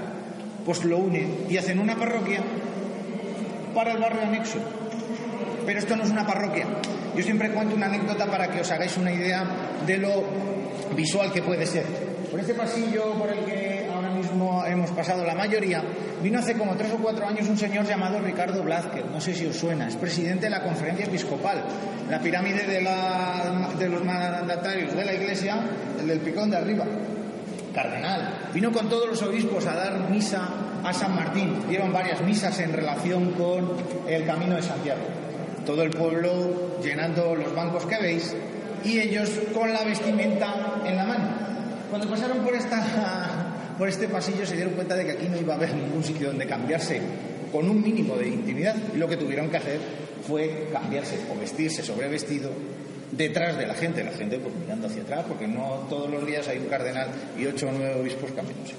Pues 0.66 0.84
lo 0.84 0.98
unen 0.98 1.46
y 1.50 1.58
hacen 1.58 1.80
una 1.80 1.96
parroquia 1.96 2.42
para 3.74 3.92
el 3.92 4.00
barrio 4.00 4.24
anexo. 4.24 4.58
Pero 5.66 5.80
esto 5.80 5.96
no 5.96 6.04
es 6.04 6.12
una 6.12 6.26
parroquia. 6.26 6.66
Yo 7.16 7.24
siempre 7.24 7.52
cuento 7.52 7.76
una 7.76 7.86
anécdota 7.86 8.26
para 8.26 8.50
que 8.50 8.62
os 8.62 8.72
hagáis 8.72 8.98
una 8.98 9.12
idea 9.12 9.46
de 9.86 9.98
lo 9.98 10.24
visual 10.96 11.32
que 11.32 11.42
puede 11.42 11.66
ser. 11.66 11.86
Por 12.30 12.40
este 12.40 12.54
pasillo 12.54 13.14
por 13.14 13.30
el 13.30 13.40
que 13.46 13.65
mismo 14.16 14.64
hemos 14.66 14.92
pasado 14.92 15.24
la 15.24 15.36
mayoría, 15.36 15.84
vino 16.22 16.40
hace 16.40 16.56
como 16.56 16.76
tres 16.76 16.92
o 16.94 16.98
cuatro 16.98 17.28
años 17.28 17.48
un 17.48 17.58
señor 17.58 17.86
llamado 17.86 18.20
Ricardo 18.20 18.64
Blázquez, 18.64 19.06
no 19.12 19.20
sé 19.22 19.34
si 19.34 19.46
os 19.46 19.56
suena, 19.56 19.88
es 19.88 19.96
presidente 19.96 20.46
de 20.46 20.52
la 20.52 20.64
conferencia 20.64 21.06
episcopal, 21.06 21.64
la 22.10 22.20
pirámide 22.20 22.66
de, 22.66 22.82
la, 22.82 23.70
de 23.78 23.90
los 23.90 24.04
mandatarios 24.04 24.96
de 24.96 25.06
la 25.06 25.14
iglesia, 25.14 25.60
el 26.00 26.08
del 26.08 26.20
picón 26.20 26.50
de 26.50 26.58
arriba, 26.58 26.86
cardenal. 27.74 28.50
Vino 28.54 28.72
con 28.72 28.90
todos 28.90 29.10
los 29.10 29.22
obispos 29.22 29.68
a 29.68 29.76
dar 29.76 30.10
misa 30.10 30.48
a 30.84 30.94
San 30.94 31.16
Martín, 31.16 31.68
dieron 31.68 31.92
varias 31.92 32.22
misas 32.22 32.58
en 32.60 32.72
relación 32.72 33.32
con 33.32 33.74
el 34.08 34.26
camino 34.26 34.56
de 34.56 34.62
Santiago. 34.62 35.02
Todo 35.66 35.82
el 35.84 35.90
pueblo 35.90 36.80
llenando 36.82 37.36
los 37.36 37.54
bancos 37.56 37.86
que 37.86 37.98
veis 37.98 38.36
y 38.84 39.00
ellos 39.00 39.30
con 39.54 39.74
la 39.74 39.84
vestimenta 39.84 40.54
en 40.86 40.96
la 40.96 41.06
mano. 41.06 41.28
Cuando 41.90 42.08
pasaron 42.10 42.40
por, 42.40 42.54
esta, 42.54 42.84
por 43.78 43.90
este 43.90 44.08
pasillo 44.08 44.46
se 44.46 44.56
dieron 44.56 44.74
cuenta 44.74 44.96
de 44.96 45.06
que 45.06 45.12
aquí 45.12 45.28
no 45.28 45.38
iba 45.38 45.54
a 45.54 45.58
haber 45.58 45.74
ningún 45.74 46.04
sitio 46.04 46.28
donde 46.28 46.46
cambiarse 46.46 47.02
con 47.52 47.70
un 47.70 47.82
mínimo 47.82 48.16
de 48.16 48.28
intimidad 48.28 48.76
y 48.94 48.98
lo 48.98 49.08
que 49.08 49.18
tuvieron 49.18 49.50
que 49.50 49.58
hacer 49.58 49.80
fue 50.28 50.68
cambiarse 50.72 51.18
o 51.34 51.40
vestirse 51.40 51.84
sobre 51.84 52.08
vestido 52.08 52.52
detrás 53.12 53.58
de 53.58 53.68
la 53.68 53.74
gente, 53.74 54.04
la 54.04 54.12
gente 54.12 54.40
pues 54.40 54.54
mirando 54.56 54.88
hacia 54.88 55.04
atrás 55.04 55.26
porque 55.28 55.48
no 55.48 55.86
todos 55.90 56.10
los 56.10 56.26
días 56.26 56.48
hay 56.48 56.58
un 56.58 56.66
cardenal 56.66 57.08
y 57.38 57.46
ocho 57.46 57.68
o 57.68 57.72
nueve 57.72 58.00
obispos 58.02 58.32
cambiándose. 58.32 58.76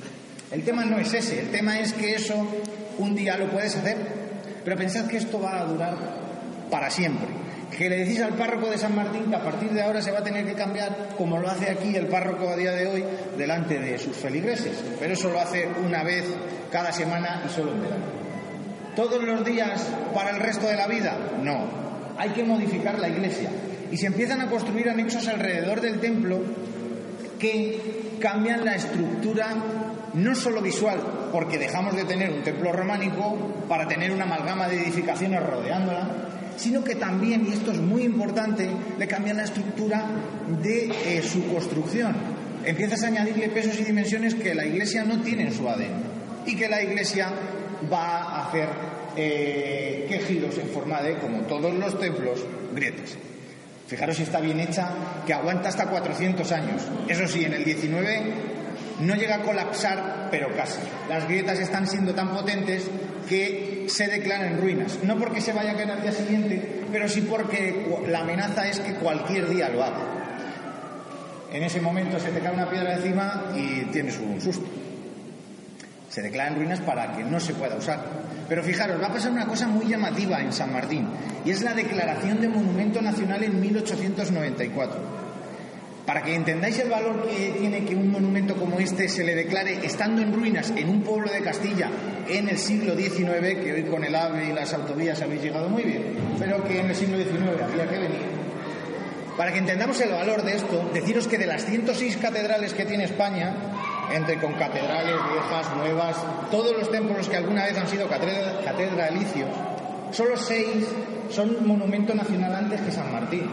El 0.51 0.63
tema 0.63 0.85
no 0.85 0.99
es 0.99 1.13
ese, 1.13 1.41
el 1.41 1.49
tema 1.49 1.81
es 1.81 1.93
que 1.93 2.15
eso 2.15 2.47
un 2.99 3.15
día 3.15 3.37
lo 3.37 3.51
puedes 3.51 3.77
hacer, 3.77 3.97
pero 4.65 4.77
pensad 4.77 5.07
que 5.07 5.17
esto 5.17 5.41
va 5.41 5.61
a 5.61 5.65
durar 5.65 5.97
para 6.71 6.91
siempre. 6.91 7.29
Que 7.77 7.91
le 7.91 7.99
decís 7.99 8.20
al 8.22 8.33
párroco 8.35 8.70
de 8.70 8.79
San 8.79 8.95
Martín 8.95 9.24
que 9.29 9.37
a 9.37 9.43
partir 9.43 9.70
de 9.70 9.83
ahora 9.83 10.01
se 10.01 10.11
va 10.11 10.20
a 10.20 10.24
tener 10.24 10.47
que 10.47 10.55
cambiar, 10.55 11.11
como 11.18 11.39
lo 11.39 11.49
hace 11.49 11.70
aquí 11.70 11.95
el 11.95 12.07
párroco 12.07 12.49
a 12.49 12.57
día 12.57 12.72
de 12.72 12.87
hoy, 12.87 13.05
delante 13.37 13.79
de 13.79 13.99
sus 13.99 14.16
feligreses. 14.16 14.83
Pero 14.99 15.12
eso 15.12 15.31
lo 15.31 15.41
hace 15.41 15.68
una 15.85 16.03
vez 16.03 16.24
cada 16.72 16.91
semana 16.91 17.43
y 17.47 17.51
solo 17.51 17.72
en 17.72 17.83
verano. 17.83 18.05
¿Todos 18.95 19.22
los 19.22 19.45
días 19.45 19.87
para 20.14 20.31
el 20.31 20.41
resto 20.41 20.66
de 20.66 20.77
la 20.77 20.87
vida? 20.87 21.18
No. 21.43 21.66
Hay 22.16 22.31
que 22.31 22.45
modificar 22.45 22.99
la 22.99 23.09
iglesia. 23.09 23.51
Y 23.93 23.99
se 23.99 24.07
empiezan 24.07 24.41
a 24.41 24.49
construir 24.49 24.89
anexos 24.89 25.29
alrededor 25.29 25.83
del 25.83 26.01
templo 26.01 26.41
que 27.39 28.16
cambian 28.18 28.64
la 28.64 28.74
estructura 28.74 29.55
no 30.14 30.35
solo 30.35 30.62
visual, 30.62 30.99
porque 31.31 31.59
dejamos 31.59 31.95
de 31.95 32.05
tener 32.05 32.31
un 32.31 32.43
templo 32.43 32.72
románico 32.72 33.37
para 33.68 33.87
tener 33.87 34.11
una 34.12 34.24
amalgama 34.24 34.66
de 34.66 34.83
edificaciones 34.83 35.43
rodeándola, 35.45 36.09
sino 36.57 36.83
que 36.83 36.95
también, 36.95 37.47
y 37.47 37.53
esto 37.53 37.73
es 37.73 37.79
muy 37.79 38.03
importante, 38.03 38.69
le 38.99 39.07
cambian 39.07 39.37
la 39.37 39.45
estructura 39.45 40.05
de 40.63 40.91
eh, 41.05 41.23
su 41.23 41.47
construcción. 41.53 42.15
Empiezas 42.65 43.05
a 43.05 43.09
añadirle 43.09 43.49
pesos 43.49 43.79
y 43.81 43.85
dimensiones 43.85 44.35
que 44.35 44.55
la 44.55 44.67
iglesia 44.67 45.05
no 45.05 45.21
tiene 45.21 45.45
en 45.45 45.53
su 45.53 45.69
ADN 45.69 46.17
y 46.47 46.57
que 46.57 46.69
la 46.69 46.83
iglesia 46.83 47.31
va 47.93 48.23
a 48.23 48.49
hacer 48.49 48.69
eh, 49.17 50.07
quejidos 50.09 50.59
en 50.59 50.69
forma 50.69 51.01
de, 51.03 51.15
como 51.19 51.43
todos 51.43 51.73
los 51.75 51.99
templos, 52.01 52.45
grietas. 52.75 53.17
Fijaros 53.87 54.17
si 54.17 54.25
está 54.25 54.41
bien 54.41 54.59
hecha, 54.59 54.91
que 55.25 55.33
aguanta 55.33 55.69
hasta 55.69 55.87
400 55.87 56.51
años. 56.53 56.83
Eso 57.09 57.29
sí, 57.29 57.45
en 57.45 57.55
el 57.55 57.65
19 57.65 58.23
no 59.01 59.15
llega 59.15 59.37
a 59.37 59.43
colapsar, 59.43 60.29
pero 60.31 60.49
casi. 60.57 60.81
Las 61.09 61.27
grietas 61.29 61.59
están 61.61 61.87
siendo 61.87 62.15
tan 62.15 62.31
potentes 62.31 62.91
que 63.29 63.87
se 63.89 64.07
declaran 64.07 64.61
ruinas. 64.61 64.99
No 65.03 65.16
porque 65.18 65.41
se 65.41 65.53
vaya 65.53 65.72
a 65.72 65.74
caer 65.74 65.91
al 65.91 66.03
día 66.03 66.12
siguiente, 66.12 66.83
pero 66.91 67.09
sí 67.09 67.22
porque 67.22 67.87
la 68.09 68.20
amenaza 68.20 68.68
es 68.68 68.81
que 68.81 68.95
cualquier 68.95 69.49
día 69.49 69.68
lo 69.68 69.83
haga. 69.83 70.01
En 71.53 71.62
ese 71.62 71.81
momento 71.81 72.18
se 72.18 72.31
te 72.31 72.41
cae 72.41 72.53
una 72.53 72.68
piedra 72.68 72.95
encima 72.95 73.53
y 73.55 73.85
tienes 73.93 74.18
un 74.18 74.41
susto. 74.41 74.66
Se 76.11 76.22
declaran 76.22 76.57
ruinas 76.57 76.81
para 76.81 77.16
que 77.16 77.24
no 77.24 77.39
se 77.41 77.55
pueda 77.55 77.77
usar. 77.77 78.01
Pero 78.49 78.62
fijaros, 78.62 79.01
va 79.01 79.09
a 79.09 79.12
pasar 79.12 79.33
una 79.33 79.47
cosa 79.47 79.66
muy 79.66 79.87
llamativa 79.87 80.41
en 80.41 80.53
San 80.53 80.72
Martín, 80.72 81.09
y 81.45 81.51
es 81.51 81.62
la 81.62 81.74
declaración 81.74 82.41
de 82.41 82.49
Monumento 82.49 83.03
Nacional 83.03 83.43
en 83.43 83.61
1894. 83.61 85.16
Para 86.07 86.23
que 86.23 86.37
entendáis 86.37 86.79
el 86.79 86.89
valor 86.89 87.27
que 87.27 87.51
tiene 87.59 87.85
que 87.85 87.97
un 87.97 88.13
monumento 88.13 88.55
como 88.55 88.79
este 88.79 89.09
se 89.09 89.25
le 89.25 89.35
declare 89.35 89.85
estando 89.85 90.23
en 90.23 90.33
ruinas 90.33 90.73
en 90.77 90.89
un 90.89 91.03
pueblo 91.03 91.29
de 91.33 91.41
Castilla 91.41 91.91
en 92.29 92.49
el 92.49 92.59
siglo 92.59 92.95
XIX, 92.95 93.61
que 93.61 93.73
hoy 93.75 93.83
con 93.83 94.05
el 94.05 94.15
AVE 94.15 94.51
y 94.51 94.53
las 94.53 94.73
autovías 94.73 95.21
habéis 95.21 95.43
llegado 95.43 95.69
muy 95.69 95.83
bien, 95.83 96.15
pero 96.39 96.63
que 96.63 96.79
en 96.79 96.91
el 96.91 96.95
siglo 96.95 97.17
XIX 97.19 97.61
había 97.61 97.89
que 97.89 97.99
venir. 97.99 98.47
Para 99.37 99.53
que 99.53 99.59
entendamos 99.59 100.01
el 100.01 100.13
valor 100.13 100.45
de 100.45 100.55
esto, 100.55 100.89
deciros 100.95 101.27
que 101.27 101.39
de 101.39 101.47
las 101.47 101.67
106 101.67 102.17
catedrales 102.19 102.73
que 102.73 102.87
tiene 102.87 103.05
España, 103.05 103.55
entre 104.15 104.39
con 104.39 104.55
catedrales 104.55 105.17
viejas, 105.33 105.77
nuevas, 105.77 106.17
todos 106.53 106.75
los 106.79 106.91
templos 106.91 107.29
que 107.29 107.37
alguna 107.37 107.65
vez 107.65 107.77
han 107.77 107.89
sido 107.89 108.09
catedralicios, 108.09 109.51
solo 110.13 110.37
seis 110.37 110.87
son 111.31 111.67
monumento 111.67 112.15
nacional 112.15 112.55
antes 112.55 112.81
que 112.81 112.93
San 112.93 113.13
Martín. 113.13 113.51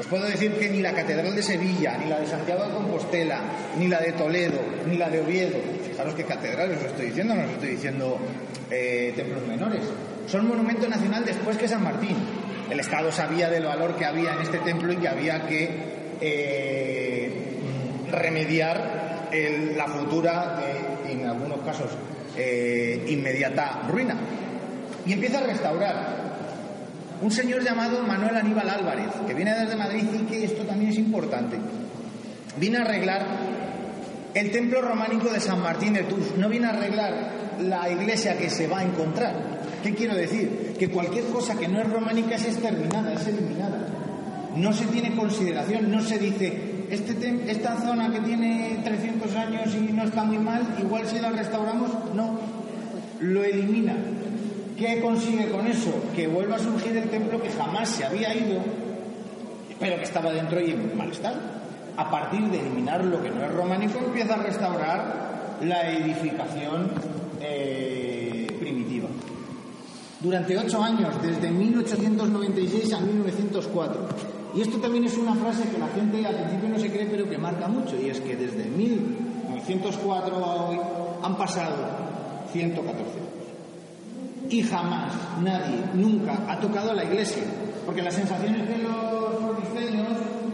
Os 0.00 0.06
puedo 0.06 0.24
decir 0.24 0.54
que 0.54 0.70
ni 0.70 0.80
la 0.80 0.94
Catedral 0.94 1.36
de 1.36 1.42
Sevilla, 1.42 1.98
ni 1.98 2.08
la 2.08 2.18
de 2.18 2.26
Santiago 2.26 2.64
de 2.64 2.72
Compostela, 2.72 3.42
ni 3.78 3.86
la 3.86 4.00
de 4.00 4.12
Toledo, 4.12 4.58
ni 4.88 4.96
la 4.96 5.10
de 5.10 5.20
Oviedo, 5.20 5.58
fijaros 5.86 6.14
qué 6.14 6.24
catedrales 6.24 6.78
os 6.78 6.86
estoy 6.86 7.06
diciendo, 7.08 7.34
no 7.34 7.44
os 7.44 7.50
estoy 7.50 7.68
diciendo 7.68 8.18
eh, 8.70 9.12
templos 9.14 9.46
menores, 9.46 9.82
son 10.26 10.48
monumento 10.48 10.88
nacional 10.88 11.22
después 11.26 11.58
que 11.58 11.68
San 11.68 11.84
Martín. 11.84 12.16
El 12.70 12.80
Estado 12.80 13.12
sabía 13.12 13.50
del 13.50 13.64
valor 13.64 13.94
que 13.94 14.06
había 14.06 14.32
en 14.32 14.40
este 14.40 14.58
templo 14.60 14.90
y 14.90 14.96
que 14.96 15.08
había 15.08 15.46
que 15.46 15.68
eh, 16.22 17.30
remediar 18.10 19.28
la 19.76 19.86
futura, 19.86 20.62
eh, 20.64 21.12
en 21.12 21.26
algunos 21.26 21.60
casos, 21.60 21.90
inmediata 23.06 23.82
ruina. 23.86 24.16
Y 25.04 25.12
empieza 25.12 25.40
a 25.40 25.42
restaurar 25.42 26.29
un 27.22 27.30
señor 27.30 27.62
llamado 27.62 28.02
Manuel 28.02 28.36
Aníbal 28.36 28.68
Álvarez, 28.68 29.10
que 29.26 29.34
viene 29.34 29.54
desde 29.54 29.76
Madrid 29.76 30.04
y 30.14 30.24
que 30.24 30.44
esto 30.44 30.62
también 30.64 30.90
es 30.90 30.98
importante. 30.98 31.58
Viene 32.58 32.78
a 32.78 32.82
arreglar 32.82 33.22
el 34.34 34.50
templo 34.50 34.80
románico 34.80 35.28
de 35.30 35.40
San 35.40 35.60
Martín 35.60 35.94
de 35.94 36.04
Tours, 36.04 36.36
no 36.38 36.48
viene 36.48 36.66
a 36.66 36.70
arreglar 36.70 37.12
la 37.60 37.90
iglesia 37.90 38.38
que 38.38 38.48
se 38.48 38.66
va 38.66 38.80
a 38.80 38.84
encontrar. 38.84 39.34
¿Qué 39.82 39.94
quiero 39.94 40.14
decir? 40.14 40.74
Que 40.78 40.88
cualquier 40.88 41.24
cosa 41.26 41.56
que 41.56 41.68
no 41.68 41.80
es 41.80 41.90
románica 41.90 42.36
es 42.36 42.46
exterminada, 42.46 43.12
es 43.12 43.26
eliminada. 43.26 43.86
No 44.56 44.72
se 44.72 44.86
tiene 44.86 45.14
consideración, 45.14 45.90
no 45.90 46.02
se 46.02 46.18
dice, 46.18 46.86
este 46.90 47.50
esta 47.50 47.76
zona 47.80 48.10
que 48.10 48.20
tiene 48.20 48.80
300 48.82 49.34
años 49.36 49.74
y 49.74 49.92
no 49.92 50.04
está 50.04 50.24
muy 50.24 50.38
mal, 50.38 50.62
igual 50.80 51.06
si 51.06 51.18
la 51.18 51.30
restauramos, 51.30 51.90
no, 52.14 52.38
lo 53.20 53.44
elimina 53.44 53.94
¿Qué 54.80 54.98
consigue 54.98 55.50
con 55.50 55.66
eso? 55.66 55.92
Que 56.16 56.26
vuelva 56.26 56.56
a 56.56 56.58
surgir 56.58 56.96
el 56.96 57.10
templo 57.10 57.38
que 57.42 57.50
jamás 57.50 57.86
se 57.86 58.02
había 58.02 58.34
ido, 58.34 58.62
pero 59.78 59.96
que 59.96 60.04
estaba 60.04 60.32
dentro 60.32 60.58
y 60.58 60.70
en 60.70 60.96
mal 60.96 61.10
estado. 61.10 61.36
A 61.98 62.10
partir 62.10 62.40
de 62.48 62.60
eliminar 62.60 63.04
lo 63.04 63.22
que 63.22 63.28
no 63.28 63.44
es 63.44 63.52
románico, 63.52 63.98
empieza 63.98 64.36
a 64.36 64.38
restaurar 64.38 65.58
la 65.60 65.90
edificación 65.90 66.92
eh, 67.42 68.46
primitiva. 68.58 69.08
Durante 70.18 70.56
ocho 70.56 70.82
años, 70.82 71.14
desde 71.20 71.50
1896 71.50 72.94
a 72.94 73.00
1904. 73.00 74.00
Y 74.54 74.62
esto 74.62 74.78
también 74.78 75.04
es 75.04 75.18
una 75.18 75.34
frase 75.34 75.68
que 75.68 75.76
la 75.76 75.88
gente 75.88 76.24
al 76.24 76.36
principio 76.36 76.70
no 76.70 76.78
se 76.78 76.90
cree, 76.90 77.04
pero 77.04 77.28
que 77.28 77.36
marca 77.36 77.68
mucho, 77.68 78.00
y 78.00 78.08
es 78.08 78.18
que 78.20 78.34
desde 78.34 78.64
1904 78.64 80.36
a 80.36 80.54
hoy 80.54 80.80
han 81.22 81.36
pasado 81.36 81.76
114 82.50 83.00
años 83.02 83.29
y 84.50 84.62
jamás 84.62 85.12
nadie, 85.40 85.78
nunca, 85.94 86.38
ha 86.48 86.58
tocado 86.58 86.92
la 86.92 87.04
iglesia. 87.04 87.44
Porque 87.86 88.02
la 88.02 88.10
sensación 88.10 88.56
es 88.56 88.68
que 88.68 88.78
los 88.78 89.56
diseños 89.62 90.08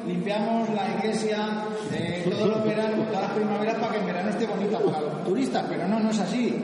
limpiamos 0.06 0.68
la 0.70 0.88
iglesia 0.98 1.64
eh, 1.92 2.26
todos 2.30 2.48
los 2.48 2.64
veranos, 2.64 3.06
todas 3.08 3.22
las 3.22 3.32
primaveras 3.32 3.76
para 3.76 3.92
que 3.92 3.98
en 3.98 4.06
verano 4.06 4.30
esté 4.30 4.46
bonita 4.46 4.78
para 4.78 5.00
los 5.00 5.24
turistas, 5.24 5.64
pero 5.68 5.88
no, 5.88 6.00
no 6.00 6.10
es 6.10 6.18
así. 6.18 6.54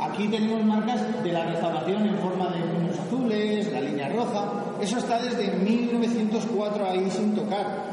Aquí 0.00 0.28
tenemos 0.28 0.64
marcas 0.64 1.00
de 1.22 1.32
la 1.32 1.44
restauración 1.44 2.06
en 2.06 2.18
forma 2.18 2.50
de 2.50 2.60
niños 2.60 2.98
azules, 2.98 3.72
la 3.72 3.80
línea 3.80 4.08
roja. 4.08 4.52
Eso 4.80 4.98
está 4.98 5.22
desde 5.22 5.52
1904 5.56 6.86
ahí 6.86 7.10
sin 7.10 7.34
tocar. 7.34 7.92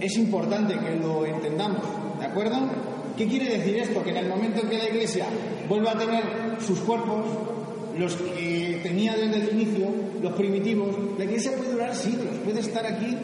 Es 0.00 0.16
importante 0.16 0.78
que 0.78 0.96
lo 0.96 1.26
entendamos, 1.26 1.82
¿de 2.20 2.26
acuerdo? 2.26 2.56
¿Qué 3.16 3.26
quiere 3.26 3.58
decir 3.58 3.78
esto? 3.78 4.02
Que 4.04 4.10
en 4.10 4.18
el 4.18 4.28
momento 4.28 4.60
en 4.60 4.68
que 4.68 4.78
la 4.78 4.88
iglesia 4.88 5.26
vuelva 5.68 5.90
a 5.90 5.98
tener 5.98 6.22
sus 6.60 6.78
cuerpos, 6.80 7.26
los 7.98 8.14
que 8.16 8.80
tenía 8.82 9.16
desde 9.16 9.36
el 9.36 9.60
inicio, 9.60 9.88
los 10.22 10.32
primitivos, 10.34 10.88
la 11.18 11.24
iglesia 11.24 11.52
puede 11.56 11.72
durar 11.72 11.94
siglos, 11.94 12.34
puede 12.44 12.60
estar 12.60 12.86
aquí, 12.86 13.16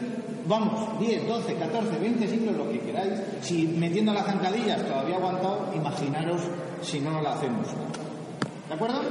vamos, 0.47 0.99
10, 0.99 1.27
12, 1.27 1.55
14, 1.55 1.97
20 1.99 2.27
siglos, 2.27 2.55
lo 2.55 2.69
que 2.69 2.79
queráis. 2.79 3.13
Si 3.41 3.67
metiendo 3.67 4.13
las 4.13 4.25
zancadillas 4.25 4.85
todavía 4.85 5.15
aguantado, 5.15 5.71
imaginaros 5.75 6.41
si 6.81 6.99
no 6.99 7.21
la 7.21 7.33
hacemos. 7.33 7.67
¿De 8.67 8.73
acuerdo? 8.73 9.01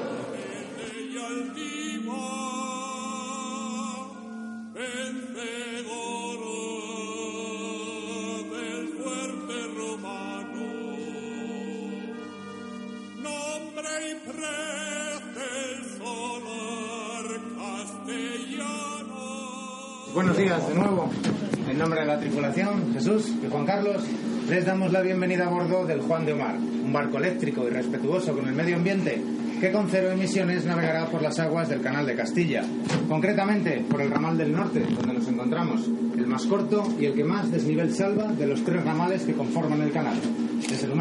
Buenos 20.14 20.38
días 20.38 20.68
de 20.68 20.74
nuevo. 20.76 21.10
En 21.68 21.76
nombre 21.76 21.98
de 21.98 22.06
la 22.06 22.20
tripulación, 22.20 22.92
Jesús 22.94 23.32
y 23.44 23.50
Juan 23.50 23.66
Carlos, 23.66 24.04
les 24.48 24.64
damos 24.64 24.92
la 24.92 25.00
bienvenida 25.00 25.46
a 25.46 25.50
bordo 25.50 25.84
del 25.84 26.02
Juan 26.02 26.24
de 26.24 26.34
Omar, 26.34 26.54
un 26.54 26.92
barco 26.92 27.18
eléctrico 27.18 27.66
y 27.66 27.70
respetuoso 27.70 28.32
con 28.32 28.46
el 28.46 28.54
medio 28.54 28.76
ambiente 28.76 29.20
que 29.60 29.72
con 29.72 29.88
cero 29.88 30.12
emisiones 30.12 30.66
navegará 30.66 31.06
por 31.06 31.20
las 31.20 31.40
aguas 31.40 31.68
del 31.68 31.80
Canal 31.80 32.06
de 32.06 32.14
Castilla, 32.14 32.62
concretamente 33.08 33.84
por 33.90 34.02
el 34.02 34.10
ramal 34.10 34.38
del 34.38 34.52
norte, 34.52 34.86
donde 34.88 35.14
nos 35.14 35.26
encontramos, 35.26 35.90
el 36.16 36.28
más 36.28 36.46
corto 36.46 36.86
y 36.96 37.06
el 37.06 37.14
que 37.14 37.24
más 37.24 37.50
desnivel 37.50 37.92
salva 37.92 38.28
de 38.28 38.46
los 38.46 38.62
tres 38.62 38.84
ramales 38.84 39.24
que 39.24 39.34
conforman 39.34 39.82
el 39.82 39.90
canal. 39.90 40.20
Es 40.62 40.84
el 40.84 40.92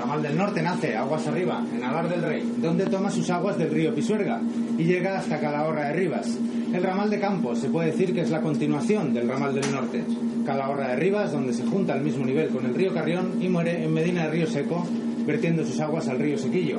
Ramal 0.00 0.22
del 0.22 0.36
Norte 0.36 0.62
nace 0.62 0.96
aguas 0.96 1.26
arriba, 1.26 1.62
en 1.76 1.84
Alar 1.84 2.08
del 2.08 2.22
Rey, 2.22 2.54
donde 2.56 2.86
toma 2.86 3.10
sus 3.10 3.28
aguas 3.28 3.58
del 3.58 3.70
río 3.70 3.94
Pisuerga 3.94 4.40
y 4.78 4.84
llega 4.84 5.18
hasta 5.18 5.38
Calahorra 5.38 5.88
de 5.88 5.92
Rivas, 5.92 6.38
el 6.72 6.82
ramal 6.82 7.10
de 7.10 7.18
Campos 7.18 7.58
se 7.58 7.68
puede 7.68 7.90
decir 7.90 8.14
que 8.14 8.22
es 8.22 8.30
la 8.30 8.40
continuación 8.40 9.12
del 9.12 9.28
ramal 9.28 9.54
del 9.54 9.70
norte. 9.70 10.02
Calahorra 10.46 10.88
de 10.88 10.96
Rivas, 10.96 11.32
donde 11.32 11.52
se 11.52 11.66
junta 11.66 11.92
al 11.92 12.00
mismo 12.00 12.24
nivel 12.24 12.48
con 12.48 12.64
el 12.64 12.74
río 12.74 12.94
Carrión 12.94 13.42
y 13.42 13.48
muere 13.50 13.84
en 13.84 13.92
Medina 13.92 14.24
de 14.24 14.30
Río 14.30 14.46
Seco, 14.46 14.86
vertiendo 15.26 15.66
sus 15.66 15.78
aguas 15.80 16.08
al 16.08 16.18
río 16.18 16.38
Sequillo. 16.38 16.78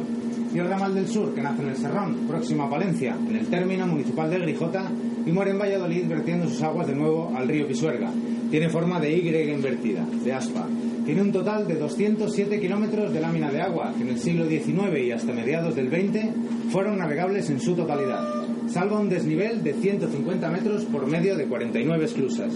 Y 0.51 0.57
el 0.57 0.67
ramal 0.67 0.95
del 0.95 1.07
sur, 1.07 1.35
que 1.35 1.43
nace 1.43 1.61
en 1.61 1.69
el 1.69 1.77
Serrón, 1.77 2.25
próximo 2.27 2.63
a 2.63 2.69
Palencia, 2.71 3.15
en 3.29 3.35
el 3.35 3.47
término 3.47 3.85
municipal 3.85 4.31
de 4.31 4.39
Grijota, 4.39 4.89
y 5.25 5.31
muere 5.31 5.51
en 5.51 5.59
Valladolid 5.59 6.07
vertiendo 6.07 6.47
sus 6.47 6.63
aguas 6.63 6.87
de 6.87 6.95
nuevo 6.95 7.31
al 7.35 7.47
río 7.47 7.67
Pisuerga. 7.67 8.09
Tiene 8.49 8.69
forma 8.69 8.99
de 8.99 9.13
Y 9.13 9.51
invertida, 9.51 10.05
de 10.23 10.33
aspa. 10.33 10.65
Tiene 11.05 11.21
un 11.21 11.31
total 11.31 11.67
de 11.67 11.75
207 11.75 12.59
kilómetros 12.59 13.11
de 13.11 13.19
lámina 13.19 13.51
de 13.51 13.61
agua, 13.61 13.93
que 13.97 14.03
en 14.03 14.09
el 14.09 14.19
siglo 14.19 14.47
XIX 14.47 14.99
y 15.03 15.11
hasta 15.11 15.33
mediados 15.33 15.75
del 15.75 15.89
XX 15.89 16.71
fueron 16.71 16.99
navegables 16.99 17.49
en 17.49 17.59
su 17.59 17.75
totalidad, 17.75 18.23
salvo 18.67 18.99
un 18.99 19.09
desnivel 19.09 19.63
de 19.63 19.73
150 19.73 20.49
metros 20.49 20.85
por 20.85 21.07
medio 21.07 21.35
de 21.35 21.45
49 21.45 22.05
esclusas. 22.05 22.53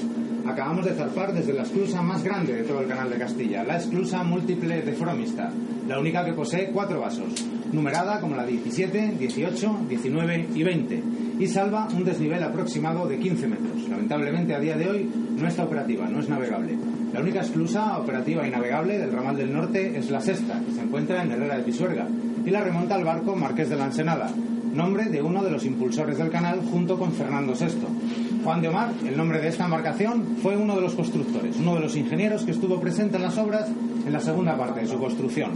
Acabamos 0.47 0.85
de 0.85 0.93
zarpar 0.93 1.33
desde 1.33 1.53
la 1.53 1.63
esclusa 1.63 2.03
más 2.03 2.23
grande 2.23 2.53
de 2.53 2.63
todo 2.63 2.81
el 2.81 2.87
canal 2.87 3.09
de 3.09 3.17
Castilla, 3.17 3.63
la 3.63 3.77
esclusa 3.77 4.23
múltiple 4.23 4.83
de 4.83 4.93
Fromista, 4.93 5.51
la 5.87 5.99
única 5.99 6.23
que 6.23 6.33
posee 6.33 6.69
cuatro 6.71 7.01
vasos, 7.01 7.33
numerada 7.71 8.21
como 8.21 8.35
la 8.35 8.45
17, 8.45 9.15
18, 9.17 9.77
19 9.89 10.49
y 10.53 10.63
20, 10.63 11.03
y 11.39 11.47
salva 11.47 11.87
un 11.91 12.03
desnivel 12.03 12.43
aproximado 12.43 13.07
de 13.07 13.17
15 13.17 13.47
metros. 13.47 13.89
Lamentablemente 13.89 14.53
a 14.53 14.59
día 14.59 14.77
de 14.77 14.87
hoy 14.87 15.09
no 15.35 15.47
está 15.47 15.63
operativa, 15.63 16.07
no 16.07 16.19
es 16.19 16.29
navegable. 16.29 16.77
La 17.11 17.21
única 17.21 17.41
esclusa 17.41 17.97
operativa 17.97 18.47
y 18.47 18.51
navegable 18.51 18.99
del 18.99 19.11
ramal 19.11 19.37
del 19.37 19.51
norte 19.51 19.97
es 19.97 20.11
la 20.11 20.21
sexta, 20.21 20.61
que 20.63 20.73
se 20.73 20.81
encuentra 20.81 21.23
en 21.23 21.31
Herrera 21.31 21.57
de 21.57 21.63
Pisuerga, 21.63 22.07
y 22.45 22.49
la 22.51 22.61
remonta 22.61 22.93
al 22.93 23.03
barco 23.03 23.35
Marqués 23.35 23.69
de 23.69 23.77
la 23.77 23.85
Ensenada, 23.85 24.29
nombre 24.75 25.05
de 25.05 25.21
uno 25.23 25.43
de 25.43 25.49
los 25.49 25.65
impulsores 25.65 26.19
del 26.19 26.29
canal 26.29 26.59
junto 26.69 26.99
con 26.99 27.13
Fernando 27.13 27.53
VI. 27.53 28.24
Juan 28.45 28.61
de 28.61 28.67
Omar, 28.67 28.91
el 29.03 29.17
nombre 29.17 29.41
de 29.41 29.47
esta 29.47 29.65
embarcación, 29.65 30.37
fue 30.43 30.55
uno 30.55 30.75
de 30.75 30.81
los 30.81 30.93
constructores, 30.93 31.57
uno 31.57 31.73
de 31.73 31.79
los 31.79 31.95
ingenieros 31.95 32.43
que 32.43 32.51
estuvo 32.51 32.79
presente 32.79 33.15
en 33.15 33.23
las 33.23 33.39
obras 33.39 33.67
en 34.05 34.13
la 34.13 34.19
segunda 34.19 34.55
parte 34.55 34.81
de 34.81 34.87
su 34.87 34.99
construcción. 34.99 35.53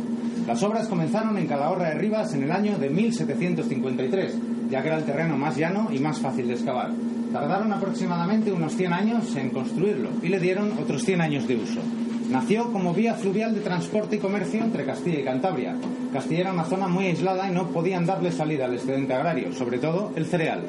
Las 0.47 0.63
obras 0.63 0.87
comenzaron 0.87 1.37
en 1.37 1.45
Calahorra 1.45 1.89
de 1.89 1.99
Rivas 1.99 2.33
en 2.33 2.41
el 2.41 2.51
año 2.51 2.79
de 2.79 2.89
1753, 2.89 4.37
ya 4.71 4.81
que 4.81 4.87
era 4.87 4.97
el 4.97 5.03
terreno 5.03 5.37
más 5.37 5.55
llano 5.55 5.89
y 5.93 5.99
más 5.99 6.17
fácil 6.17 6.47
de 6.47 6.55
excavar. 6.55 6.89
Tardaron 7.31 7.71
aproximadamente 7.71 8.51
unos 8.51 8.75
100 8.75 8.91
años 8.91 9.35
en 9.35 9.51
construirlo 9.51 10.09
y 10.23 10.29
le 10.29 10.39
dieron 10.39 10.71
otros 10.81 11.03
100 11.03 11.21
años 11.21 11.47
de 11.47 11.57
uso. 11.57 11.81
Nació 12.30 12.71
como 12.71 12.93
vía 12.93 13.15
fluvial 13.15 13.55
de 13.55 13.61
transporte 13.61 14.17
y 14.17 14.19
comercio 14.19 14.63
entre 14.63 14.86
Castilla 14.86 15.19
y 15.19 15.23
Cantabria. 15.23 15.75
Castilla 16.13 16.41
era 16.41 16.53
una 16.53 16.63
zona 16.63 16.88
muy 16.88 17.05
aislada 17.07 17.49
y 17.49 17.51
no 17.51 17.69
podían 17.69 18.05
darle 18.05 18.32
salida 18.32 18.65
al 18.65 18.75
excedente 18.75 19.15
agrario, 19.15 19.51
sobre 19.51 19.80
todo 19.80 20.11
el 20.15 20.27
cereal. 20.27 20.61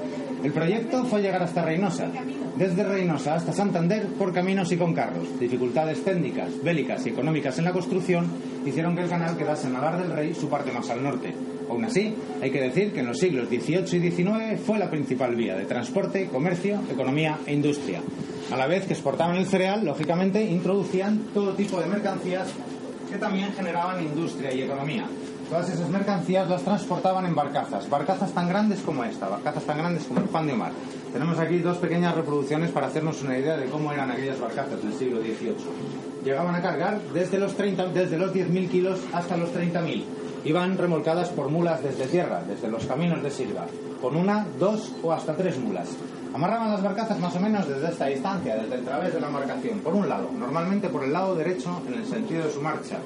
El 0.43 0.53
proyecto 0.53 1.05
fue 1.05 1.21
llegar 1.21 1.43
hasta 1.43 1.63
Reynosa, 1.63 2.09
desde 2.57 2.83
Reynosa 2.83 3.35
hasta 3.35 3.53
Santander 3.53 4.07
por 4.07 4.33
caminos 4.33 4.73
y 4.73 4.79
con 4.79 4.95
carros. 4.95 5.39
Dificultades 5.39 6.03
técnicas, 6.03 6.51
bélicas 6.65 7.05
y 7.05 7.11
económicas 7.11 7.59
en 7.59 7.67
la 7.67 7.73
construcción 7.73 8.27
hicieron 8.65 8.97
que 8.97 9.03
el 9.03 9.11
canal 9.11 9.37
quedase 9.37 9.69
en 9.69 9.77
Alar 9.77 10.01
del 10.01 10.13
Rey, 10.13 10.35
su 10.35 10.49
parte 10.49 10.73
más 10.73 10.89
al 10.89 11.03
norte. 11.03 11.35
Aún 11.69 11.85
así, 11.85 12.15
hay 12.41 12.51
que 12.51 12.63
decir 12.63 12.93
que 12.93 13.01
en 13.01 13.07
los 13.07 13.19
siglos 13.19 13.49
XVIII 13.49 13.99
y 13.99 14.11
XIX 14.11 14.59
fue 14.65 14.79
la 14.79 14.91
principal 14.91 15.37
vía 15.37 15.57
de 15.57 15.67
transporte, 15.67 16.27
comercio, 16.27 16.81
economía 16.91 17.39
e 17.45 17.53
industria. 17.53 18.01
A 18.53 18.57
la 18.57 18.67
vez 18.67 18.85
que 18.87 18.95
exportaban 18.95 19.37
el 19.37 19.47
cereal, 19.47 19.85
lógicamente 19.85 20.43
introducían 20.43 21.19
todo 21.33 21.55
tipo 21.55 21.81
de 21.81 21.87
mercancías 21.87 22.49
que 23.09 23.17
también 23.17 23.53
generaban 23.53 24.03
industria 24.03 24.53
y 24.53 24.63
economía. 24.63 25.07
Todas 25.49 25.69
esas 25.69 25.89
mercancías 25.89 26.49
las 26.49 26.63
transportaban 26.63 27.27
en 27.27 27.35
barcazas, 27.35 27.89
barcazas 27.89 28.33
tan 28.33 28.49
grandes 28.49 28.81
como 28.81 29.05
esta, 29.05 29.29
barcazas 29.29 29.65
tan 29.65 29.79
grandes 29.79 30.05
como 30.05 30.21
el 30.21 30.27
pan 30.27 30.47
de 30.47 30.55
mar. 30.55 30.73
Tenemos 31.13 31.39
aquí 31.39 31.59
dos 31.59 31.79
pequeñas 31.79 32.15
reproducciones 32.15 32.71
para 32.71 32.89
hacernos 32.89 33.23
una 33.23 33.39
idea 33.39 33.57
de 33.57 33.67
cómo 33.67 33.93
eran 33.93 34.11
aquellas 34.11 34.41
barcazas 34.41 34.83
del 34.83 34.95
siglo 34.95 35.21
XVIII. 35.21 35.55
Llegaban 36.25 36.55
a 36.55 36.63
cargar 36.63 37.01
desde 37.15 37.39
los, 37.39 37.55
30, 37.57 37.87
desde 37.87 38.19
los 38.19 38.33
10.000 38.33 38.69
kilos 38.69 39.01
hasta 39.13 39.37
los 39.37 39.51
30.000. 39.51 40.05
Iban 40.45 40.79
remolcadas 40.79 41.29
por 41.31 41.51
mulas 41.51 41.83
desde 41.83 42.07
tierra, 42.07 42.43
desde 42.47 42.69
los 42.69 42.87
caminos 42.87 43.23
de 43.23 43.31
Silva, 43.31 43.67
con 44.01 44.17
una, 44.17 44.47
dos 44.59 44.93
o 45.03 45.13
hasta 45.13 45.37
tres 45.37 45.59
mulas. 45.59 45.89
Amarraban 46.33 46.71
las 46.71 46.83
barcazas 46.83 47.19
más 47.19 47.35
o 47.35 47.41
menos 47.41 47.69
desde 47.69 47.89
esta 47.89 48.07
distancia, 48.07 48.57
desde 48.57 48.77
el 48.77 48.85
través 48.85 49.13
de 49.13 49.21
la 49.21 49.27
embarcación, 49.27 49.81
por 49.81 49.95
un 49.95 50.09
lado, 50.09 50.31
normalmente 50.33 50.89
por 50.89 51.03
el 51.03 51.13
lado 51.13 51.35
derecho 51.35 51.83
en 51.89 51.95
el 51.95 52.07
sentido 52.07 52.45
de 52.45 52.53
su 52.53 52.63
marcha, 52.63 52.99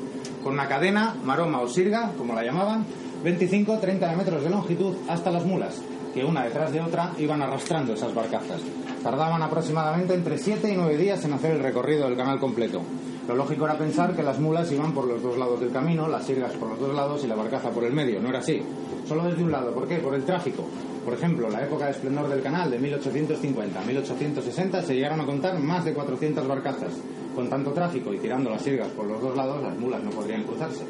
con 0.42 0.52
una 0.52 0.68
cadena, 0.68 1.14
maroma 1.24 1.60
o 1.60 1.68
sirga, 1.68 2.12
como 2.18 2.34
la 2.34 2.44
llamaban, 2.44 2.84
25-30 3.24 4.16
metros 4.16 4.44
de 4.44 4.50
longitud 4.50 4.94
hasta 5.08 5.30
las 5.30 5.46
mulas, 5.46 5.80
que 6.14 6.24
una 6.24 6.44
detrás 6.44 6.72
de 6.72 6.80
otra 6.80 7.12
iban 7.18 7.42
arrastrando 7.42 7.92
esas 7.92 8.14
barcazas. 8.14 8.62
Tardaban 9.02 9.42
aproximadamente 9.42 10.14
entre 10.14 10.38
7 10.38 10.70
y 10.70 10.76
9 10.76 10.96
días 10.96 11.24
en 11.24 11.32
hacer 11.32 11.50
el 11.50 11.62
recorrido 11.62 12.06
del 12.06 12.16
canal 12.16 12.38
completo. 12.38 12.80
Lo 13.26 13.34
lógico 13.34 13.64
era 13.64 13.76
pensar 13.76 14.14
que 14.14 14.22
las 14.22 14.38
mulas 14.38 14.70
iban 14.70 14.92
por 14.92 15.06
los 15.06 15.22
dos 15.22 15.36
lados 15.36 15.58
del 15.58 15.72
camino, 15.72 16.06
las 16.08 16.24
sirgas 16.24 16.52
por 16.52 16.68
los 16.68 16.78
dos 16.78 16.94
lados 16.94 17.24
y 17.24 17.26
la 17.26 17.34
barcaza 17.34 17.70
por 17.70 17.82
el 17.84 17.92
medio. 17.92 18.20
No 18.20 18.28
era 18.28 18.38
así. 18.38 18.62
Solo 19.08 19.24
desde 19.24 19.42
un 19.42 19.50
lado. 19.50 19.72
¿Por 19.74 19.88
qué? 19.88 19.96
Por 19.96 20.14
el 20.14 20.24
tráfico. 20.24 20.64
Por 21.04 21.14
ejemplo, 21.14 21.50
la 21.50 21.62
época 21.62 21.86
de 21.86 21.92
esplendor 21.92 22.28
del 22.28 22.42
canal 22.42 22.70
de 22.70 22.78
1850 22.78 23.80
a 23.80 23.84
1860 23.84 24.82
se 24.82 24.94
llegaron 24.94 25.20
a 25.20 25.26
contar 25.26 25.58
más 25.58 25.84
de 25.84 25.94
400 25.94 26.46
barcazas. 26.46 26.92
Con 27.34 27.50
tanto 27.50 27.72
tráfico 27.72 28.14
y 28.14 28.18
tirando 28.18 28.50
las 28.50 28.62
sirgas 28.62 28.88
por 28.88 29.06
los 29.06 29.20
dos 29.20 29.36
lados, 29.36 29.62
las 29.62 29.76
mulas 29.76 30.02
no 30.02 30.10
podrían 30.10 30.44
cruzarse. 30.44 30.84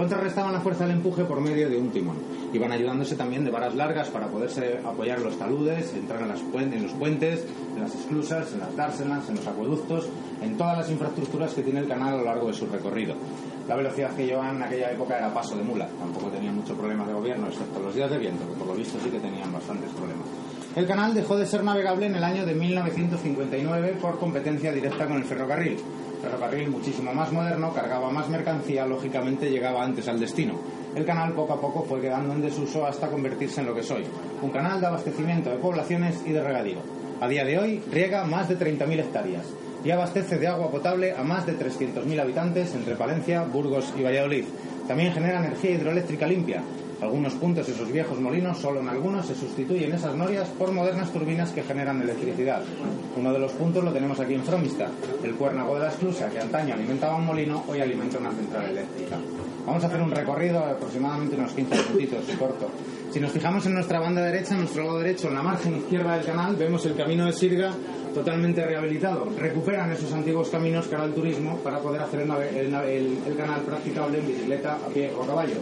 Contrarrestaban 0.00 0.54
la 0.54 0.60
fuerza 0.60 0.86
del 0.86 0.96
empuje 0.96 1.24
por 1.24 1.42
medio 1.42 1.68
de 1.68 1.76
un 1.76 1.90
timón. 1.90 2.16
Iban 2.54 2.72
ayudándose 2.72 3.16
también 3.16 3.44
de 3.44 3.50
varas 3.50 3.74
largas 3.74 4.08
para 4.08 4.28
poderse 4.28 4.78
apoyar 4.82 5.20
los 5.20 5.38
taludes, 5.38 5.92
entrar 5.92 6.22
en, 6.22 6.28
los 6.28 6.40
puentes, 6.94 7.44
en 7.74 7.82
las 7.82 7.94
esclusas, 7.94 8.50
en 8.54 8.60
las 8.60 8.74
dársenas, 8.74 9.28
en 9.28 9.34
los 9.34 9.46
acueductos, 9.46 10.08
en 10.40 10.56
todas 10.56 10.78
las 10.78 10.90
infraestructuras 10.90 11.52
que 11.52 11.60
tiene 11.62 11.80
el 11.80 11.86
canal 11.86 12.14
a 12.14 12.16
lo 12.16 12.24
largo 12.24 12.46
de 12.46 12.54
su 12.54 12.66
recorrido. 12.66 13.14
La 13.68 13.76
velocidad 13.76 14.16
que 14.16 14.24
llevaban 14.24 14.56
en 14.56 14.62
aquella 14.62 14.90
época 14.90 15.18
era 15.18 15.34
paso 15.34 15.54
de 15.54 15.64
mula. 15.64 15.86
Tampoco 15.86 16.28
tenían 16.28 16.56
mucho 16.56 16.74
problema 16.74 17.06
de 17.06 17.12
gobierno, 17.12 17.48
excepto 17.48 17.80
los 17.80 17.94
días 17.94 18.10
de 18.10 18.16
viento, 18.16 18.48
que 18.48 18.54
por 18.54 18.68
lo 18.68 18.74
visto 18.74 18.98
sí 19.04 19.10
que 19.10 19.20
tenían 19.20 19.52
bastantes 19.52 19.90
problemas. 19.90 20.26
El 20.76 20.86
canal 20.86 21.12
dejó 21.12 21.36
de 21.36 21.44
ser 21.44 21.62
navegable 21.62 22.06
en 22.06 22.14
el 22.14 22.24
año 22.24 22.46
de 22.46 22.54
1959 22.54 23.98
por 24.00 24.18
competencia 24.18 24.72
directa 24.72 25.06
con 25.06 25.18
el 25.18 25.24
ferrocarril. 25.24 25.76
Ferrocarril 26.20 26.70
muchísimo 26.70 27.12
más 27.12 27.32
moderno, 27.32 27.72
cargaba 27.72 28.10
más 28.10 28.28
mercancía, 28.28 28.86
lógicamente 28.86 29.50
llegaba 29.50 29.82
antes 29.82 30.06
al 30.08 30.20
destino. 30.20 30.54
El 30.94 31.04
canal 31.04 31.32
poco 31.32 31.54
a 31.54 31.60
poco 31.60 31.84
fue 31.84 32.00
quedando 32.00 32.34
en 32.34 32.42
desuso 32.42 32.84
hasta 32.84 33.08
convertirse 33.08 33.60
en 33.60 33.66
lo 33.66 33.74
que 33.74 33.82
soy, 33.82 34.04
un 34.42 34.50
canal 34.50 34.80
de 34.80 34.86
abastecimiento 34.88 35.50
de 35.50 35.56
poblaciones 35.56 36.22
y 36.26 36.32
de 36.32 36.42
regadío. 36.42 36.78
A 37.20 37.28
día 37.28 37.44
de 37.44 37.58
hoy 37.58 37.82
riega 37.90 38.24
más 38.24 38.48
de 38.48 38.58
30.000 38.58 39.00
hectáreas 39.00 39.46
y 39.84 39.90
abastece 39.90 40.38
de 40.38 40.48
agua 40.48 40.70
potable 40.70 41.12
a 41.12 41.22
más 41.22 41.46
de 41.46 41.58
300.000 41.58 42.20
habitantes 42.20 42.74
entre 42.74 42.96
Palencia, 42.96 43.42
Burgos 43.42 43.92
y 43.98 44.02
Valladolid. 44.02 44.44
También 44.88 45.12
genera 45.12 45.38
energía 45.38 45.72
hidroeléctrica 45.72 46.26
limpia. 46.26 46.62
Algunos 47.02 47.32
puntos 47.34 47.66
de 47.66 47.72
esos 47.72 47.90
viejos 47.90 48.20
molinos, 48.20 48.58
solo 48.58 48.80
en 48.80 48.88
algunos, 48.88 49.26
se 49.26 49.34
sustituyen 49.34 49.92
esas 49.94 50.14
norias 50.14 50.48
por 50.50 50.70
modernas 50.72 51.10
turbinas 51.10 51.50
que 51.50 51.62
generan 51.62 52.02
electricidad. 52.02 52.62
Uno 53.16 53.32
de 53.32 53.38
los 53.38 53.52
puntos 53.52 53.82
lo 53.82 53.90
tenemos 53.92 54.20
aquí 54.20 54.34
en 54.34 54.42
Fromista, 54.44 54.88
el 55.24 55.34
cuérnago 55.34 55.74
de 55.76 55.80
la 55.80 55.88
esclusa, 55.88 56.28
que 56.28 56.38
antaño 56.40 56.74
alimentaba 56.74 57.16
un 57.16 57.24
molino, 57.26 57.64
hoy 57.68 57.80
alimenta 57.80 58.18
una 58.18 58.32
central 58.32 58.66
eléctrica. 58.70 59.16
Vamos 59.66 59.82
a 59.82 59.86
hacer 59.86 60.00
un 60.02 60.10
recorrido 60.10 60.60
de 60.60 60.72
aproximadamente 60.72 61.36
unos 61.36 61.52
15 61.52 61.74
minutitos, 61.88 62.24
corto. 62.38 62.68
Si 63.10 63.18
nos 63.18 63.32
fijamos 63.32 63.64
en 63.66 63.74
nuestra 63.74 63.98
banda 63.98 64.22
derecha, 64.22 64.52
en 64.54 64.60
nuestro 64.60 64.84
lado 64.84 64.98
derecho, 64.98 65.28
en 65.28 65.34
la 65.34 65.42
margen 65.42 65.76
izquierda 65.78 66.16
del 66.16 66.26
canal, 66.26 66.54
vemos 66.56 66.84
el 66.86 66.94
camino 66.96 67.24
de 67.26 67.32
Sirga 67.32 67.72
totalmente 68.14 68.64
rehabilitado. 68.64 69.26
Recuperan 69.38 69.90
esos 69.92 70.12
antiguos 70.12 70.48
caminos 70.50 70.86
que 70.86 70.94
era 70.96 71.04
el 71.04 71.14
turismo 71.14 71.56
para 71.58 71.78
poder 71.78 72.02
hacer 72.02 72.20
el- 72.20 73.18
el 73.26 73.36
canal 73.36 73.60
practicable 73.62 74.18
en 74.18 74.26
bicicleta, 74.26 74.74
a 74.74 74.88
pie 74.92 75.10
o 75.18 75.22
a 75.22 75.26
caballo. 75.26 75.56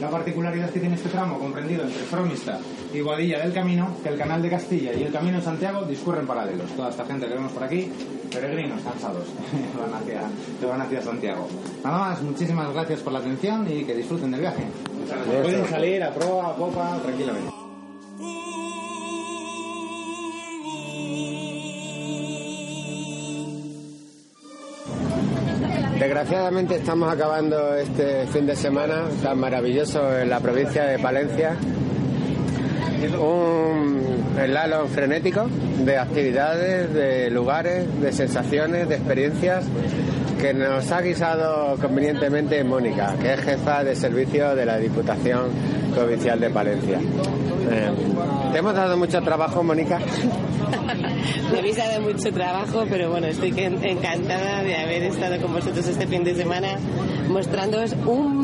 La 0.00 0.08
particularidad 0.08 0.70
que 0.70 0.80
tiene 0.80 0.94
este 0.94 1.10
tramo, 1.10 1.38
comprendido 1.38 1.84
entre 1.84 2.00
Fromista 2.04 2.58
y 2.92 3.02
Boadilla 3.02 3.40
del 3.40 3.52
Camino, 3.52 3.96
que 4.02 4.08
el 4.08 4.16
canal 4.16 4.40
de 4.40 4.48
Castilla 4.48 4.94
y 4.94 5.02
el 5.02 5.12
Camino 5.12 5.36
de 5.36 5.44
Santiago 5.44 5.82
discurren 5.82 6.26
paralelos. 6.26 6.70
Toda 6.70 6.88
esta 6.88 7.04
gente 7.04 7.26
que 7.26 7.34
vemos 7.34 7.52
por 7.52 7.64
aquí, 7.64 7.92
peregrinos 8.32 8.80
cansados, 8.80 9.26
van 9.78 9.92
hacia, 10.00 10.22
que 10.58 10.64
van 10.64 10.80
hacia 10.80 11.02
Santiago. 11.02 11.46
Nada 11.84 11.98
más, 11.98 12.22
muchísimas 12.22 12.72
gracias 12.72 13.00
por 13.00 13.12
la 13.12 13.18
atención 13.18 13.66
y 13.70 13.84
que 13.84 13.94
disfruten 13.94 14.30
del 14.30 14.40
viaje. 14.40 14.64
Pueden 15.42 15.66
salir 15.66 16.02
a 16.02 16.14
proa, 16.14 16.48
a 16.48 16.56
popa, 16.56 16.98
tranquilamente. 17.02 17.50
Desgraciadamente 26.10 26.74
estamos 26.74 27.08
acabando 27.12 27.76
este 27.76 28.26
fin 28.26 28.44
de 28.44 28.56
semana 28.56 29.04
tan 29.22 29.38
maravilloso 29.38 30.18
en 30.18 30.28
la 30.28 30.40
provincia 30.40 30.82
de 30.82 30.98
Palencia. 30.98 31.56
Un 33.16 34.34
slalom 34.34 34.88
frenético 34.88 35.46
de 35.84 35.98
actividades, 35.98 36.92
de 36.92 37.30
lugares, 37.30 37.86
de 38.00 38.10
sensaciones, 38.10 38.88
de 38.88 38.96
experiencias 38.96 39.64
que 40.40 40.52
nos 40.52 40.90
ha 40.90 41.00
guisado 41.00 41.76
convenientemente 41.80 42.64
Mónica, 42.64 43.14
que 43.22 43.34
es 43.34 43.40
jefa 43.42 43.84
de 43.84 43.94
servicio 43.94 44.56
de 44.56 44.66
la 44.66 44.78
Diputación 44.78 45.50
Provincial 45.94 46.40
de 46.40 46.50
Palencia. 46.50 46.98
Eh, 46.98 47.90
¿Te 48.50 48.58
hemos 48.58 48.74
dado 48.74 48.96
mucho 48.96 49.22
trabajo, 49.22 49.62
Mónica? 49.62 50.00
Me 51.52 51.58
habéis 51.58 51.76
dado 51.76 52.00
mucho 52.00 52.32
trabajo, 52.32 52.84
pero 52.88 53.10
bueno, 53.10 53.26
estoy 53.26 53.50
encantada 53.58 54.62
de 54.62 54.76
haber 54.76 55.02
estado 55.04 55.40
con 55.40 55.52
vosotros 55.52 55.86
este 55.86 56.06
fin 56.06 56.24
de 56.24 56.34
semana 56.34 56.78
mostrándoos 57.28 57.94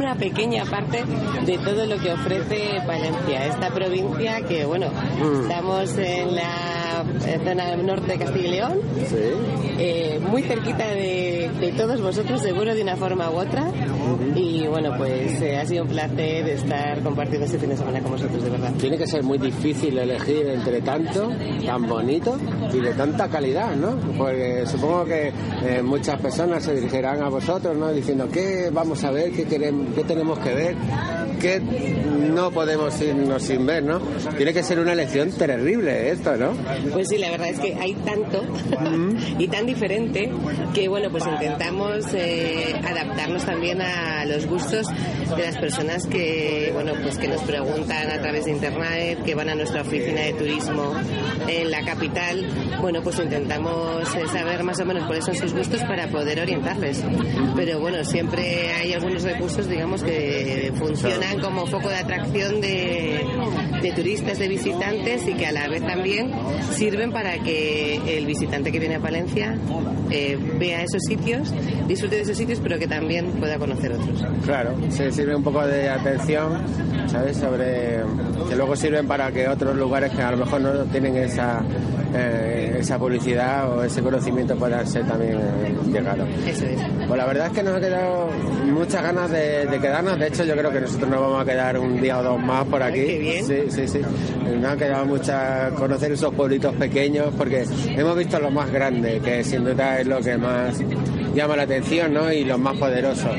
una 0.07 0.15
pequeña 0.15 0.65
parte 0.65 1.03
de 1.45 1.59
todo 1.59 1.85
lo 1.85 1.97
que 1.99 2.13
ofrece 2.13 2.79
Valencia, 2.87 3.47
esta 3.47 3.71
provincia 3.71 4.41
que, 4.43 4.65
bueno, 4.65 4.87
Mm. 5.21 5.41
estamos 5.43 5.99
en 5.99 6.35
la 6.37 7.05
zona 7.45 7.77
norte 7.77 8.13
de 8.13 8.19
Castilla 8.19 8.47
y 8.47 8.51
León, 8.53 8.79
eh, 9.79 10.21
muy 10.31 10.43
cerquita 10.43 10.87
de, 10.87 11.51
de 11.61 11.73
todos 11.73 12.01
vosotros, 12.01 12.41
seguro 12.41 12.75
de 12.75 12.83
una 12.83 12.97
forma 12.97 13.31
u 13.31 13.35
otra. 13.35 13.69
Y 14.37 14.67
bueno, 14.69 14.95
pues 14.97 15.41
eh, 15.43 15.57
ha 15.57 15.67
sido 15.67 15.83
un 15.85 15.89
placer 15.91 16.49
estar 16.49 17.01
compartiendo 17.03 17.47
este 17.47 17.59
fin 17.59 17.71
de 17.71 17.77
semana 17.77 18.01
con 18.01 18.13
vosotros, 18.13 18.43
de 18.43 18.51
verdad. 18.51 18.73
Tiene 18.79 18.97
que 18.99 19.07
ser 19.07 19.23
muy 19.25 19.39
difícil 19.39 19.99
elegir 19.99 20.47
entre 20.49 20.81
tanto, 20.83 21.33
tan 21.65 21.87
bonito 21.89 22.39
y 22.73 22.79
de 22.81 22.93
tanta 22.95 23.29
calidad, 23.29 23.75
¿no? 23.75 23.97
Porque 24.17 24.65
supongo 24.67 25.05
que 25.05 25.33
eh, 25.65 25.83
muchas 25.83 26.21
personas 26.21 26.63
se 26.65 26.75
dirigirán 26.77 27.23
a 27.23 27.29
vosotros, 27.29 27.77
¿no? 27.77 27.93
Diciendo, 27.93 28.29
¿qué 28.33 28.71
vamos 28.73 29.03
a 29.05 29.11
ver? 29.11 29.33
¿Qué, 29.33 29.45
queremos, 29.45 29.89
qué 29.97 30.05
tenemos 30.05 30.39
que 30.41 30.55
ver? 30.55 30.77
¿Qué 31.41 31.59
no 31.59 32.51
podemos 32.51 33.01
irnos 33.01 33.43
sin 33.43 33.65
ver, 33.65 33.83
¿no? 33.83 33.99
Tiene 34.37 34.53
que 34.53 34.63
ser 34.63 34.79
una 34.79 34.93
elección 34.93 35.33
terrible 35.33 36.11
esto, 36.11 36.37
¿no? 36.37 36.53
Pues 36.93 37.09
sí, 37.09 37.17
la 37.17 37.31
verdad 37.31 37.49
es 37.49 37.61
que 37.61 37.75
hay 37.75 37.95
tanto 37.95 38.45
y 39.39 39.49
tan 39.49 39.65
diferente 39.65 40.31
que 40.75 40.89
bueno, 40.89 41.11
pues 41.11 41.25
intentamos 41.27 42.13
eh, 42.13 42.75
adaptarnos 42.85 43.45
también 43.45 43.81
a 43.81 44.27
los 44.27 44.47
gustos 44.47 44.87
de 45.35 45.43
las 45.43 45.57
personas 45.57 46.07
que 46.07 46.71
bueno, 46.75 46.93
pues 47.03 47.17
que 47.17 47.29
nos 47.29 47.41
preguntan 47.43 48.11
a 48.11 48.21
través 48.21 48.45
de 48.45 48.51
internet, 48.51 49.25
que 49.25 49.35
van 49.35 49.49
a 49.49 49.55
nuestra 49.55 49.81
oficina 49.81 50.21
de 50.21 50.35
turismo 50.35 50.95
en 51.49 51.71
la 51.71 51.85
capital. 51.85 52.47
Bueno, 52.83 53.03
pues 53.03 53.19
intentamos 53.19 54.15
eh, 54.15 54.29
saber 54.31 54.63
más 54.63 54.79
o 54.81 54.85
menos 54.85 55.05
cuáles 55.05 55.25
son 55.25 55.35
sus 55.35 55.55
gustos 55.55 55.81
para 55.85 56.07
poder 56.09 56.41
orientarles. 56.41 57.03
Pero 57.55 57.81
bueno, 57.81 58.05
siempre 58.05 58.73
hay 58.75 58.93
algunos 58.93 59.23
recursos, 59.23 59.67
digamos, 59.69 59.86
que 60.03 60.73
funcionan 60.77 61.41
como 61.41 61.67
foco 61.67 61.89
de 61.89 61.97
atracción 61.97 62.61
de, 62.61 63.25
de 63.83 63.93
turistas, 63.93 64.39
de 64.39 64.49
visitantes 64.49 65.27
y 65.27 65.35
que 65.35 65.47
a 65.47 65.53
la 65.53 65.69
vez 65.69 65.83
también 65.87 66.33
sirven 66.73 67.13
para 67.13 67.39
que 67.39 68.19
el 68.19 68.27
visitante 68.27 68.73
que 68.73 68.79
viene 68.79 68.97
a 68.97 69.01
Palencia 69.01 69.57
eh, 70.11 70.39
vea 70.59 70.83
esos 70.83 71.03
sitios, 71.03 71.53
disfrute 71.87 72.17
de 72.17 72.23
esos 72.23 72.37
sitios, 72.37 72.61
pero 72.63 72.79
que 72.79 72.87
también 72.87 73.33
pueda 73.33 73.59
conocer 73.59 73.93
otros. 73.93 74.25
Claro, 74.45 74.75
se 74.91 75.11
sirve 75.13 75.35
un 75.35 75.43
poco 75.43 75.67
de 75.67 75.89
atención, 75.89 76.63
¿sabes? 77.09 77.37
Sobre 77.37 78.01
que 78.49 78.57
luego 78.57 78.77
sirven 78.77 79.07
para 79.07 79.31
que 79.33 79.49
otros 79.49 79.77
lugares 79.77 80.13
que 80.13 80.23
a 80.23 80.31
lo 80.33 80.39
mejor 80.39 80.61
no 80.61 80.85
tienen 80.85 81.17
esa 81.17 81.63
eh, 82.15 82.77
esa 82.81 82.99
publicidad 82.99 83.71
o 83.71 83.83
ese 83.83 84.03
conocimiento 84.03 84.57
puedan 84.57 84.87
ser 84.87 85.07
también 85.07 85.39
eh, 85.39 85.75
llegados. 85.93 86.29
Eso 86.47 86.65
es. 86.65 86.81
Pues 87.07 87.19
la 87.19 87.27
verdad 87.27 87.47
es 87.49 87.53
que 87.53 87.63
nos 87.63 87.77
ha 87.77 87.81
quedado 87.81 88.29
muchas 88.67 89.03
ganas 89.03 89.31
de, 89.31 89.67
de 89.67 89.76
quedarnos. 89.79 90.19
De 90.19 90.29
hecho, 90.29 90.45
yo 90.45 90.55
creo 90.57 90.71
que 90.71 90.81
nosotros 90.81 91.11
nos 91.11 91.21
vamos 91.21 91.43
a 91.43 91.45
quedar 91.45 91.79
un 91.79 92.01
día 92.01 92.19
o 92.19 92.23
dos 92.23 92.41
más 92.41 92.65
por 92.67 92.83
aquí. 92.83 93.05
qué 93.05 93.19
bien. 93.19 93.47
Sí, 93.47 93.63
sí, 93.69 93.89
sí. 93.89 94.01
Nos 94.61 94.73
ha 94.73 94.77
quedado 94.77 95.05
mucha 95.07 95.71
conocer 95.71 96.13
esos 96.13 96.35
pueblitos 96.35 96.75
pequeños 96.75 97.29
porque 97.37 97.65
hemos 97.89 98.17
visto 98.17 98.39
los 98.39 98.53
más 98.53 98.71
grandes, 98.71 99.23
que 99.23 99.45
sin 99.45 99.65
duda 99.65 100.01
es 100.01 100.07
lo 100.07 100.21
que 100.21 100.37
más 100.37 100.81
llama 101.35 101.57
la 101.57 101.63
atención, 101.63 102.15
¿no? 102.15 102.33
Y 102.33 102.45
los 102.45 102.59
más 102.59 102.77
poderosos. 102.77 103.31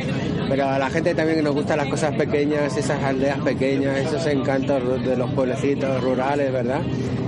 Pero 0.49 0.65
a 0.69 0.79
la 0.79 0.89
gente 0.89 1.13
también 1.13 1.43
nos 1.43 1.53
gustan 1.53 1.77
las 1.77 1.87
cosas 1.87 2.15
pequeñas, 2.15 2.77
esas 2.77 3.03
aldeas 3.03 3.39
pequeñas, 3.39 3.97
esos 3.97 4.25
encantos 4.27 5.03
de 5.03 5.17
los 5.17 5.29
pueblecitos 5.31 6.01
rurales, 6.01 6.53
¿verdad? 6.53 6.81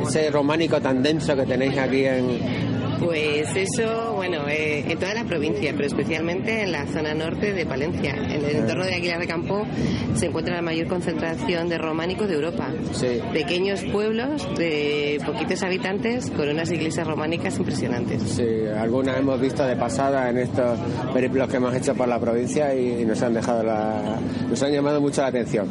Ese 0.08 0.30
románico 0.30 0.80
tan 0.80 1.04
denso 1.04 1.36
que 1.36 1.44
tenéis 1.44 1.78
aquí 1.78 2.06
en... 2.06 2.70
Pues 3.04 3.48
eso, 3.56 4.09
bueno, 4.20 4.50
eh, 4.50 4.84
en 4.86 5.00
toda 5.00 5.14
la 5.14 5.24
provincia, 5.24 5.72
pero 5.74 5.88
especialmente 5.88 6.64
en 6.64 6.74
la 6.74 6.86
zona 6.88 7.14
norte 7.14 7.54
de 7.54 7.66
Palencia. 7.66 8.12
En 8.12 8.44
el 8.44 8.54
entorno 8.58 8.84
de 8.84 8.94
Aguilar 8.96 9.18
de 9.18 9.28
Campo 9.28 9.66
se 10.14 10.26
encuentra 10.26 10.56
la 10.56 10.62
mayor 10.62 10.88
concentración 10.88 11.70
de 11.70 11.78
románicos 11.78 12.28
de 12.28 12.36
Europa. 12.36 12.68
Sí. 12.92 13.22
Pequeños 13.32 13.82
pueblos 13.86 14.46
de 14.58 15.22
poquitos 15.26 15.64
habitantes 15.64 16.30
con 16.32 16.50
unas 16.50 16.70
iglesias 16.70 17.08
románicas 17.08 17.58
impresionantes. 17.60 18.22
Sí, 18.24 18.44
algunas 18.78 19.18
hemos 19.20 19.40
visto 19.40 19.66
de 19.66 19.78
pasada 19.78 20.30
en 20.30 20.40
estos 20.40 20.78
periplos 21.14 21.48
que 21.48 21.56
hemos 21.56 21.74
hecho 21.74 21.96
por 21.96 22.10
la 22.10 22.20
provincia 22.20 22.76
y, 22.76 23.04
y 23.04 23.06
nos 23.06 23.22
han 23.22 23.34
dejado 23.34 23.64
la, 23.64 24.20
nos 24.50 24.62
han 24.62 24.74
llamado 24.74 25.00
mucho 25.00 25.22
la 25.22 25.28
atención. 25.28 25.70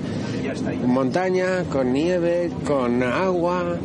Montaña, 0.87 1.65
con 1.71 1.93
nieve, 1.93 2.51
con 2.67 3.03
agua, 3.03 3.77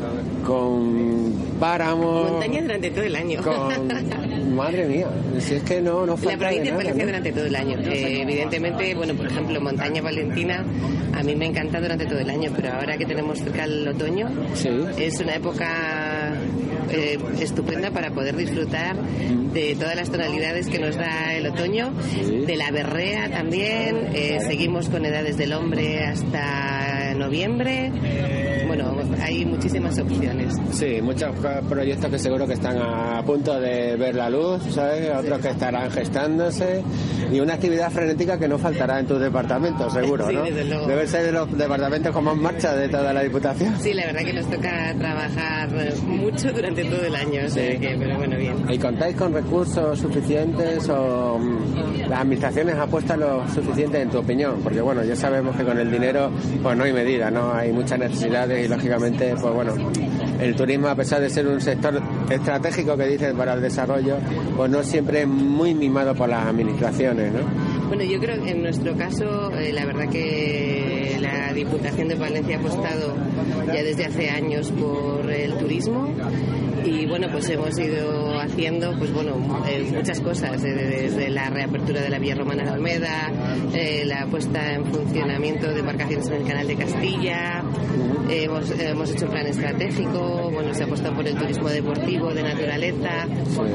con 0.48 1.34
páramos, 1.60 2.32
Montaña 2.32 2.62
durante 2.62 2.92
todo 2.92 3.04
el 3.04 3.16
año. 3.16 3.42
con 3.42 3.90
madre 4.54 4.86
mía, 4.86 5.08
si 5.40 5.56
es 5.56 5.64
que 5.64 5.82
no 5.82 6.06
no 6.06 6.16
La 6.16 6.18
falta 6.18 6.38
provincia 6.38 6.78
de 6.78 6.84
nada, 6.84 7.06
durante 7.06 7.32
todo 7.32 7.46
el 7.46 7.56
año. 7.56 7.78
Eh, 7.80 8.22
evidentemente, 8.22 8.96
bueno, 8.96 9.14
por 9.14 9.28
ejemplo, 9.28 9.60
Montaña 9.62 10.02
Valentina 10.02 10.66
a 11.14 11.24
mí 11.24 11.36
me 11.36 11.46
encanta 11.46 11.80
durante 11.80 12.06
todo 12.06 12.20
el 12.20 12.30
año, 12.30 12.52
pero 12.56 12.74
ahora 12.74 12.98
que 12.98 13.06
tenemos 13.06 13.40
cerca 13.40 13.66
el 13.66 13.88
otoño, 13.88 14.30
es 14.98 15.20
una 15.20 15.36
época 15.36 16.34
eh, 16.92 17.18
estupenda 17.40 17.92
para 17.92 18.12
poder 18.12 18.36
disfrutar 18.36 18.96
de 18.98 19.76
todas 19.76 19.96
las 19.96 20.10
tonalidades 20.10 20.68
que 20.68 20.80
nos 20.80 20.96
da 20.96 21.34
el 21.36 21.48
otoño, 21.48 21.92
de 22.46 22.56
la 22.56 22.72
berrea 22.72 23.30
también, 23.30 24.10
eh, 24.14 24.40
seguimos 24.42 24.90
con 24.90 25.06
edades 25.06 25.38
del 25.38 25.54
hombre 25.54 26.04
hasta 26.04 27.03
noviembre. 27.14 27.92
Bueno, 28.68 28.96
hay 29.22 29.46
muchísimas 29.46 29.98
opciones. 30.00 30.54
Sí, 30.72 31.00
muchos 31.02 31.36
pro- 31.36 31.62
proyectos 31.70 32.10
que 32.10 32.18
seguro 32.20 32.48
que 32.48 32.54
están 32.54 32.78
a 32.78 33.22
punto 33.24 33.60
de 33.60 33.96
ver 33.96 34.16
la 34.16 34.30
luz, 34.30 34.62
¿sabes? 34.72 35.12
Otros 35.16 35.40
que 35.40 35.50
estarán 35.50 35.92
gestándose 35.92 36.82
y 37.32 37.40
una 37.40 37.54
actividad 37.56 37.92
frenética 37.92 38.40
que 38.40 38.48
no 38.48 38.58
faltará 38.58 39.00
en 39.00 39.06
tu 39.08 39.18
departamento, 39.20 39.90
seguro, 39.90 40.28
Sí, 40.30 40.36
¿no? 40.36 40.44
desde 40.44 40.66
luego. 40.66 40.88
Debe 40.88 41.08
ser 41.08 41.24
de 41.26 41.32
los 41.32 41.56
departamentos 41.58 42.12
con 42.14 42.24
más 42.24 42.36
marcha 42.38 42.76
de 42.76 42.90
toda 42.90 43.14
la 43.14 43.22
Diputación. 43.22 43.80
Sí, 43.80 43.94
la 43.94 44.06
verdad 44.08 44.22
que 44.24 44.34
nos 44.34 44.46
toca 44.50 44.94
trabajar 44.98 45.70
eh, 45.76 45.94
mucho 46.06 46.52
durante 46.52 46.84
todo 46.86 47.06
el 47.06 47.16
año, 47.16 47.42
o 47.46 47.50
sea 47.50 47.72
Sí. 47.72 47.78
que, 47.80 47.96
pero 48.00 48.18
bueno, 48.18 48.38
bien. 48.38 48.56
¿Y 48.70 48.78
contáis 48.78 49.16
con 49.16 49.34
recursos 49.34 50.00
suficientes 50.00 50.90
o 50.90 51.38
mm, 51.40 52.10
las 52.10 52.20
administraciones 52.22 52.76
apuestan 52.76 53.20
lo 53.20 53.48
suficiente 53.54 54.02
en 54.02 54.10
tu 54.10 54.18
opinión? 54.20 54.56
Porque 54.64 54.82
bueno, 54.82 55.04
ya 55.04 55.16
sabemos 55.16 55.56
que 55.56 55.64
con 55.64 55.78
el 55.78 55.92
dinero 55.92 56.32
pues 56.62 56.76
no 56.78 56.84
hay 56.84 56.92
¿no? 57.32 57.54
Hay 57.54 57.72
muchas 57.72 58.00
necesidades 58.00 58.66
y 58.66 58.70
lógicamente 58.70 59.36
pues 59.40 59.54
bueno, 59.54 59.74
el 60.40 60.56
turismo 60.56 60.88
a 60.88 60.96
pesar 60.96 61.22
de 61.22 61.30
ser 61.30 61.48
un 61.48 61.62
sector 61.62 62.02
estratégico 62.30 62.98
que 62.98 63.08
dicen 63.08 63.36
para 63.36 63.54
el 63.54 63.62
desarrollo, 63.62 64.18
pues 64.56 64.70
no 64.70 64.84
siempre 64.84 65.22
es 65.22 65.28
muy 65.28 65.74
mimado 65.74 66.16
por 66.16 66.30
las 66.30 66.48
administraciones, 66.48 67.34
¿no? 67.34 67.40
Bueno, 67.88 68.04
yo 68.04 68.20
creo 68.20 68.42
que 68.44 68.52
en 68.52 68.64
nuestro 68.64 68.96
caso, 68.96 69.52
eh, 69.52 69.72
la 69.74 69.86
verdad 69.86 70.10
que 70.10 71.18
la 71.20 71.54
Diputación 71.54 72.08
de 72.08 72.16
Valencia 72.16 72.58
ha 72.58 72.60
apostado 72.60 73.14
ya 73.68 73.84
desde 73.84 74.06
hace 74.06 74.30
años 74.30 74.72
por 74.72 75.30
el 75.30 75.54
turismo 75.58 76.10
y 76.86 77.06
bueno, 77.06 77.28
pues 77.32 77.50
hemos 77.50 77.78
ido 77.78 78.40
haciendo 78.40 78.94
pues 78.98 79.14
bueno 79.14 79.36
eh, 79.68 79.90
muchas 79.94 80.20
cosas, 80.20 80.62
desde 80.62 81.30
la 81.30 81.50
reapertura 81.50 82.02
de 82.02 82.10
la 82.10 82.20
Vía 82.20 82.36
Romana 82.36 82.64
de 82.64 82.70
Almeda, 82.70 83.32
eh, 83.74 84.04
la 84.06 84.26
puesta 84.28 84.74
en 84.74 84.86
funcionamiento 84.86 85.68
de 85.68 85.80
embarcaciones 85.80 86.28
en 86.28 86.34
el 86.34 86.48
Canal 86.48 86.68
de 86.68 86.76
Castilla, 86.76 87.64
hemos, 88.30 88.72
hemos 88.72 89.12
hecho 89.12 89.26
un 89.26 89.32
plan 89.32 89.48
estratégico, 89.48 90.50
bueno, 90.52 90.74
se 90.74 90.84
ha 90.84 90.86
apostado 90.86 91.16
por 91.16 91.28
el 91.28 91.36
turismo 91.36 91.70
deportivo, 91.70 92.34
de 92.34 92.44
naturaleza, 92.44 93.28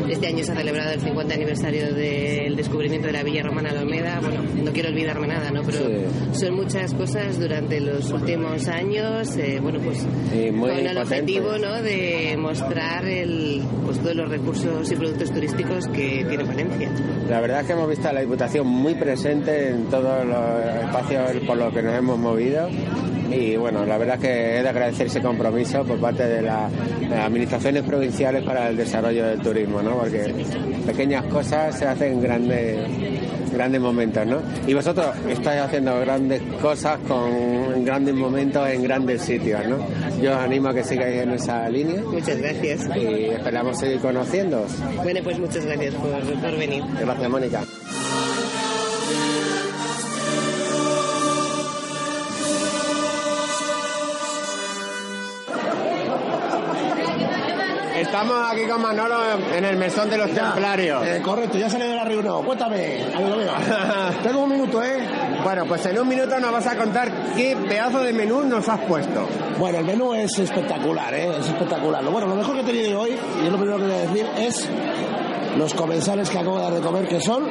este 0.09 0.27
año 0.27 0.45
se 0.45 0.53
ha 0.53 0.57
celebrado 0.57 0.93
el 0.93 1.01
50 1.01 1.35
aniversario 1.35 1.95
del 1.95 2.57
descubrimiento 2.57 3.07
de 3.07 3.13
la 3.13 3.23
Villa 3.23 3.43
Romana 3.43 3.73
de 3.73 3.79
Almeda, 3.79 4.21
bueno, 4.21 4.43
no 4.43 4.73
quiero 4.73 4.89
olvidarme 4.89 5.29
nada, 5.29 5.51
¿no? 5.51 5.63
Pero 5.63 5.79
son 6.33 6.55
muchas 6.55 6.95
cosas 6.95 7.39
durante 7.39 7.81
los 7.81 8.11
últimos 8.11 8.67
años, 8.69 9.37
eh, 9.37 9.59
bueno, 9.61 9.79
pues 9.81 10.05
muy 10.53 10.71
con 10.71 10.87
el 10.87 10.99
objetivo, 10.99 11.59
¿no? 11.59 11.83
De 11.83 12.37
mostrar 12.39 12.88
el, 13.05 13.63
pues 13.85 13.99
todos 13.99 14.17
los 14.17 14.29
recursos 14.31 14.91
y 14.91 14.97
productos 14.97 15.31
turísticos 15.31 15.87
que 15.89 16.25
tiene 16.29 16.45
Valencia. 16.45 16.91
La 17.29 17.41
verdad 17.41 17.61
es 17.61 17.67
que 17.67 17.73
hemos 17.75 17.89
visto 17.89 18.09
a 18.09 18.13
la 18.13 18.21
Diputación 18.21 18.67
muy 18.67 18.95
presente 18.95 19.71
en 19.71 19.85
todos 19.87 20.25
los 20.25 20.85
espacios 20.85 21.21
por 21.47 21.57
los 21.57 21.73
que 21.75 21.83
nos 21.83 21.95
hemos 21.95 22.19
movido 22.19 22.69
y 23.31 23.57
bueno, 23.57 23.85
la 23.85 23.99
verdad 23.99 24.15
es 24.15 24.21
que 24.23 24.59
he 24.59 24.63
de 24.63 24.69
agradecer 24.69 25.09
ese 25.09 25.21
compromiso 25.21 25.85
por 25.85 26.01
parte 26.01 26.27
de 26.27 26.39
de 26.39 26.43
las 26.43 26.73
administraciones 27.25 27.83
provinciales 27.83 28.45
para 28.45 28.69
el 28.69 28.77
desarrollo 28.77 29.27
del 29.27 29.41
turismo, 29.41 29.83
¿no? 29.83 29.99
Porque 29.99 30.35
pequeñas 30.87 31.25
cosas 31.27 31.79
se 31.79 31.87
hacen 31.87 32.13
en 32.13 32.23
grandes 32.23 32.79
grandes 33.59 33.81
momentos, 33.81 34.25
¿no? 34.25 34.41
Y 34.69 34.73
vosotros 34.73 35.07
estáis 35.29 35.63
haciendo 35.63 35.99
grandes 35.99 36.41
cosas 36.63 36.97
con 37.09 37.85
grandes 37.85 38.15
momentos 38.15 38.69
en 38.69 38.85
grandes 38.85 39.23
sitios, 39.23 39.67
¿no? 39.67 39.79
Yo 40.23 40.31
os 40.33 40.39
animo 40.39 40.69
a 40.69 40.75
que 40.75 40.85
sigáis 40.85 41.23
en 41.23 41.31
esa 41.33 41.69
línea. 41.69 42.01
Muchas 42.03 42.39
gracias. 42.39 42.89
Y 42.97 43.25
esperamos 43.31 43.77
seguir 43.79 43.99
conociéndoos. 43.99 44.73
Bueno, 45.03 45.21
pues 45.25 45.39
muchas 45.41 45.67
gracias 45.67 45.95
por, 45.97 46.11
por 46.41 46.57
venir. 46.57 46.85
Gracias, 47.01 47.31
Mónica. 47.31 47.65
Estamos 58.21 58.51
aquí 58.51 58.67
con 58.67 58.83
Manolo 58.83 59.17
en 59.55 59.65
el 59.65 59.77
mesón 59.77 60.11
de 60.11 60.19
los 60.19 60.33
Ya, 60.35 60.53
templarios. 60.53 61.07
eh, 61.07 61.21
correcto, 61.23 61.57
ya 61.57 61.71
salí 61.71 61.87
de 61.87 61.95
la 61.95 62.03
reunión. 62.05 62.45
Cuéntame, 62.45 63.05
amigo 63.15 63.37
mío. 63.37 63.53
Tengo 64.25 64.41
un 64.43 64.51
minuto, 64.51 64.83
¿eh? 64.83 65.07
Bueno, 65.45 65.65
pues 65.67 65.87
en 65.87 66.01
un 66.01 66.09
minuto 66.09 66.37
nos 66.41 66.51
vas 66.51 66.67
a 66.67 66.77
contar 66.77 67.13
qué 67.37 67.57
pedazo 67.69 68.01
de 68.01 68.13
menú 68.13 68.43
nos 68.43 68.69
has 68.69 68.81
puesto. 68.81 69.29
Bueno, 69.57 69.79
el 69.79 69.85
menú 69.85 70.15
es 70.15 70.37
espectacular, 70.37 71.15
¿eh? 71.15 71.31
Es 71.39 71.47
espectacular. 71.47 72.03
Lo 72.03 72.11
bueno, 72.11 72.27
lo 72.27 72.35
mejor 72.35 72.57
que 72.57 72.63
he 72.63 72.65
tenido 72.65 73.01
hoy, 73.03 73.17
y 73.41 73.47
es 73.47 73.53
lo 73.53 73.57
primero 73.59 73.79
que 73.79 73.85
voy 73.85 73.95
a 73.95 73.99
decir, 74.01 74.27
es 74.37 74.69
los 75.57 75.73
comensales 75.75 76.29
que 76.29 76.39
acabo 76.39 76.57
de 76.57 76.63
dar 76.65 76.73
de 76.75 76.81
comer, 76.81 77.07
que 77.07 77.21
son 77.21 77.45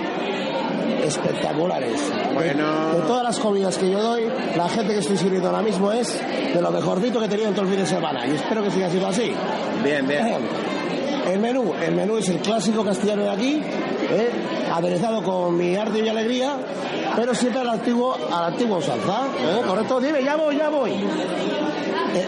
espectaculares. 1.03 2.01
Bueno. 2.33 2.93
De, 2.93 3.01
de 3.01 3.07
todas 3.07 3.23
las 3.23 3.39
comidas 3.39 3.77
que 3.77 3.89
yo 3.89 4.01
doy, 4.01 4.23
la 4.55 4.69
gente 4.69 4.93
que 4.93 4.99
estoy 4.99 5.17
sirviendo 5.17 5.49
ahora 5.49 5.61
mismo 5.61 5.91
es 5.91 6.19
de 6.53 6.61
lo 6.61 6.71
mejorcito 6.71 7.19
que 7.19 7.25
he 7.25 7.29
tenido 7.29 7.49
en 7.49 7.55
todo 7.55 7.65
el 7.65 7.71
fin 7.71 7.79
de 7.79 7.87
semana. 7.87 8.25
Y 8.27 8.35
espero 8.35 8.63
que 8.63 8.71
siga 8.71 8.89
siendo 8.89 9.07
así. 9.07 9.33
Bien, 9.83 10.07
bien. 10.07 10.27
El 11.27 11.39
menú, 11.39 11.73
el 11.81 11.93
menú 11.93 12.17
es 12.17 12.29
el 12.29 12.37
clásico 12.37 12.85
castellano 12.85 13.23
de 13.23 13.29
aquí, 13.29 13.61
¿eh? 14.09 14.29
aderezado 14.73 15.21
con 15.21 15.57
mi 15.57 15.75
arte 15.75 15.99
y 15.99 16.07
alegría, 16.07 16.55
pero 17.17 17.35
siempre 17.35 17.61
al 17.61 17.69
antiguo, 17.69 18.15
a 18.15 18.41
la 18.41 18.47
antigua 18.47 18.77
usanza, 18.77 19.25
¿eh? 19.37 19.61
¿correcto? 19.67 19.99
Dime, 19.99 20.23
ya 20.23 20.37
voy, 20.37 20.55
ya 20.55 20.69
voy. 20.69 20.91
Eh, 20.91 22.27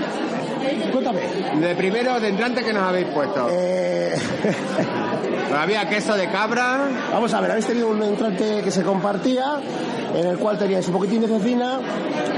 cuéntame. 0.92 1.22
De 1.62 1.76
primero, 1.76 2.20
de 2.20 2.28
entrante, 2.28 2.62
que 2.62 2.74
nos 2.74 2.84
habéis 2.84 3.08
puesto? 3.08 3.48
Había 5.56 5.90
queso 5.90 6.16
de 6.16 6.30
cabra. 6.30 6.90
Vamos 7.12 7.34
a 7.34 7.42
ver, 7.42 7.52
habéis 7.52 7.68
tenido 7.68 7.90
un 7.90 8.02
entrante 8.04 8.62
que 8.64 8.72
se 8.72 8.84
compartía, 8.84 9.60
en 10.16 10.28
el 10.28 10.38
cual 10.38 10.58
teníais 10.58 10.88
un 10.88 10.94
poquitín 10.94 11.22
de 11.22 11.28
cecina, 11.28 11.80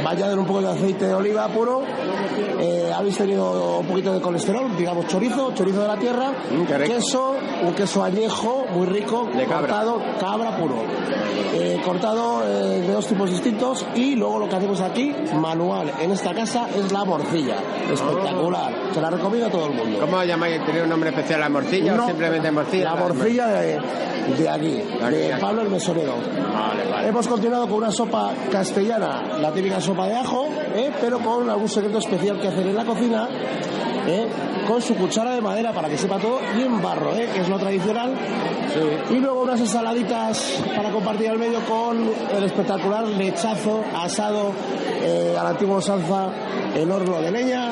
bañado 0.03 0.33
en 0.33 0.39
un 0.39 0.45
poco 0.45 0.61
de 0.61 0.69
aceite 0.69 1.07
de 1.07 1.13
oliva 1.13 1.47
puro, 1.47 1.83
eh, 2.59 2.91
habéis 2.95 3.17
tenido 3.17 3.79
un 3.79 3.85
poquito 3.87 4.13
de 4.13 4.21
colesterol, 4.21 4.75
digamos 4.77 5.07
chorizo, 5.07 5.53
chorizo 5.53 5.81
de 5.81 5.87
la 5.87 5.97
tierra, 5.97 6.31
queso, 6.85 7.35
un 7.63 7.73
queso 7.73 8.03
añejo 8.03 8.65
muy 8.73 8.87
rico, 8.87 9.29
De 9.33 9.45
cabra. 9.45 9.59
cortado, 9.67 10.01
cabra 10.19 10.57
puro, 10.57 10.75
eh, 11.53 11.79
cortado 11.83 12.43
eh, 12.45 12.81
de 12.81 12.91
dos 12.93 13.07
tipos 13.07 13.29
distintos 13.29 13.85
y 13.95 14.15
luego 14.15 14.39
lo 14.39 14.49
que 14.49 14.55
hacemos 14.55 14.81
aquí, 14.81 15.13
manual, 15.35 15.91
en 16.01 16.11
esta 16.11 16.33
casa, 16.33 16.67
es 16.75 16.91
la 16.91 17.03
morcilla, 17.05 17.55
espectacular, 17.91 18.73
se 18.93 19.01
la 19.01 19.09
recomiendo 19.09 19.47
a 19.47 19.51
todo 19.51 19.67
el 19.67 19.73
mundo. 19.73 19.99
¿Cómo 19.99 20.23
llamáis? 20.23 20.63
¿Tenéis 20.65 20.83
un 20.83 20.89
nombre 20.89 21.09
especial 21.09 21.39
la 21.39 21.49
morcilla 21.49 21.95
No, 21.95 22.03
o 22.05 22.07
simplemente 22.07 22.51
morcilla? 22.51 22.83
La 22.83 22.95
morcilla 22.95 23.47
de, 23.47 23.79
de 24.37 24.49
aquí, 24.49 24.81
aquí, 25.01 25.11
de 25.11 25.33
aquí. 25.33 25.41
Pablo 25.41 25.61
el 25.63 25.69
Mesonero. 25.69 26.13
Vale, 26.53 26.89
vale. 26.91 27.07
Hemos 27.07 27.27
continuado 27.27 27.60
con 27.67 27.77
una 27.77 27.91
sopa 27.91 28.33
castellana, 28.51 29.37
la 29.39 29.51
típica 29.51 29.79
sopa 29.79 30.07
de 30.07 30.15
ajo, 30.15 30.47
¿eh? 30.75 30.91
pero 30.99 31.19
con 31.19 31.49
algún 31.49 31.69
secreto 31.69 31.99
especial 31.99 32.39
que 32.39 32.47
hacer 32.47 32.67
en 32.67 32.75
la 32.75 32.85
cocina, 32.85 33.27
¿eh? 34.07 34.27
con 34.67 34.81
su 34.81 34.95
cuchara 34.95 35.31
de 35.31 35.41
madera 35.41 35.71
para 35.73 35.89
que 35.89 35.97
sepa 35.97 36.17
todo 36.17 36.39
y 36.57 36.61
en 36.61 36.81
barro, 36.81 37.13
¿eh? 37.13 37.29
que 37.33 37.41
es 37.41 37.49
lo 37.49 37.57
tradicional. 37.59 38.13
Y 39.09 39.15
luego 39.15 39.41
unas 39.41 39.59
ensaladitas 39.59 40.63
para 40.75 40.91
compartir 40.91 41.29
al 41.29 41.37
medio 41.37 41.59
con 41.65 42.09
el 42.35 42.43
espectacular 42.43 43.05
lechazo 43.05 43.83
asado 43.95 44.53
eh, 45.01 45.35
a 45.37 45.43
la 45.43 45.49
antigua 45.49 45.77
usanza 45.77 46.29
en 46.73 46.89
horno 46.89 47.21
de 47.21 47.31
leña, 47.31 47.71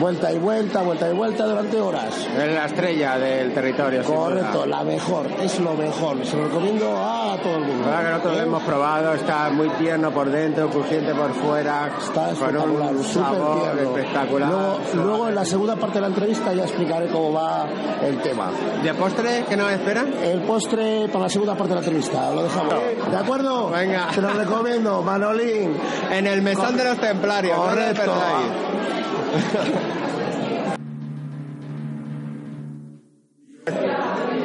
vuelta 0.00 0.32
y 0.32 0.38
vuelta, 0.38 0.82
vuelta 0.82 1.08
y 1.10 1.12
vuelta 1.14 1.44
durante 1.46 1.80
horas. 1.80 2.14
Es 2.38 2.54
la 2.54 2.66
estrella 2.66 3.18
del 3.18 3.52
territorio. 3.52 4.02
Correcto, 4.04 4.66
la 4.66 4.82
mejor, 4.84 5.26
es 5.42 5.58
lo 5.60 5.74
mejor. 5.74 6.24
Se 6.24 6.36
lo 6.36 6.44
recomiendo 6.44 6.96
a 6.96 7.36
todo 7.42 7.56
el 7.56 7.64
mundo. 7.64 7.90
La 7.90 8.00
verdad 8.00 8.22
que 8.22 8.28
nosotros 8.28 8.34
lo 8.34 8.40
¿Eh? 8.40 8.46
hemos 8.46 8.62
probado, 8.62 9.14
está 9.14 9.50
muy 9.50 9.68
tierno 9.70 10.10
por 10.10 10.30
dentro, 10.30 10.68
crujiente 10.70 11.14
por 11.14 11.32
fuera, 11.34 11.90
Está 12.00 12.20
con 12.22 12.30
espectacular, 12.32 12.94
un 12.94 13.04
súper 13.04 13.22
sabor 13.24 13.60
tierno. 13.74 13.96
espectacular. 13.96 14.48
Luego, 14.50 14.78
luego 14.94 15.28
en 15.28 15.34
la 15.34 15.44
segunda 15.44 15.76
parte 15.76 15.94
de 15.94 16.00
la 16.02 16.06
entrevista 16.08 16.52
ya 16.52 16.62
explicaré 16.64 17.08
cómo 17.08 17.32
va 17.32 17.66
el 18.02 18.18
tema. 18.22 18.50
¿De 18.82 18.94
postre 18.94 19.44
qué 19.48 19.56
nos 19.56 19.70
espera? 19.72 20.04
El 20.22 20.42
postre 20.42 21.08
para 21.08 21.24
la 21.24 21.28
segunda 21.30 21.54
parte 21.54 21.70
de 21.70 21.74
la 21.80 21.80
entrevista, 21.86 22.30
lo 22.32 22.42
dejamos. 22.44 22.74
¿De 23.10 23.16
acuerdo? 23.16 23.70
Venga. 23.70 24.08
Te 24.14 24.20
lo 24.20 24.30
recomiendo, 24.30 25.02
Manolín. 25.02 25.76
En 26.10 26.26
el 26.26 26.42
mesón 26.42 26.76
de 26.76 26.84
los 26.84 26.98
templarios, 26.98 27.56
Correcto. 27.58 28.12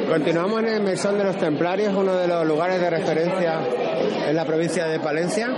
Continuamos 0.08 0.60
en 0.60 0.68
el 0.68 0.82
Mesón 0.82 1.18
de 1.18 1.24
los 1.24 1.36
Templarios, 1.36 1.94
uno 1.94 2.14
de 2.14 2.28
los 2.28 2.46
lugares 2.46 2.80
de 2.80 2.90
referencia 2.90 3.58
en 4.28 4.36
la 4.36 4.44
provincia 4.44 4.86
de 4.86 5.00
Palencia. 5.00 5.48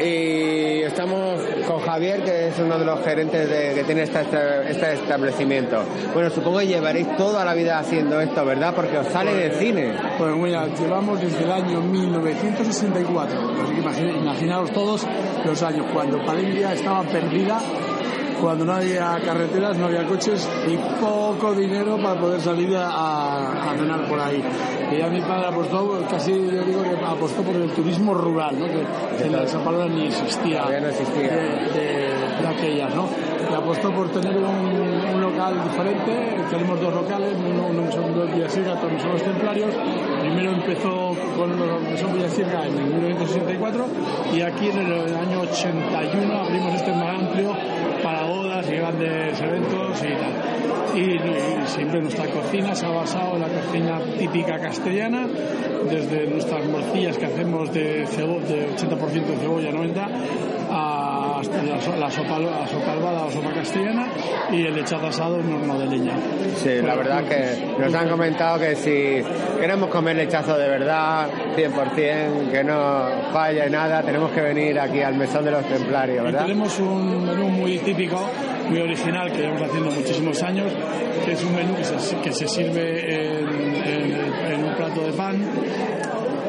Y 0.00 0.80
estamos 0.82 1.40
con 1.66 1.80
Javier, 1.80 2.22
que 2.24 2.48
es 2.48 2.58
uno 2.58 2.76
de 2.78 2.84
los 2.84 3.04
gerentes 3.04 3.48
de, 3.48 3.74
que 3.74 3.84
tiene 3.84 4.02
esta- 4.02 4.22
este, 4.22 4.70
este 4.70 4.94
establecimiento. 4.94 5.80
Bueno, 6.12 6.28
supongo 6.30 6.58
que 6.58 6.66
llevaréis 6.66 7.16
toda 7.16 7.44
la 7.44 7.54
vida 7.54 7.78
haciendo 7.78 8.20
esto, 8.20 8.44
¿verdad? 8.44 8.74
Porque 8.74 8.98
os 8.98 9.06
sale 9.08 9.32
de 9.34 9.50
cine. 9.58 9.92
Pues 10.18 10.34
mira, 10.34 10.66
llevamos 10.74 11.20
desde 11.20 11.44
el 11.44 11.52
año 11.52 11.80
1964. 11.80 13.38
Así 13.62 13.74
que 13.74 13.80
imagina- 13.80 14.10
imaginaos 14.12 14.72
todos 14.72 15.06
los 15.44 15.62
años 15.62 15.86
cuando 15.92 16.24
Palencia 16.24 16.72
estaba 16.72 17.02
perdida, 17.04 17.60
cuando 18.42 18.64
no 18.64 18.72
había 18.72 19.16
carreteras, 19.24 19.78
no 19.78 19.86
había 19.86 20.04
coches 20.04 20.48
y 20.66 20.76
poco 21.00 21.54
dinero 21.54 21.96
para 22.02 22.18
poder 22.20 22.40
salir 22.40 22.76
a, 22.76 22.88
a- 22.90 23.76
cenar 23.78 24.06
por 24.08 24.18
ahí. 24.20 24.42
Y 24.90 24.98
ya 24.98 25.06
mi 25.06 25.20
padre 25.22 25.46
apostó, 25.46 26.04
casi 26.10 26.32
yo 26.32 26.62
digo 26.64 26.82
que 26.82 26.96
apostó 27.06 27.42
por 27.42 27.54
el 27.54 27.70
turismo 27.70 28.12
rural, 28.14 28.58
¿no? 28.58 28.66
que, 28.66 29.30
la- 29.30 29.44
esa 29.44 29.62
palabra 29.64 29.86
ni 29.86 30.06
existía, 30.08 30.64
no 30.80 30.88
existía. 30.88 31.22
De, 31.30 31.38
de- 31.78 32.12
de 32.42 32.48
aquellas, 32.48 32.92
¿no? 32.94 33.06
Y 33.50 33.54
apostó 33.54 33.92
por 33.92 34.10
tener 34.10 34.36
un, 34.36 35.14
un 35.14 35.20
local 35.20 35.62
diferente, 35.62 36.36
tenemos 36.50 36.80
dos 36.80 36.92
locales, 36.94 37.36
uno, 37.38 37.66
uno 37.70 37.92
son 37.92 38.14
dos 38.14 38.32
Villasirga, 38.34 38.72
otro 38.74 38.88
son 38.98 39.12
los 39.12 39.22
Templarios. 39.22 39.72
Primero 40.20 40.50
empezó 40.52 41.14
con 41.36 41.56
los 41.58 42.00
son 42.00 42.14
Villasirga 42.14 42.66
en 42.66 42.74
1964 42.96 43.86
y 44.34 44.40
aquí 44.40 44.68
en 44.70 44.78
el 44.78 45.14
año 45.16 45.40
81 45.42 46.40
abrimos 46.42 46.74
este 46.74 46.92
más 46.92 47.20
amplio 47.20 47.52
para 48.02 48.24
bodas 48.24 48.68
y 48.68 48.74
grandes 48.74 49.40
eventos 49.40 50.02
y 50.02 50.14
tal. 50.14 50.98
Y, 50.98 51.68
siempre 51.68 52.00
nuestra 52.02 52.26
cocina 52.26 52.74
se 52.74 52.84
ha 52.84 52.90
basado 52.90 53.36
en 53.36 53.40
la 53.40 53.48
cocina 53.48 54.00
típica 54.18 54.58
castellana, 54.58 55.26
desde 55.88 56.26
nuestras 56.26 56.66
morcillas 56.66 57.16
que 57.16 57.26
hacemos 57.26 57.72
de, 57.72 58.06
cebo, 58.06 58.40
de 58.40 58.76
80% 58.76 59.26
de 59.26 59.36
cebolla, 59.36 59.70
90%, 59.70 60.08
a- 60.74 61.40
la, 61.42 61.96
la 61.98 62.10
sopa, 62.10 62.38
la 62.38 62.66
sopa 62.66 62.92
albada 62.92 63.24
o 63.26 63.30
sopa 63.30 63.52
castellana 63.52 64.06
y 64.50 64.64
el 64.66 64.74
lechazo 64.74 65.06
asado 65.06 65.38
en 65.40 65.52
horno 65.52 65.78
de 65.78 65.86
leña. 65.86 66.14
Sí, 66.56 66.80
la 66.82 66.94
verdad 66.94 67.24
que 67.24 67.74
nos 67.78 67.92
han 67.94 68.08
comentado 68.08 68.58
que 68.58 68.74
si 68.76 69.22
queremos 69.60 69.88
comer 69.90 70.16
lechazo 70.16 70.56
de 70.56 70.68
verdad, 70.68 71.28
100%, 71.56 72.50
que 72.50 72.64
no 72.64 73.04
falle 73.32 73.68
nada, 73.70 74.02
tenemos 74.02 74.30
que 74.32 74.40
venir 74.40 74.78
aquí 74.78 75.02
al 75.02 75.14
mesón 75.16 75.44
de 75.44 75.50
los 75.50 75.64
templarios, 75.66 76.20
Y 76.20 76.24
¿verdad? 76.24 76.42
tenemos 76.46 76.78
un 76.80 77.26
menú 77.26 77.48
muy 77.48 77.78
típico, 77.78 78.20
muy 78.68 78.80
original, 78.80 79.30
que 79.32 79.38
llevamos 79.38 79.62
haciendo 79.62 79.90
muchísimos 79.90 80.42
años, 80.42 80.72
que 81.24 81.32
es 81.32 81.44
un 81.44 81.54
menú 81.54 81.74
que 81.76 81.84
se, 81.84 82.16
que 82.20 82.32
se 82.32 82.48
sirve 82.48 83.14
en, 83.40 83.48
en- 83.74 84.52
en 84.52 84.64
un 84.64 84.74
plato 84.74 85.00
de 85.02 85.12
pan 85.12 85.44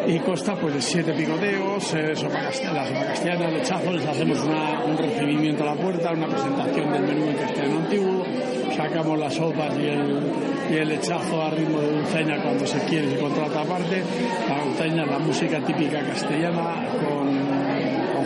y 0.07 0.19
consta 0.19 0.55
pues 0.55 0.73
de 0.73 0.81
siete 0.81 1.13
picoteos, 1.13 1.93
eh, 1.93 2.15
sopa 2.15 2.39
cast- 2.41 2.63
la 2.73 2.85
sopa 2.87 3.05
castellana, 3.07 3.47
el 3.47 3.53
lechazo, 3.55 3.91
les 3.93 4.05
hacemos 4.05 4.39
un 4.85 4.97
recibimiento 4.97 5.63
a 5.63 5.67
la 5.67 5.75
puerta, 5.75 6.11
una 6.11 6.27
presentación 6.27 6.91
del 6.91 7.01
menú 7.03 7.25
en 7.27 7.35
castellano 7.35 7.79
antiguo, 7.79 8.25
sacamos 8.75 9.19
las 9.19 9.33
sopas 9.33 9.73
y 9.79 9.87
el, 9.87 10.21
y 10.71 10.75
el 10.77 10.89
a 11.41 11.49
ritmo 11.51 11.79
de 11.79 11.91
dulzaina 11.91 12.41
cuando 12.41 12.65
se 12.67 12.79
quiere, 12.85 13.09
se 13.11 13.17
contrata 13.19 13.61
aparte, 13.61 14.03
la 14.49 14.63
dulzaina 14.63 15.05
la 15.05 15.19
música 15.19 15.59
típica 15.65 15.99
castellana 16.01 16.85
con, 17.05 17.27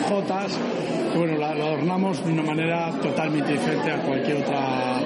jotas, 0.09 0.57
y 1.13 1.17
bueno, 1.17 1.37
la- 1.37 1.51
adornamos 1.51 2.23
de 2.25 2.31
una 2.31 2.43
manera 2.43 2.91
totalmente 3.01 3.51
diferente 3.53 3.91
a 3.91 3.97
cualquier 4.01 4.37
otra, 4.37 4.99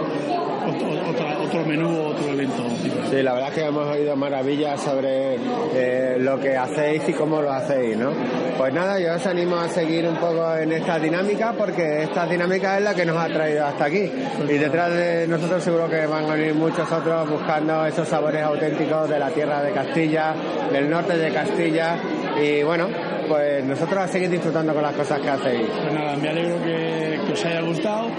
otro, 0.67 1.65
menú 1.65 2.05
otro 2.05 2.31
evento. 2.31 2.63
Sí, 3.09 3.21
la 3.21 3.33
verdad 3.33 3.49
es 3.49 3.55
que 3.55 3.65
hemos 3.65 3.87
oído 3.87 4.15
maravillas 4.15 4.81
sobre 4.81 5.35
eh, 5.73 6.17
lo 6.19 6.39
que 6.39 6.55
hacéis 6.55 7.07
y 7.09 7.13
cómo 7.13 7.41
lo 7.41 7.51
hacéis, 7.51 7.97
¿no? 7.97 8.11
Pues 8.57 8.73
nada, 8.73 8.99
yo 8.99 9.13
os 9.15 9.25
animo 9.25 9.57
a 9.57 9.67
seguir 9.67 10.07
un 10.07 10.15
poco 10.15 10.55
en 10.55 10.71
esta 10.71 10.99
dinámica 10.99 11.53
porque 11.57 12.03
esta 12.03 12.25
dinámica 12.25 12.77
es 12.77 12.83
la 12.83 12.93
que 12.93 13.05
nos 13.05 13.17
ha 13.17 13.27
traído 13.27 13.65
hasta 13.65 13.85
aquí. 13.85 14.11
Y 14.47 14.57
detrás 14.57 14.93
de 14.93 15.27
nosotros 15.27 15.63
seguro 15.63 15.89
que 15.89 16.05
van 16.05 16.29
a 16.29 16.35
venir 16.35 16.53
muchos 16.53 16.89
otros 16.91 17.29
buscando 17.29 17.85
esos 17.85 18.07
sabores 18.07 18.43
auténticos 18.43 19.09
de 19.09 19.19
la 19.19 19.29
tierra 19.29 19.61
de 19.63 19.71
Castilla, 19.71 20.33
del 20.71 20.89
norte 20.89 21.17
de 21.17 21.31
Castilla. 21.31 21.97
Y 22.39 22.63
bueno, 22.63 22.87
pues 23.27 23.63
nosotros 23.65 23.99
a 23.99 24.07
seguir 24.07 24.29
disfrutando 24.29 24.73
con 24.73 24.83
las 24.83 24.93
cosas 24.93 25.19
que 25.19 25.29
hacéis. 25.29 25.67
Pues 25.69 25.93
nada, 25.93 26.15
me 26.15 26.29
alegro 26.29 26.61
que, 26.63 27.19
que 27.25 27.33
os 27.33 27.45
haya 27.45 27.61
gustado, 27.61 28.09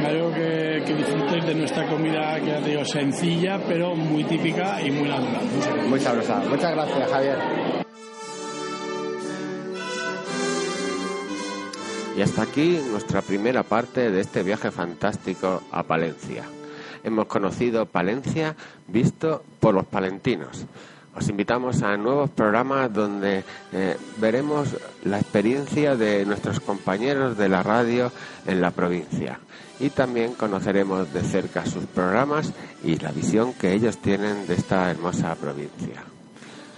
me 0.00 0.06
alegro 0.06 0.32
que, 0.32 0.82
que 0.86 0.94
disfrutéis 0.94 1.46
de 1.46 1.54
nuestra 1.54 1.86
comida, 1.88 2.40
que 2.40 2.52
te 2.52 2.70
digo, 2.70 2.84
sencilla, 2.84 3.60
pero 3.66 3.94
muy 3.94 4.24
típica 4.24 4.80
y 4.80 4.90
muy 4.90 5.08
natural. 5.08 5.42
Muchas 5.44 5.66
gracias. 5.74 5.88
Muy 5.88 6.00
sabrosa. 6.00 6.42
Muchas 6.48 6.72
gracias, 6.72 7.10
Javier. 7.10 7.38
Y 12.16 12.22
hasta 12.22 12.42
aquí 12.42 12.80
nuestra 12.90 13.22
primera 13.22 13.62
parte 13.62 14.10
de 14.10 14.20
este 14.20 14.42
viaje 14.42 14.72
fantástico 14.72 15.62
a 15.70 15.84
Palencia. 15.84 16.42
hemos 17.04 17.26
conocido 17.26 17.86
Palencia 17.86 18.56
visto 18.88 19.44
por 19.60 19.74
los 19.74 19.86
palentinos. 19.86 20.66
Os 21.18 21.28
invitamos 21.28 21.82
a 21.82 21.96
nuevos 21.96 22.30
programas 22.30 22.92
donde 22.92 23.42
eh, 23.72 23.96
veremos 24.18 24.68
la 25.02 25.18
experiencia 25.18 25.96
de 25.96 26.24
nuestros 26.24 26.60
compañeros 26.60 27.36
de 27.36 27.48
la 27.48 27.64
radio 27.64 28.12
en 28.46 28.60
la 28.60 28.70
provincia 28.70 29.40
y 29.80 29.90
también 29.90 30.34
conoceremos 30.34 31.12
de 31.12 31.22
cerca 31.22 31.66
sus 31.66 31.86
programas 31.86 32.52
y 32.84 32.98
la 32.98 33.10
visión 33.10 33.52
que 33.52 33.72
ellos 33.72 33.98
tienen 33.98 34.46
de 34.46 34.54
esta 34.54 34.88
hermosa 34.92 35.34
provincia. 35.34 36.04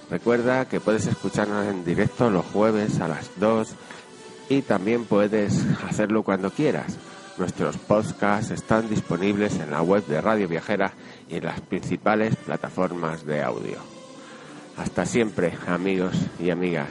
Recuerda 0.09 0.64
que 0.64 0.80
puedes 0.80 1.07
escucharnos 1.07 1.66
en 1.66 1.84
directo 1.84 2.30
los 2.30 2.47
jueves 2.47 2.99
a 2.99 3.09
las 3.09 3.30
2 3.36 3.68
y 4.49 4.62
también 4.62 5.05
puedes 5.05 5.66
hacerlo 5.86 6.22
cuando 6.22 6.51
quieras. 6.51 6.97
Nuestros 7.36 7.76
podcasts 7.76 8.53
están 8.53 8.88
disponibles 8.88 9.61
en 9.61 9.70
la 9.70 9.82
web 9.82 10.07
de 10.07 10.18
Radio 10.22 10.49
Viajera 10.49 10.93
y 11.28 11.36
en 11.36 11.45
las 11.45 11.61
principales 11.61 12.36
plataformas 12.36 13.26
de 13.26 13.43
audio. 13.43 13.99
Hasta 14.81 15.05
siempre, 15.05 15.53
amigos 15.66 16.16
y 16.39 16.49
amigas. 16.49 16.89